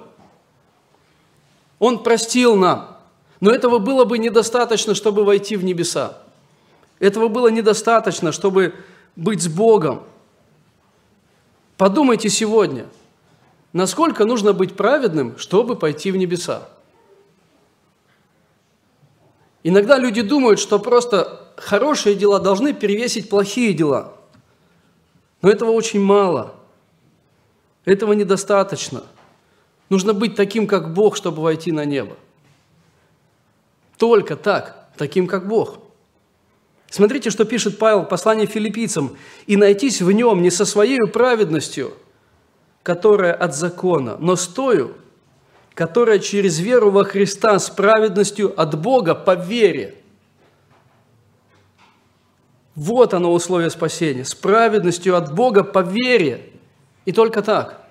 Он 1.78 2.02
простил 2.02 2.56
нам, 2.56 2.95
но 3.40 3.50
этого 3.50 3.78
было 3.78 4.04
бы 4.04 4.18
недостаточно, 4.18 4.94
чтобы 4.94 5.24
войти 5.24 5.56
в 5.56 5.64
небеса. 5.64 6.18
Этого 6.98 7.28
было 7.28 7.48
недостаточно, 7.48 8.32
чтобы 8.32 8.74
быть 9.14 9.42
с 9.42 9.48
Богом. 9.48 10.02
Подумайте 11.76 12.30
сегодня, 12.30 12.86
насколько 13.72 14.24
нужно 14.24 14.54
быть 14.54 14.76
праведным, 14.76 15.36
чтобы 15.38 15.76
пойти 15.76 16.10
в 16.10 16.16
небеса. 16.16 16.68
Иногда 19.62 19.98
люди 19.98 20.22
думают, 20.22 20.60
что 20.60 20.78
просто 20.78 21.52
хорошие 21.56 22.14
дела 22.14 22.38
должны 22.38 22.72
перевесить 22.72 23.28
плохие 23.28 23.74
дела. 23.74 24.14
Но 25.42 25.50
этого 25.50 25.72
очень 25.72 26.00
мало. 26.00 26.54
Этого 27.84 28.12
недостаточно. 28.14 29.02
Нужно 29.90 30.14
быть 30.14 30.34
таким, 30.34 30.66
как 30.66 30.94
Бог, 30.94 31.16
чтобы 31.16 31.42
войти 31.42 31.72
на 31.72 31.84
небо. 31.84 32.16
Только 33.96 34.36
так, 34.36 34.88
таким, 34.96 35.26
как 35.26 35.48
Бог. 35.48 35.78
Смотрите, 36.90 37.30
что 37.30 37.44
пишет 37.44 37.78
Павел 37.78 38.02
в 38.02 38.08
послании 38.08 38.46
филиппийцам. 38.46 39.16
«И 39.46 39.56
найтись 39.56 40.00
в 40.00 40.10
нем 40.12 40.42
не 40.42 40.50
со 40.50 40.64
своей 40.64 41.00
праведностью, 41.06 41.94
которая 42.82 43.32
от 43.34 43.54
закона, 43.54 44.16
но 44.18 44.36
с 44.36 44.46
тою, 44.46 44.94
которая 45.74 46.18
через 46.18 46.58
веру 46.58 46.90
во 46.90 47.04
Христа 47.04 47.58
с 47.58 47.70
праведностью 47.70 48.58
от 48.58 48.80
Бога 48.80 49.14
по 49.14 49.34
вере». 49.34 49.96
Вот 52.74 53.14
оно 53.14 53.32
условие 53.32 53.70
спасения. 53.70 54.24
С 54.24 54.34
праведностью 54.34 55.16
от 55.16 55.34
Бога 55.34 55.64
по 55.64 55.80
вере. 55.80 56.52
И 57.06 57.12
только 57.12 57.40
так. 57.40 57.82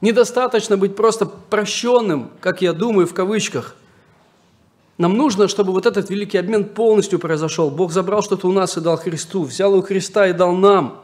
Недостаточно 0.00 0.76
быть 0.76 0.96
просто 0.96 1.26
прощенным, 1.26 2.32
как 2.40 2.60
я 2.60 2.72
думаю, 2.72 3.06
в 3.06 3.14
кавычках. 3.14 3.76
Нам 4.98 5.14
нужно, 5.16 5.46
чтобы 5.46 5.72
вот 5.72 5.84
этот 5.84 6.08
великий 6.08 6.38
обмен 6.38 6.64
полностью 6.64 7.18
произошел. 7.18 7.70
Бог 7.70 7.92
забрал 7.92 8.22
что-то 8.22 8.48
у 8.48 8.52
нас 8.52 8.76
и 8.76 8.80
дал 8.80 8.96
Христу, 8.96 9.44
взял 9.44 9.74
у 9.74 9.82
Христа 9.82 10.26
и 10.26 10.32
дал 10.32 10.52
нам. 10.52 11.02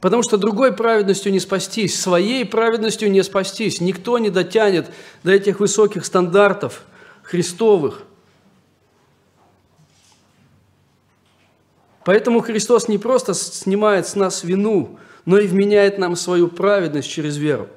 Потому 0.00 0.22
что 0.22 0.38
другой 0.38 0.72
праведностью 0.72 1.30
не 1.30 1.40
спастись, 1.40 2.00
своей 2.00 2.44
праведностью 2.44 3.10
не 3.10 3.22
спастись. 3.22 3.80
Никто 3.80 4.18
не 4.18 4.30
дотянет 4.30 4.90
до 5.22 5.30
этих 5.30 5.60
высоких 5.60 6.04
стандартов 6.04 6.82
Христовых. 7.22 8.02
Поэтому 12.04 12.40
Христос 12.40 12.88
не 12.88 12.98
просто 12.98 13.34
снимает 13.34 14.08
с 14.08 14.16
нас 14.16 14.42
вину, 14.42 14.98
но 15.26 15.38
и 15.38 15.46
вменяет 15.46 15.98
нам 15.98 16.16
свою 16.16 16.48
праведность 16.48 17.08
через 17.08 17.36
веру. 17.36 17.68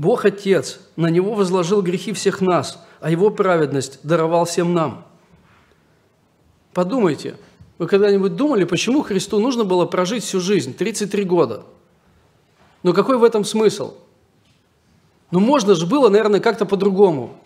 Бог 0.00 0.24
Отец 0.24 0.80
на 0.96 1.08
Него 1.08 1.34
возложил 1.34 1.82
грехи 1.82 2.14
всех 2.14 2.40
нас, 2.40 2.82
а 3.00 3.10
Его 3.10 3.28
праведность 3.28 4.00
даровал 4.02 4.46
всем 4.46 4.72
нам. 4.72 5.04
Подумайте, 6.72 7.36
вы 7.76 7.86
когда-нибудь 7.86 8.34
думали, 8.34 8.64
почему 8.64 9.02
Христу 9.02 9.38
нужно 9.40 9.64
было 9.64 9.84
прожить 9.84 10.24
всю 10.24 10.40
жизнь, 10.40 10.72
33 10.72 11.24
года? 11.24 11.64
Но 12.82 12.94
какой 12.94 13.18
в 13.18 13.24
этом 13.24 13.44
смысл? 13.44 13.92
Ну, 15.30 15.38
можно 15.38 15.74
же 15.74 15.84
было, 15.84 16.08
наверное, 16.08 16.40
как-то 16.40 16.64
по-другому 16.64 17.36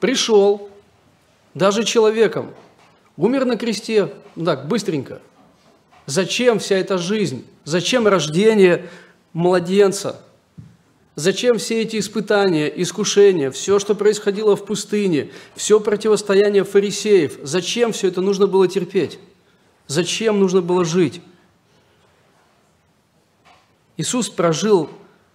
пришел, 0.00 0.68
даже 1.54 1.82
человеком, 1.82 2.52
умер 3.16 3.46
на 3.46 3.56
кресте, 3.56 4.12
так, 4.36 4.68
быстренько. 4.68 5.22
Зачем 6.04 6.58
вся 6.58 6.76
эта 6.76 6.98
жизнь? 6.98 7.46
Зачем 7.64 8.06
рождение 8.06 8.90
младенца? 9.32 10.27
Зачем 11.18 11.58
все 11.58 11.82
эти 11.82 11.98
испытания, 11.98 12.68
искушения, 12.68 13.50
все, 13.50 13.80
что 13.80 13.96
происходило 13.96 14.54
в 14.54 14.64
пустыне, 14.64 15.32
все 15.56 15.80
противостояние 15.80 16.62
фарисеев? 16.62 17.40
Зачем 17.42 17.90
все 17.90 18.06
это 18.06 18.20
нужно 18.20 18.46
было 18.46 18.68
терпеть? 18.68 19.18
Зачем 19.88 20.38
нужно 20.38 20.62
было 20.62 20.84
жить? 20.84 21.20
Иисус 23.96 24.28
прожил 24.28 24.90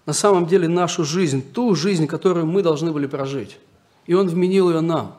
на 0.05 0.13
самом 0.13 0.47
деле 0.47 0.69
нашу 0.69 1.03
жизнь, 1.03 1.43
ту 1.51 1.75
жизнь, 1.75 2.07
которую 2.07 2.45
мы 2.45 2.61
должны 2.61 2.93
были 2.93 3.05
прожить 3.05 3.57
и 4.05 4.13
Он 4.13 4.29
вменил 4.29 4.69
ее 4.69 4.79
нам. 4.79 5.17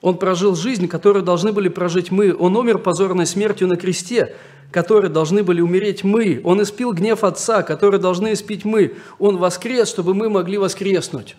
Он 0.00 0.16
прожил 0.16 0.56
жизнь, 0.56 0.88
которую 0.88 1.22
должны 1.24 1.52
были 1.52 1.68
прожить 1.68 2.10
мы. 2.10 2.34
Он 2.34 2.56
умер 2.56 2.78
позорной 2.78 3.26
смертью 3.26 3.68
на 3.68 3.76
кресте, 3.76 4.34
которой 4.72 5.10
должны 5.10 5.42
были 5.42 5.60
умереть 5.60 6.04
мы. 6.04 6.40
Он 6.44 6.62
испил 6.62 6.92
гнев 6.92 7.22
Отца, 7.24 7.62
который 7.62 8.00
должны 8.00 8.32
испить 8.32 8.64
мы. 8.64 8.96
Он 9.18 9.36
воскрес, 9.36 9.88
чтобы 9.88 10.14
мы 10.14 10.30
могли 10.30 10.58
воскреснуть. 10.58 11.36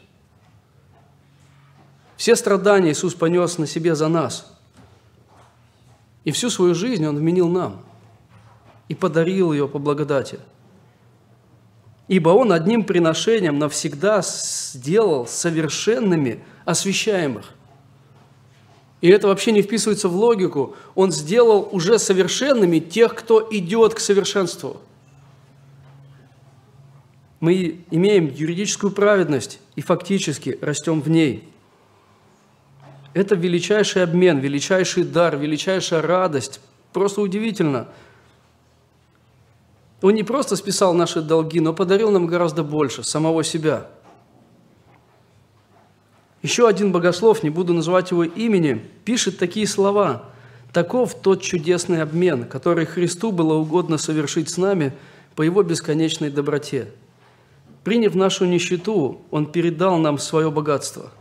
Все 2.17 2.35
страдания 2.35 2.91
Иисус 2.91 3.15
понес 3.15 3.57
на 3.57 3.65
себе 3.65 3.95
за 3.95 4.07
нас. 4.07 4.53
И 6.23 6.31
всю 6.31 6.51
свою 6.51 6.75
жизнь 6.75 7.05
Он 7.05 7.17
вменил 7.17 7.47
нам 7.47 7.81
и 8.89 8.95
подарил 8.95 9.53
ее 9.53 9.67
по 9.67 9.79
благодати– 9.79 10.39
ибо 12.11 12.31
Он 12.31 12.51
одним 12.51 12.83
приношением 12.83 13.57
навсегда 13.57 14.21
сделал 14.21 15.25
совершенными 15.25 16.43
освящаемых. 16.65 17.53
И 19.01 19.09
это 19.09 19.27
вообще 19.27 19.51
не 19.51 19.61
вписывается 19.61 20.07
в 20.07 20.15
логику. 20.15 20.75
Он 20.95 21.11
сделал 21.11 21.67
уже 21.71 21.99
совершенными 21.99 22.79
тех, 22.79 23.15
кто 23.15 23.45
идет 23.51 23.95
к 23.95 23.99
совершенству. 23.99 24.77
Мы 27.39 27.81
имеем 27.89 28.31
юридическую 28.31 28.91
праведность 28.91 29.59
и 29.75 29.81
фактически 29.81 30.59
растем 30.61 31.01
в 31.01 31.09
ней. 31.09 31.49
Это 33.13 33.35
величайший 33.35 34.03
обмен, 34.03 34.39
величайший 34.39 35.03
дар, 35.03 35.35
величайшая 35.35 36.01
радость. 36.01 36.61
Просто 36.93 37.21
удивительно– 37.21 37.87
он 40.01 40.15
не 40.15 40.23
просто 40.23 40.55
списал 40.55 40.93
наши 40.93 41.21
долги, 41.21 41.59
но 41.59 41.73
подарил 41.73 42.09
нам 42.09 42.25
гораздо 42.25 42.63
больше, 42.63 43.03
самого 43.03 43.43
себя. 43.43 43.87
Еще 46.41 46.67
один 46.67 46.91
богослов, 46.91 47.43
не 47.43 47.49
буду 47.49 47.73
называть 47.73 48.11
его 48.11 48.23
имени, 48.23 48.83
пишет 49.05 49.37
такие 49.37 49.67
слова. 49.67 50.25
«Таков 50.73 51.21
тот 51.21 51.41
чудесный 51.41 52.01
обмен, 52.01 52.45
который 52.45 52.85
Христу 52.85 53.31
было 53.31 53.55
угодно 53.55 53.97
совершить 53.97 54.49
с 54.49 54.57
нами 54.57 54.93
по 55.35 55.41
Его 55.41 55.63
бесконечной 55.63 56.29
доброте. 56.29 56.87
Приняв 57.83 58.15
нашу 58.15 58.45
нищету, 58.45 59.21
Он 59.31 59.45
передал 59.45 59.97
нам 59.97 60.17
свое 60.17 60.49
богатство. 60.49 61.11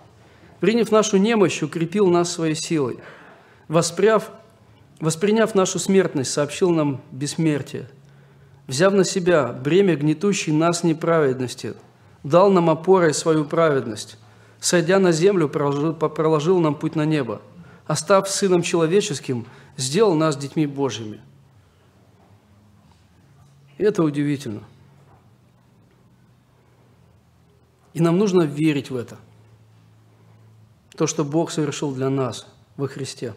Приняв 0.60 0.92
нашу 0.92 1.16
немощь, 1.16 1.62
укрепил 1.62 2.06
нас 2.06 2.32
своей 2.32 2.54
силой. 2.54 2.98
Воспряв, 3.66 4.30
восприняв 5.00 5.54
нашу 5.54 5.78
смертность, 5.78 6.30
сообщил 6.30 6.70
нам 6.70 7.00
бессмертие– 7.10 7.88
взяв 8.70 8.94
на 8.94 9.04
себя 9.04 9.48
бремя 9.48 9.96
гнетущей 9.96 10.52
нас 10.52 10.84
неправедности, 10.84 11.74
дал 12.22 12.52
нам 12.52 12.70
опорой 12.70 13.12
свою 13.12 13.44
праведность, 13.44 14.16
сойдя 14.60 14.98
на 14.98 15.10
землю, 15.10 15.48
проложил, 15.48 16.60
нам 16.60 16.74
путь 16.74 16.94
на 16.94 17.04
небо, 17.04 17.40
а 17.86 17.96
став 17.96 18.28
Сыном 18.28 18.62
Человеческим, 18.62 19.46
сделал 19.76 20.14
нас 20.14 20.36
детьми 20.36 20.66
Божьими. 20.66 21.20
И 23.78 23.82
это 23.82 24.02
удивительно. 24.02 24.62
И 27.94 28.00
нам 28.00 28.18
нужно 28.18 28.42
верить 28.42 28.90
в 28.90 28.96
это. 28.96 29.18
то, 30.96 31.06
что 31.06 31.24
Бог 31.24 31.50
совершил 31.50 31.94
для 31.94 32.10
нас 32.10 32.46
во 32.76 32.86
Христе. 32.86 33.34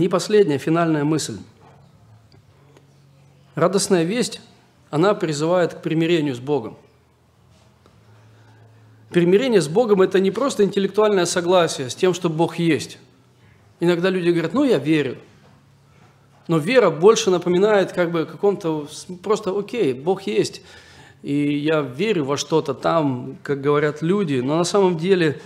И 0.00 0.08
последняя, 0.08 0.56
финальная 0.56 1.04
мысль. 1.04 1.38
Радостная 3.54 4.04
весть, 4.04 4.40
она 4.90 5.14
призывает 5.14 5.74
к 5.74 5.82
примирению 5.82 6.34
с 6.34 6.38
Богом. 6.38 6.78
Примирение 9.10 9.60
с 9.60 9.68
Богом– 9.68 10.02
это 10.02 10.20
не 10.20 10.30
просто 10.30 10.62
интеллектуальное 10.62 11.26
согласие 11.26 11.90
с 11.90 11.96
тем, 11.96 12.14
что 12.14 12.30
Бог 12.30 12.58
есть. 12.58 12.98
Иногда 13.80 14.08
люди 14.08 14.30
говорят, 14.30 14.54
ну, 14.54 14.62
я 14.62 14.78
верю. 14.78 15.16
Но 16.46 16.58
вера 16.58 16.90
больше 16.90 17.30
напоминает 17.30 17.92
как 17.92 18.12
бы 18.12 18.24
каком-то 18.24 18.88
просто, 19.22 19.56
окей, 19.56 19.94
Бог 19.94 20.22
есть, 20.22 20.62
и 21.22 21.58
я 21.58 21.80
верю 21.80 22.24
во 22.24 22.36
что-то 22.36 22.72
там, 22.72 23.36
как 23.42 23.60
говорят 23.60 24.00
люди, 24.00 24.40
но 24.40 24.56
на 24.56 24.64
самом 24.64 24.96
деле 24.96 25.40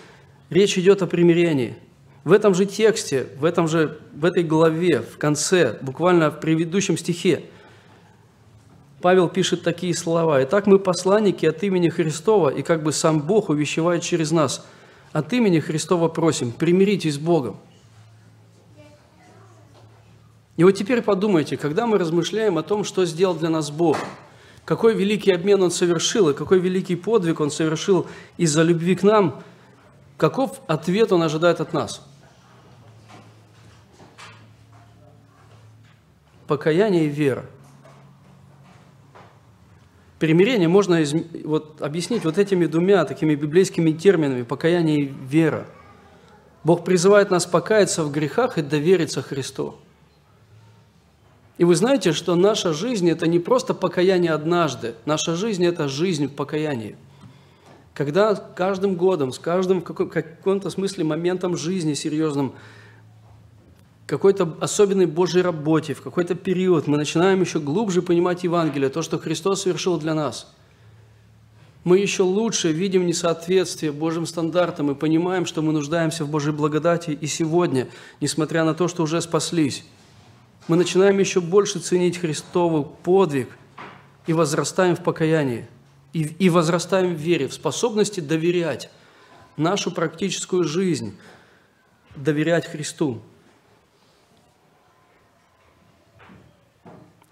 речь 0.50 0.78
идет 0.78 1.02
о 1.02 1.06
примирении. 1.06 1.74
В 2.22 2.32
этом 2.32 2.54
же 2.54 2.64
тексте, 2.66 3.26
в, 3.38 3.44
этом 3.44 3.68
же, 3.68 3.98
в 4.14 4.24
этой 4.24 4.42
главе, 4.42 5.00
в 5.00 5.18
конце, 5.18 5.78
буквально 5.80 6.30
в 6.30 6.40
предыдущем 6.40 6.96
стихе, 6.96 7.44
Павел 9.04 9.28
пишет 9.28 9.62
такие 9.62 9.94
слова. 9.94 10.42
«Итак, 10.44 10.66
мы 10.66 10.78
посланники 10.78 11.44
от 11.44 11.62
имени 11.62 11.90
Христова, 11.90 12.48
и 12.48 12.62
как 12.62 12.82
бы 12.82 12.90
сам 12.90 13.20
Бог 13.20 13.50
увещевает 13.50 14.02
через 14.02 14.30
нас. 14.30 14.64
От 15.12 15.30
имени 15.34 15.60
Христова 15.60 16.08
просим, 16.08 16.52
примиритесь 16.52 17.16
с 17.16 17.18
Богом». 17.18 17.58
И 20.56 20.64
вот 20.64 20.70
теперь 20.70 21.02
подумайте, 21.02 21.58
когда 21.58 21.86
мы 21.86 21.98
размышляем 21.98 22.56
о 22.56 22.62
том, 22.62 22.82
что 22.82 23.04
сделал 23.04 23.34
для 23.34 23.50
нас 23.50 23.70
Бог, 23.70 23.98
какой 24.64 24.94
великий 24.94 25.32
обмен 25.32 25.62
Он 25.62 25.70
совершил, 25.70 26.30
и 26.30 26.32
какой 26.32 26.58
великий 26.58 26.96
подвиг 26.96 27.40
Он 27.40 27.50
совершил 27.50 28.06
из-за 28.38 28.62
любви 28.62 28.96
к 28.96 29.02
нам, 29.02 29.42
каков 30.16 30.62
ответ 30.66 31.12
Он 31.12 31.22
ожидает 31.22 31.60
от 31.60 31.74
нас? 31.74 32.00
Покаяние 36.46 37.04
и 37.04 37.08
вера. 37.08 37.44
Примирение 40.24 40.68
можно 40.68 41.02
из, 41.02 41.12
вот, 41.44 41.82
объяснить 41.82 42.24
вот 42.24 42.38
этими 42.38 42.64
двумя 42.64 43.04
такими 43.04 43.34
библейскими 43.34 43.92
терминами– 43.92 44.40
покаяние 44.44 45.00
и 45.00 45.14
вера. 45.28 45.66
Бог 46.64 46.82
призывает 46.82 47.30
нас 47.30 47.44
покаяться 47.44 48.02
в 48.04 48.10
грехах 48.10 48.56
и 48.56 48.62
довериться 48.62 49.20
Христу. 49.20 49.74
И 51.58 51.64
вы 51.64 51.76
знаете, 51.76 52.12
что 52.12 52.36
наша 52.36 52.72
жизнь– 52.72 53.10
это 53.10 53.26
не 53.26 53.38
просто 53.38 53.74
покаяние 53.74 54.32
однажды. 54.32 54.94
Наша 55.04 55.36
жизнь– 55.36 55.66
это 55.66 55.88
жизнь 55.88 56.28
в 56.28 56.32
покаянии. 56.32 56.96
Когда 57.92 58.34
каждым 58.34 58.94
годом, 58.94 59.30
с 59.30 59.38
каждым 59.38 59.82
в 59.82 59.84
каком-то 59.84 60.70
смысле 60.70 61.04
моментом 61.04 61.54
жизни 61.54 61.92
серьезным– 61.92 62.54
какой-то 64.06 64.56
особенной 64.60 65.06
Божьей 65.06 65.42
работе, 65.42 65.94
в 65.94 66.02
какой-то 66.02 66.34
период 66.34 66.86
мы 66.86 66.96
начинаем 66.96 67.40
еще 67.40 67.58
глубже 67.58 68.02
понимать 68.02 68.44
Евангелие, 68.44 68.90
то, 68.90 69.02
что 69.02 69.18
Христос 69.18 69.62
совершил 69.62 69.98
для 69.98 70.14
нас. 70.14 70.52
Мы 71.84 71.98
еще 71.98 72.22
лучше 72.22 72.72
видим 72.72 73.06
несоответствие 73.06 73.92
Божьим 73.92 74.24
стандартам 74.24 74.90
и 74.90 74.94
понимаем, 74.94 75.44
что 75.44 75.60
мы 75.60 75.72
нуждаемся 75.72 76.24
в 76.24 76.30
Божьей 76.30 76.52
благодати 76.52 77.10
и 77.10 77.26
сегодня, 77.26 77.88
несмотря 78.20 78.64
на 78.64 78.74
то, 78.74 78.88
что 78.88 79.02
уже 79.02 79.20
спаслись. 79.20 79.84
Мы 80.66 80.76
начинаем 80.76 81.18
еще 81.18 81.42
больше 81.42 81.78
ценить 81.78 82.16
Христову 82.16 82.84
подвиг 83.02 83.50
и 84.26 84.32
возрастаем 84.32 84.96
в 84.96 85.02
покаянии, 85.02 85.68
и, 86.14 86.22
и 86.22 86.48
возрастаем 86.48 87.14
в 87.14 87.18
вере, 87.18 87.48
в 87.48 87.54
способности 87.54 88.20
доверять 88.20 88.88
нашу 89.58 89.90
практическую 89.90 90.64
жизнь, 90.64 91.14
доверять 92.16 92.66
Христу. 92.66 93.20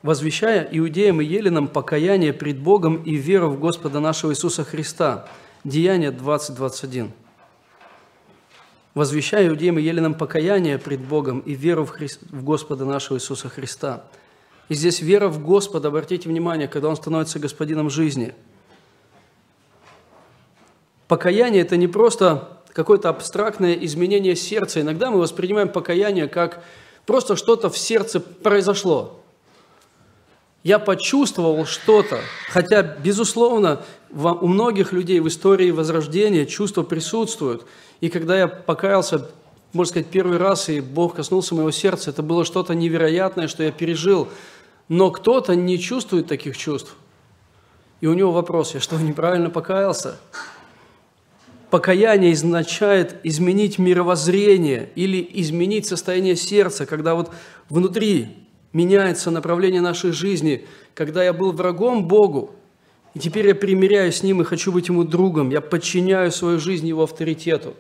Возвещая 0.03 0.69
иудеям 0.71 1.21
и 1.21 1.25
еленам 1.25 1.69
покаяние 1.69 2.33
пред 2.33 2.59
Богом 2.59 3.03
и 3.03 3.15
веру 3.15 3.51
в 3.51 3.59
Господа 3.59 4.01
нашего 4.01 4.33
Иисуса 4.33 4.65
Христа. 4.65 5.29
Деяние 5.65 6.11
20.21. 6.11 7.11
Возвещая 8.95 9.49
иудеям 9.49 9.79
и 9.79 9.83
еленам 9.83 10.15
покаяние 10.15 10.79
пред 10.79 11.01
Богом 11.01 11.41
и 11.41 11.55
веру 11.55 11.87
в, 11.87 11.91
Хри... 11.91 12.09
в 12.31 12.45
Господа 12.45 12.85
нашего 12.85 13.17
Иисуса 13.17 13.49
Христа. 13.49 14.05
И 14.69 14.75
здесь 14.75 15.01
вера 15.01 15.29
в 15.29 15.43
Господа, 15.43 15.89
обратите 15.89 16.29
внимание, 16.29 16.69
когда 16.69 16.89
Он 16.89 16.97
становится 16.97 17.39
господином 17.39 17.89
жизни. 17.89 18.35
Покаяние– 21.09 21.63
это 21.63 21.77
не 21.77 21.89
просто 21.89 22.61
какое-то 22.73 23.09
абстрактное 23.09 23.75
изменение 23.75 24.35
сердца. 24.35 24.81
Иногда 24.81 25.11
мы 25.11 25.21
воспринимаем 25.21 25.69
покаяние 25.69 26.27
как 26.27 26.63
просто 27.07 27.37
что-то 27.37 27.71
в 27.71 27.79
сердце 27.79 28.19
произошло– 28.19 29.21
я 30.65 30.79
почувствовал 30.79 31.65
что-то, 31.67 32.21
хотя, 32.49 32.83
безусловно, 32.83 33.83
у 34.13 34.47
многих 34.47 34.93
людей 34.93 35.21
в 35.21 35.29
истории 35.29 35.71
Возрождения 35.71 36.47
чувства 36.47 36.83
присутствуют. 36.83 37.67
И 38.01 38.09
когда 38.09 38.39
я 38.39 38.47
покаялся, 38.47 39.29
можно 39.73 39.91
сказать, 39.91 40.09
первый 40.09 40.39
раз, 40.39 40.69
и 40.69 40.81
Бог 40.81 41.17
коснулся 41.17 41.55
моего 41.55 41.71
сердца, 41.71 42.11
это 42.11 42.23
было 42.23 42.45
что-то 42.45 42.75
невероятное, 42.75 43.49
что 43.49 43.63
я 43.63 43.73
пережил. 43.73 44.29
Но 44.89 45.11
кто-то 45.11 45.57
не 45.57 45.79
чувствует 45.79 46.27
таких 46.27 46.57
чувств. 46.57 46.95
И 48.01 48.07
у 48.07 48.15
него 48.15 48.33
вопрос, 48.33 48.75
я 48.75 48.81
что, 48.81 48.97
неправильно 48.99 49.49
покаялся? 49.49 50.19
Покаяние 51.71 52.35
означает 52.35 53.17
изменить 53.25 53.79
мировоззрение 53.79 54.91
или 54.95 55.27
изменить 55.35 55.87
состояние 55.87 56.37
сердца, 56.37 56.85
когда 56.85 57.15
вот 57.15 57.33
внутри 57.71 58.42
меняется 58.73 59.31
направление 59.31 59.81
нашей 59.81 60.13
жизни, 60.13 60.67
когда 60.95 61.23
я 61.23 61.33
был 61.33 61.53
врагом 61.53 62.07
Богу, 62.07 62.55
и 63.15 63.19
теперь 63.19 63.47
я 63.49 63.55
примиряюсь 63.55 64.17
с 64.17 64.23
Ним 64.23 64.41
и 64.41 64.45
хочу 64.45 64.73
быть 64.73 64.89
Ему 64.89 65.05
другом, 65.05 65.51
я 65.51 65.61
подчиняю 65.61 66.31
свою 66.31 66.59
жизнь 66.59 66.87
Его 66.87 67.03
авторитету. 67.03 67.75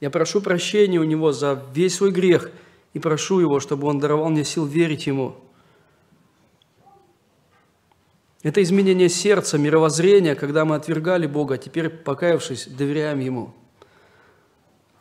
Я 0.00 0.10
прошу 0.10 0.40
прощения 0.40 0.98
у 0.98 1.04
Него 1.04 1.32
за 1.32 1.62
весь 1.74 1.96
свой 1.96 2.10
грех 2.10 2.50
и 2.92 2.98
прошу 2.98 3.40
Его, 3.40 3.60
чтобы 3.60 3.86
Он 3.88 3.98
даровал 3.98 4.28
мне 4.28 4.44
сил 4.44 4.66
верить 4.66 5.06
Ему. 5.06 5.36
Это 8.42 8.62
изменение 8.62 9.10
сердца, 9.10 9.58
мировоззрения, 9.58 10.34
когда 10.34 10.64
мы 10.64 10.74
отвергали 10.74 11.26
Бога, 11.26 11.54
а 11.54 11.58
теперь, 11.58 11.90
покаявшись, 11.90 12.68
доверяем 12.68 13.20
Ему. 13.20 13.54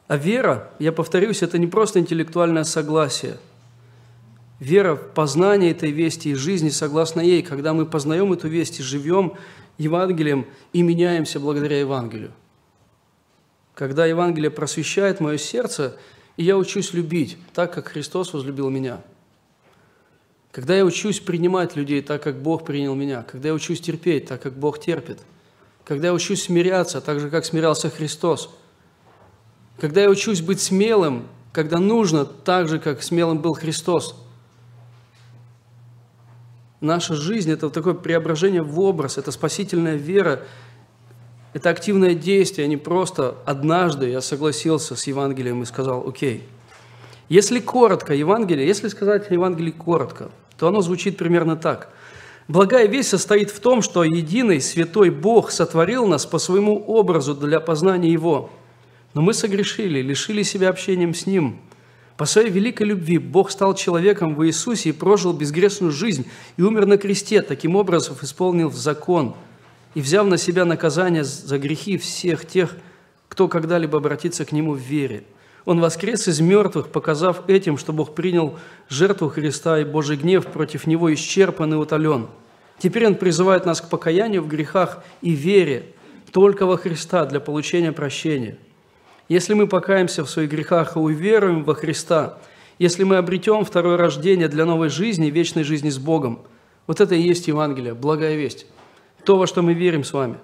А 0.07 0.17
вера, 0.17 0.71
я 0.79 0.91
повторюсь, 0.91 1.41
это 1.41 1.57
не 1.57 1.67
просто 1.67 1.99
интеллектуальное 1.99 2.63
согласие– 2.63 3.37
Вера 4.59 4.95
в 4.95 5.13
познание 5.13 5.71
этой 5.71 5.91
вести 5.91 6.31
и 6.31 6.35
жизни 6.35 6.69
согласно 6.69 7.21
ей, 7.21 7.41
когда 7.41 7.73
мы 7.73 7.85
познаем 7.85 8.33
эту 8.33 8.49
весть 8.49 8.79
и 8.79 8.83
живем 8.83 9.33
Евангелием 9.77 10.45
и 10.73 10.81
меняемся 10.81 11.39
благодаря 11.39 11.79
Евангелию. 11.79 12.33
Когда 13.73 14.05
Евангелие 14.05 14.51
просвещает 14.51 15.21
мое 15.21 15.37
сердце, 15.37 15.95
и 16.35 16.43
я 16.43 16.57
учусь 16.57 16.93
любить 16.93 17.37
так, 17.53 17.73
как 17.73 17.87
Христос 17.87 18.33
возлюбил 18.33 18.69
меня. 18.69 19.01
Когда 20.51 20.75
я 20.75 20.83
учусь 20.83 21.21
принимать 21.21 21.77
людей 21.77 22.01
так, 22.01 22.21
как 22.21 22.41
Бог 22.41 22.65
принял 22.65 22.95
меня. 22.95 23.23
Когда 23.23 23.49
я 23.49 23.53
учусь 23.53 23.79
терпеть 23.79 24.25
так, 24.25 24.41
как 24.41 24.57
Бог 24.57 24.79
терпит. 24.79 25.19
Когда 25.85 26.07
я 26.07 26.13
учусь 26.13 26.43
смиряться 26.43 26.99
так 26.99 27.21
же, 27.21 27.29
как 27.29 27.45
смирялся 27.45 27.89
Христос. 27.89 28.49
Когда 29.79 30.01
я 30.01 30.09
учусь 30.09 30.41
быть 30.41 30.59
смелым, 30.59 31.27
когда 31.53 31.77
нужно, 31.77 32.25
так 32.25 32.67
же, 32.67 32.79
как 32.79 33.01
смелым 33.01 33.39
был 33.39 33.53
Христос– 33.53 34.21
Наша 36.81 37.13
жизнь– 37.13 37.51
это 37.53 37.69
такое 37.69 37.93
преображение 37.93 38.61
в 38.61 38.79
образ, 38.79 39.17
это 39.17 39.31
спасительная 39.31 39.95
вера, 39.95 40.43
это 41.53 41.69
активное 41.69 42.13
действие, 42.13 42.65
а 42.65 42.69
не 42.69 42.77
просто 42.77 43.35
однажды 43.45 44.09
я 44.09 44.21
согласился 44.21 44.95
с 44.95 45.05
Евангелием 45.07 45.61
и 45.61 45.65
сказал 45.65 46.07
«Окей». 46.07 46.43
Если 47.27 47.59
коротко 47.59 48.13
Евангелие, 48.13 48.65
если 48.65 48.87
сказать 48.87 49.29
Евангелие 49.29 49.73
коротко, 49.73 50.31
то 50.57 50.67
оно 50.67 50.81
звучит 50.81 51.17
примерно 51.17 51.57
так. 51.57 51.89
Благая 52.47 52.87
весть 52.87 53.09
состоит 53.09 53.51
в 53.51 53.59
том, 53.59 53.81
что 53.81 54.03
единый 54.03 54.61
святой 54.61 55.11
Бог 55.11 55.51
сотворил 55.51 56.07
нас 56.07 56.25
по 56.25 56.39
своему 56.39 56.83
образу 56.87 57.35
для 57.35 57.59
познания 57.59 58.11
Его. 58.11 58.49
Но 59.13 59.21
мы 59.21 59.33
согрешили, 59.33 60.01
лишили 60.01 60.43
себя 60.43 60.69
общением 60.69 61.13
с 61.13 61.25
Ним– 61.25 61.59
по 62.19 62.25
своей 62.25 62.49
великой 62.49 62.87
любви 62.87 63.17
Бог 63.17 63.49
стал 63.49 63.75
человеком 63.75 64.35
в 64.35 64.45
Иисусе 64.45 64.89
и 64.89 64.91
прожил 64.91 65.31
безгрешную 65.31 65.93
жизнь 65.93 66.25
и 66.57 66.61
умер 66.61 66.85
на 66.85 66.97
кресте, 66.97 67.41
таким 67.41 67.77
образом 67.77 68.17
исполнил 68.21 68.69
закон 68.73 69.35
и 69.93 70.01
взяв 70.01 70.27
на 70.27 70.35
себя 70.35 70.65
наказание 70.65 71.23
за 71.23 71.57
грехи 71.57 71.97
всех 71.97 72.45
тех, 72.45 72.75
кто 73.29 73.47
когда-либо 73.47 73.99
обратится 73.99 74.43
к 74.43 74.51
Нему 74.51 74.73
в 74.73 74.79
вере. 74.79 75.23
Он 75.63 75.79
воскрес 75.79 76.27
из 76.27 76.41
мертвых, 76.41 76.89
показав 76.89 77.47
этим, 77.47 77.77
что 77.77 77.93
Бог 77.93 78.13
принял 78.15 78.59
жертву 78.89 79.29
Христа 79.29 79.79
и 79.79 79.85
Божий 79.85 80.17
гнев 80.17 80.45
против 80.45 80.87
Него 80.87 81.13
исчерпан 81.13 81.73
и 81.73 81.77
утолен. 81.77 82.27
Теперь 82.79 83.07
Он 83.07 83.15
призывает 83.15 83.65
нас 83.65 83.79
к 83.79 83.87
покаянию 83.87 84.43
в 84.43 84.49
грехах 84.49 85.05
и 85.21 85.31
вере, 85.31 85.85
только 86.33 86.65
во 86.65 86.75
Христа 86.75 87.25
для 87.25 87.39
получения 87.39 87.93
прощения. 87.93 88.57
Если 89.29 89.53
мы 89.53 89.67
покаемся 89.67 90.25
в 90.25 90.29
своих 90.29 90.49
грехах 90.49 90.95
и 90.95 90.99
уверуем 90.99 91.63
во 91.63 91.75
Христа, 91.75 92.39
если 92.79 93.03
мы 93.03 93.17
обретем 93.17 93.63
второе 93.63 93.95
рождение 93.95 94.47
для 94.47 94.65
новой 94.65 94.89
жизни, 94.89 95.27
вечной 95.27 95.63
жизни 95.63 95.89
с 95.89 95.99
Богом, 95.99 96.39
вот 96.87 96.99
это 96.99 97.13
и 97.13 97.21
есть 97.21 97.47
Евангелие, 97.47 97.93
благая 97.93 98.35
весть, 98.35 98.65
то, 99.23 99.37
во 99.37 99.45
что 99.45 99.61
мы 99.61 99.73
верим 99.73 100.03
с 100.03 100.13
вами. 100.13 100.39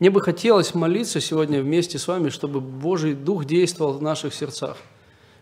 Мне 0.00 0.10
бы 0.10 0.20
хотелось 0.20 0.74
молиться 0.74 1.18
сегодня 1.20 1.62
вместе 1.62 1.98
с 1.98 2.08
вами, 2.08 2.28
чтобы 2.28 2.60
Божий 2.60 3.14
Дух 3.14 3.46
действовал 3.46 3.94
в 3.94 4.02
наших 4.02 4.34
сердцах, 4.34 4.76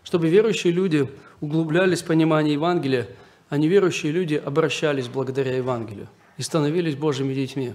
чтобы 0.05 0.29
верующие 0.29 0.71
люди 0.71 1.09
углублялись 1.41 2.01
в 2.01 2.05
понимание 2.05 2.53
Евангелия, 2.53 3.09
а 3.49 3.57
неверующие 3.57 4.13
люди 4.13 4.35
обращались 4.35 5.09
благодаря 5.09 5.57
Евангелию 5.57 6.07
и 6.37 6.43
становились 6.43 6.95
Божьими 6.95 7.33
детьми. 7.33 7.73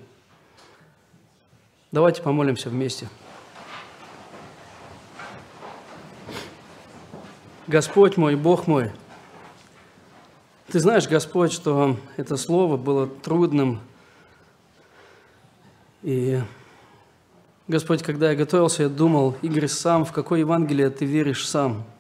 Давайте 1.91 2.23
помолимся 2.23 2.69
вместе. 2.71 3.09
Господь 7.67 8.17
мой, 8.17 8.35
Бог 8.37 8.67
мой, 8.67 8.93
Ты 10.69 10.81
знаешь, 10.81 11.09
Господь, 11.09 11.53
что 11.53 11.97
это 12.17 12.37
слово 12.37 12.77
было 12.77 13.07
трудным. 13.07 13.81
И, 16.03 16.41
Господь, 17.67 18.03
когда 18.03 18.31
я 18.31 18.37
готовился, 18.37 18.85
я 18.85 18.89
думал, 18.89 19.37
Игорь, 19.43 19.69
сам, 19.69 20.05
в 20.05 20.13
какое 20.13 20.41
Евангелие 20.41 20.91
Ты 20.91 21.05
веришь 21.05 21.49
сам– 21.49 21.85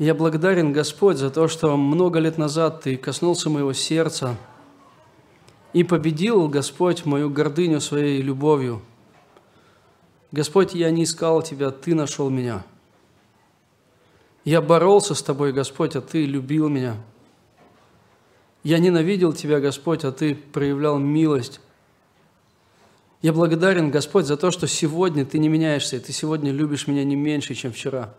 я 0.00 0.14
благодарен, 0.14 0.72
Господь, 0.72 1.18
за 1.18 1.28
то, 1.28 1.46
что 1.46 1.76
много 1.76 2.20
лет 2.20 2.38
назад 2.38 2.84
Ты 2.84 2.96
коснулся 2.96 3.50
моего 3.50 3.74
сердца 3.74 4.38
и 5.72 5.84
победил, 5.84 6.48
Господь, 6.48 7.04
мою 7.04 7.30
гордыню 7.30 7.80
своей 7.80 8.22
любовью. 8.22 8.82
Господь, 10.32 10.74
я 10.74 10.90
не 10.90 11.04
искал 11.04 11.42
Тебя, 11.42 11.70
Ты 11.70 11.94
нашел 11.94 12.30
меня. 12.30 12.64
Я 14.44 14.60
боролся 14.60 15.14
с 15.14 15.22
Тобой, 15.22 15.52
Господь, 15.52 15.96
а 15.96 16.00
Ты 16.00 16.24
любил 16.24 16.68
меня. 16.68 16.96
Я 18.62 18.78
ненавидел 18.78 19.32
Тебя, 19.32 19.60
Господь, 19.60 20.04
а 20.04 20.12
Ты 20.12 20.34
проявлял 20.34 20.98
милость. 20.98 21.60
Я 23.22 23.32
благодарен, 23.32 23.90
Господь, 23.90 24.26
за 24.26 24.36
то, 24.36 24.50
что 24.50 24.66
сегодня 24.66 25.24
Ты 25.24 25.38
не 25.38 25.48
меняешься, 25.48 25.96
и 25.96 26.00
Ты 26.00 26.12
сегодня 26.12 26.52
любишь 26.52 26.86
меня 26.86 27.04
не 27.04 27.16
меньше, 27.16 27.54
чем 27.54 27.72
вчера. 27.72 28.14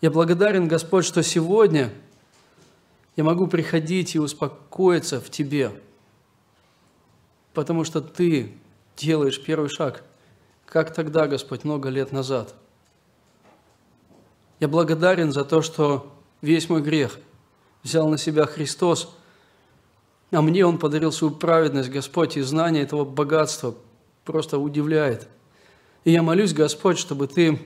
Я 0.00 0.10
благодарен, 0.10 0.68
Господь, 0.68 1.04
что 1.04 1.22
сегодня 1.22 1.92
я 3.16 3.24
могу 3.24 3.48
приходить 3.48 4.14
и 4.14 4.20
успокоиться 4.20 5.20
в 5.20 5.28
Тебе, 5.28 5.72
потому 7.58 7.82
что 7.82 8.00
Ты 8.00 8.52
делаешь 8.96 9.42
первый 9.42 9.68
шаг, 9.68 10.04
как 10.64 10.94
тогда, 10.94 11.26
Господь, 11.26 11.64
много 11.64 11.88
лет 11.88 12.12
назад. 12.12 12.54
Я 14.60 14.68
благодарен 14.68 15.32
за 15.32 15.44
то, 15.44 15.60
что 15.60 16.14
весь 16.40 16.68
мой 16.68 16.82
грех 16.82 17.18
взял 17.82 18.08
на 18.08 18.16
себя 18.16 18.46
Христос, 18.46 19.12
а 20.30 20.40
мне 20.40 20.64
Он 20.64 20.78
подарил 20.78 21.10
свою 21.10 21.34
праведность, 21.34 21.90
Господь, 21.90 22.36
и 22.36 22.42
знание 22.42 22.84
этого 22.84 23.04
богатства 23.04 23.74
просто 24.24 24.60
удивляет. 24.60 25.26
И 26.04 26.12
я 26.12 26.22
молюсь, 26.22 26.52
Господь, 26.52 26.96
чтобы 26.96 27.26
Ты 27.26 27.58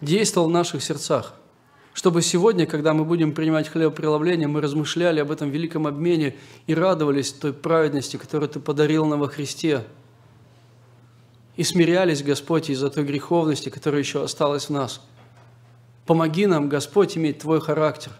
действовал 0.00 0.48
в 0.48 0.52
наших 0.52 0.82
сердцах. 0.82 1.34
Чтобы 1.94 2.22
сегодня, 2.22 2.66
когда 2.66 2.92
мы 2.92 3.04
будем 3.04 3.32
принимать 3.32 3.68
хлебопреломление, 3.68 4.48
мы 4.48 4.60
размышляли 4.60 5.20
об 5.20 5.30
этом 5.30 5.50
великом 5.50 5.86
обмене 5.86 6.36
и 6.66 6.74
радовались 6.74 7.32
той 7.32 7.52
праведности, 7.52 8.16
которую 8.16 8.48
Ты 8.48 8.58
подарил 8.58 9.06
нам 9.06 9.20
во 9.20 9.28
Христе. 9.28 9.84
И 11.54 11.62
смирялись, 11.62 12.24
Господь, 12.24 12.68
из-за 12.68 12.90
той 12.90 13.04
греховности, 13.04 13.68
которая 13.68 14.00
еще 14.00 14.24
осталась 14.24 14.68
в 14.68 14.70
нас. 14.70 15.00
Помоги 16.04 16.46
нам, 16.46 16.68
Господь, 16.68 17.16
иметь 17.16 17.38
Твой 17.38 17.60
характер. 17.60 18.10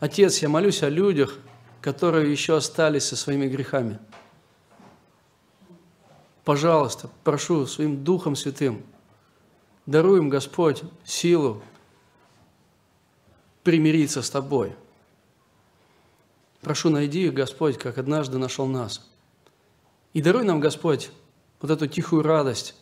Отец, 0.00 0.42
я 0.42 0.48
молюсь 0.48 0.82
о 0.82 0.88
людях, 0.88 1.38
которые 1.80 2.32
еще 2.32 2.56
остались 2.56 3.04
со 3.04 3.14
своими 3.14 3.46
грехами. 3.46 4.00
Пожалуйста, 6.44 7.10
прошу 7.22 7.64
своим 7.66 8.02
Духом 8.02 8.34
Святым– 8.34 8.82
Даруй 9.90 10.18
им, 10.18 10.28
Господь, 10.28 10.82
силу 11.04 11.62
примириться 13.62 14.22
с 14.22 14.30
Тобой. 14.30 14.74
Прошу, 16.60 16.90
найди 16.90 17.26
их, 17.26 17.34
Господь, 17.34 17.78
как 17.78 17.98
однажды 17.98 18.38
нашел 18.38 18.66
нас. 18.66 19.08
И 20.12 20.20
даруй 20.20 20.44
нам, 20.44 20.60
Господь, 20.60 21.10
вот 21.60 21.70
эту 21.70 21.86
тихую 21.86 22.22
радость 22.22 22.74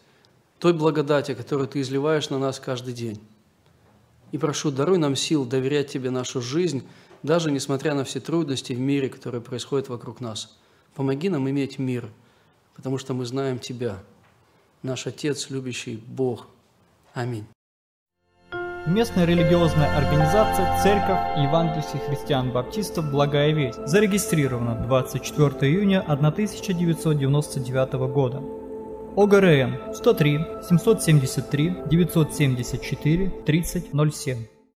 той 0.59 0.73
благодати, 0.73 1.35
которую 1.35 1.69
Ты 1.69 1.81
изливаешь 1.81 2.31
на 2.31 2.39
нас 2.39 2.59
каждый 2.59 2.95
день. 2.95 3.21
И 4.33 4.39
прошу, 4.39 4.71
даруй 4.71 4.99
нам 4.99 5.15
сил 5.15 5.45
доверять 5.45 5.91
Тебе 5.91 6.11
нашу 6.11 6.41
жизнь, 6.41 6.87
даже 7.23 7.51
несмотря 7.51 7.95
на 7.95 8.05
все 8.05 8.21
трудности 8.21 8.73
в 8.73 8.81
мире, 8.81 9.09
которые 9.09 9.41
происходят 9.41 9.89
вокруг 9.89 10.21
нас. 10.21 10.59
Помоги 10.95 11.29
нам 11.29 11.49
иметь 11.49 11.79
мир, 11.79 12.11
потому 12.75 12.99
что 12.99 13.15
мы 13.15 13.25
знаем 13.27 13.59
Тебя, 13.59 14.03
наш 14.83 15.07
Отец, 15.07 15.51
любящий 15.51 15.97
Бог– 15.97 16.47
Аминь. 17.19 17.58
Местная 18.89 19.27
религиозная 19.27 19.95
организация 19.99 20.83
Церковь 20.83 21.37
Евангельских 21.37 22.01
христиан-баптистов 22.07 23.11
«Благая 23.11 23.53
весть» 23.53 23.87
зарегистрирована 23.87 24.77
24 24.77 25.71
июня 25.71 26.01
1999 26.01 27.93
года. 28.11 28.43
ОГРН 29.15 29.93
103 29.95 30.39
773 30.63 31.77
974 31.91 33.31
3007 33.45 34.58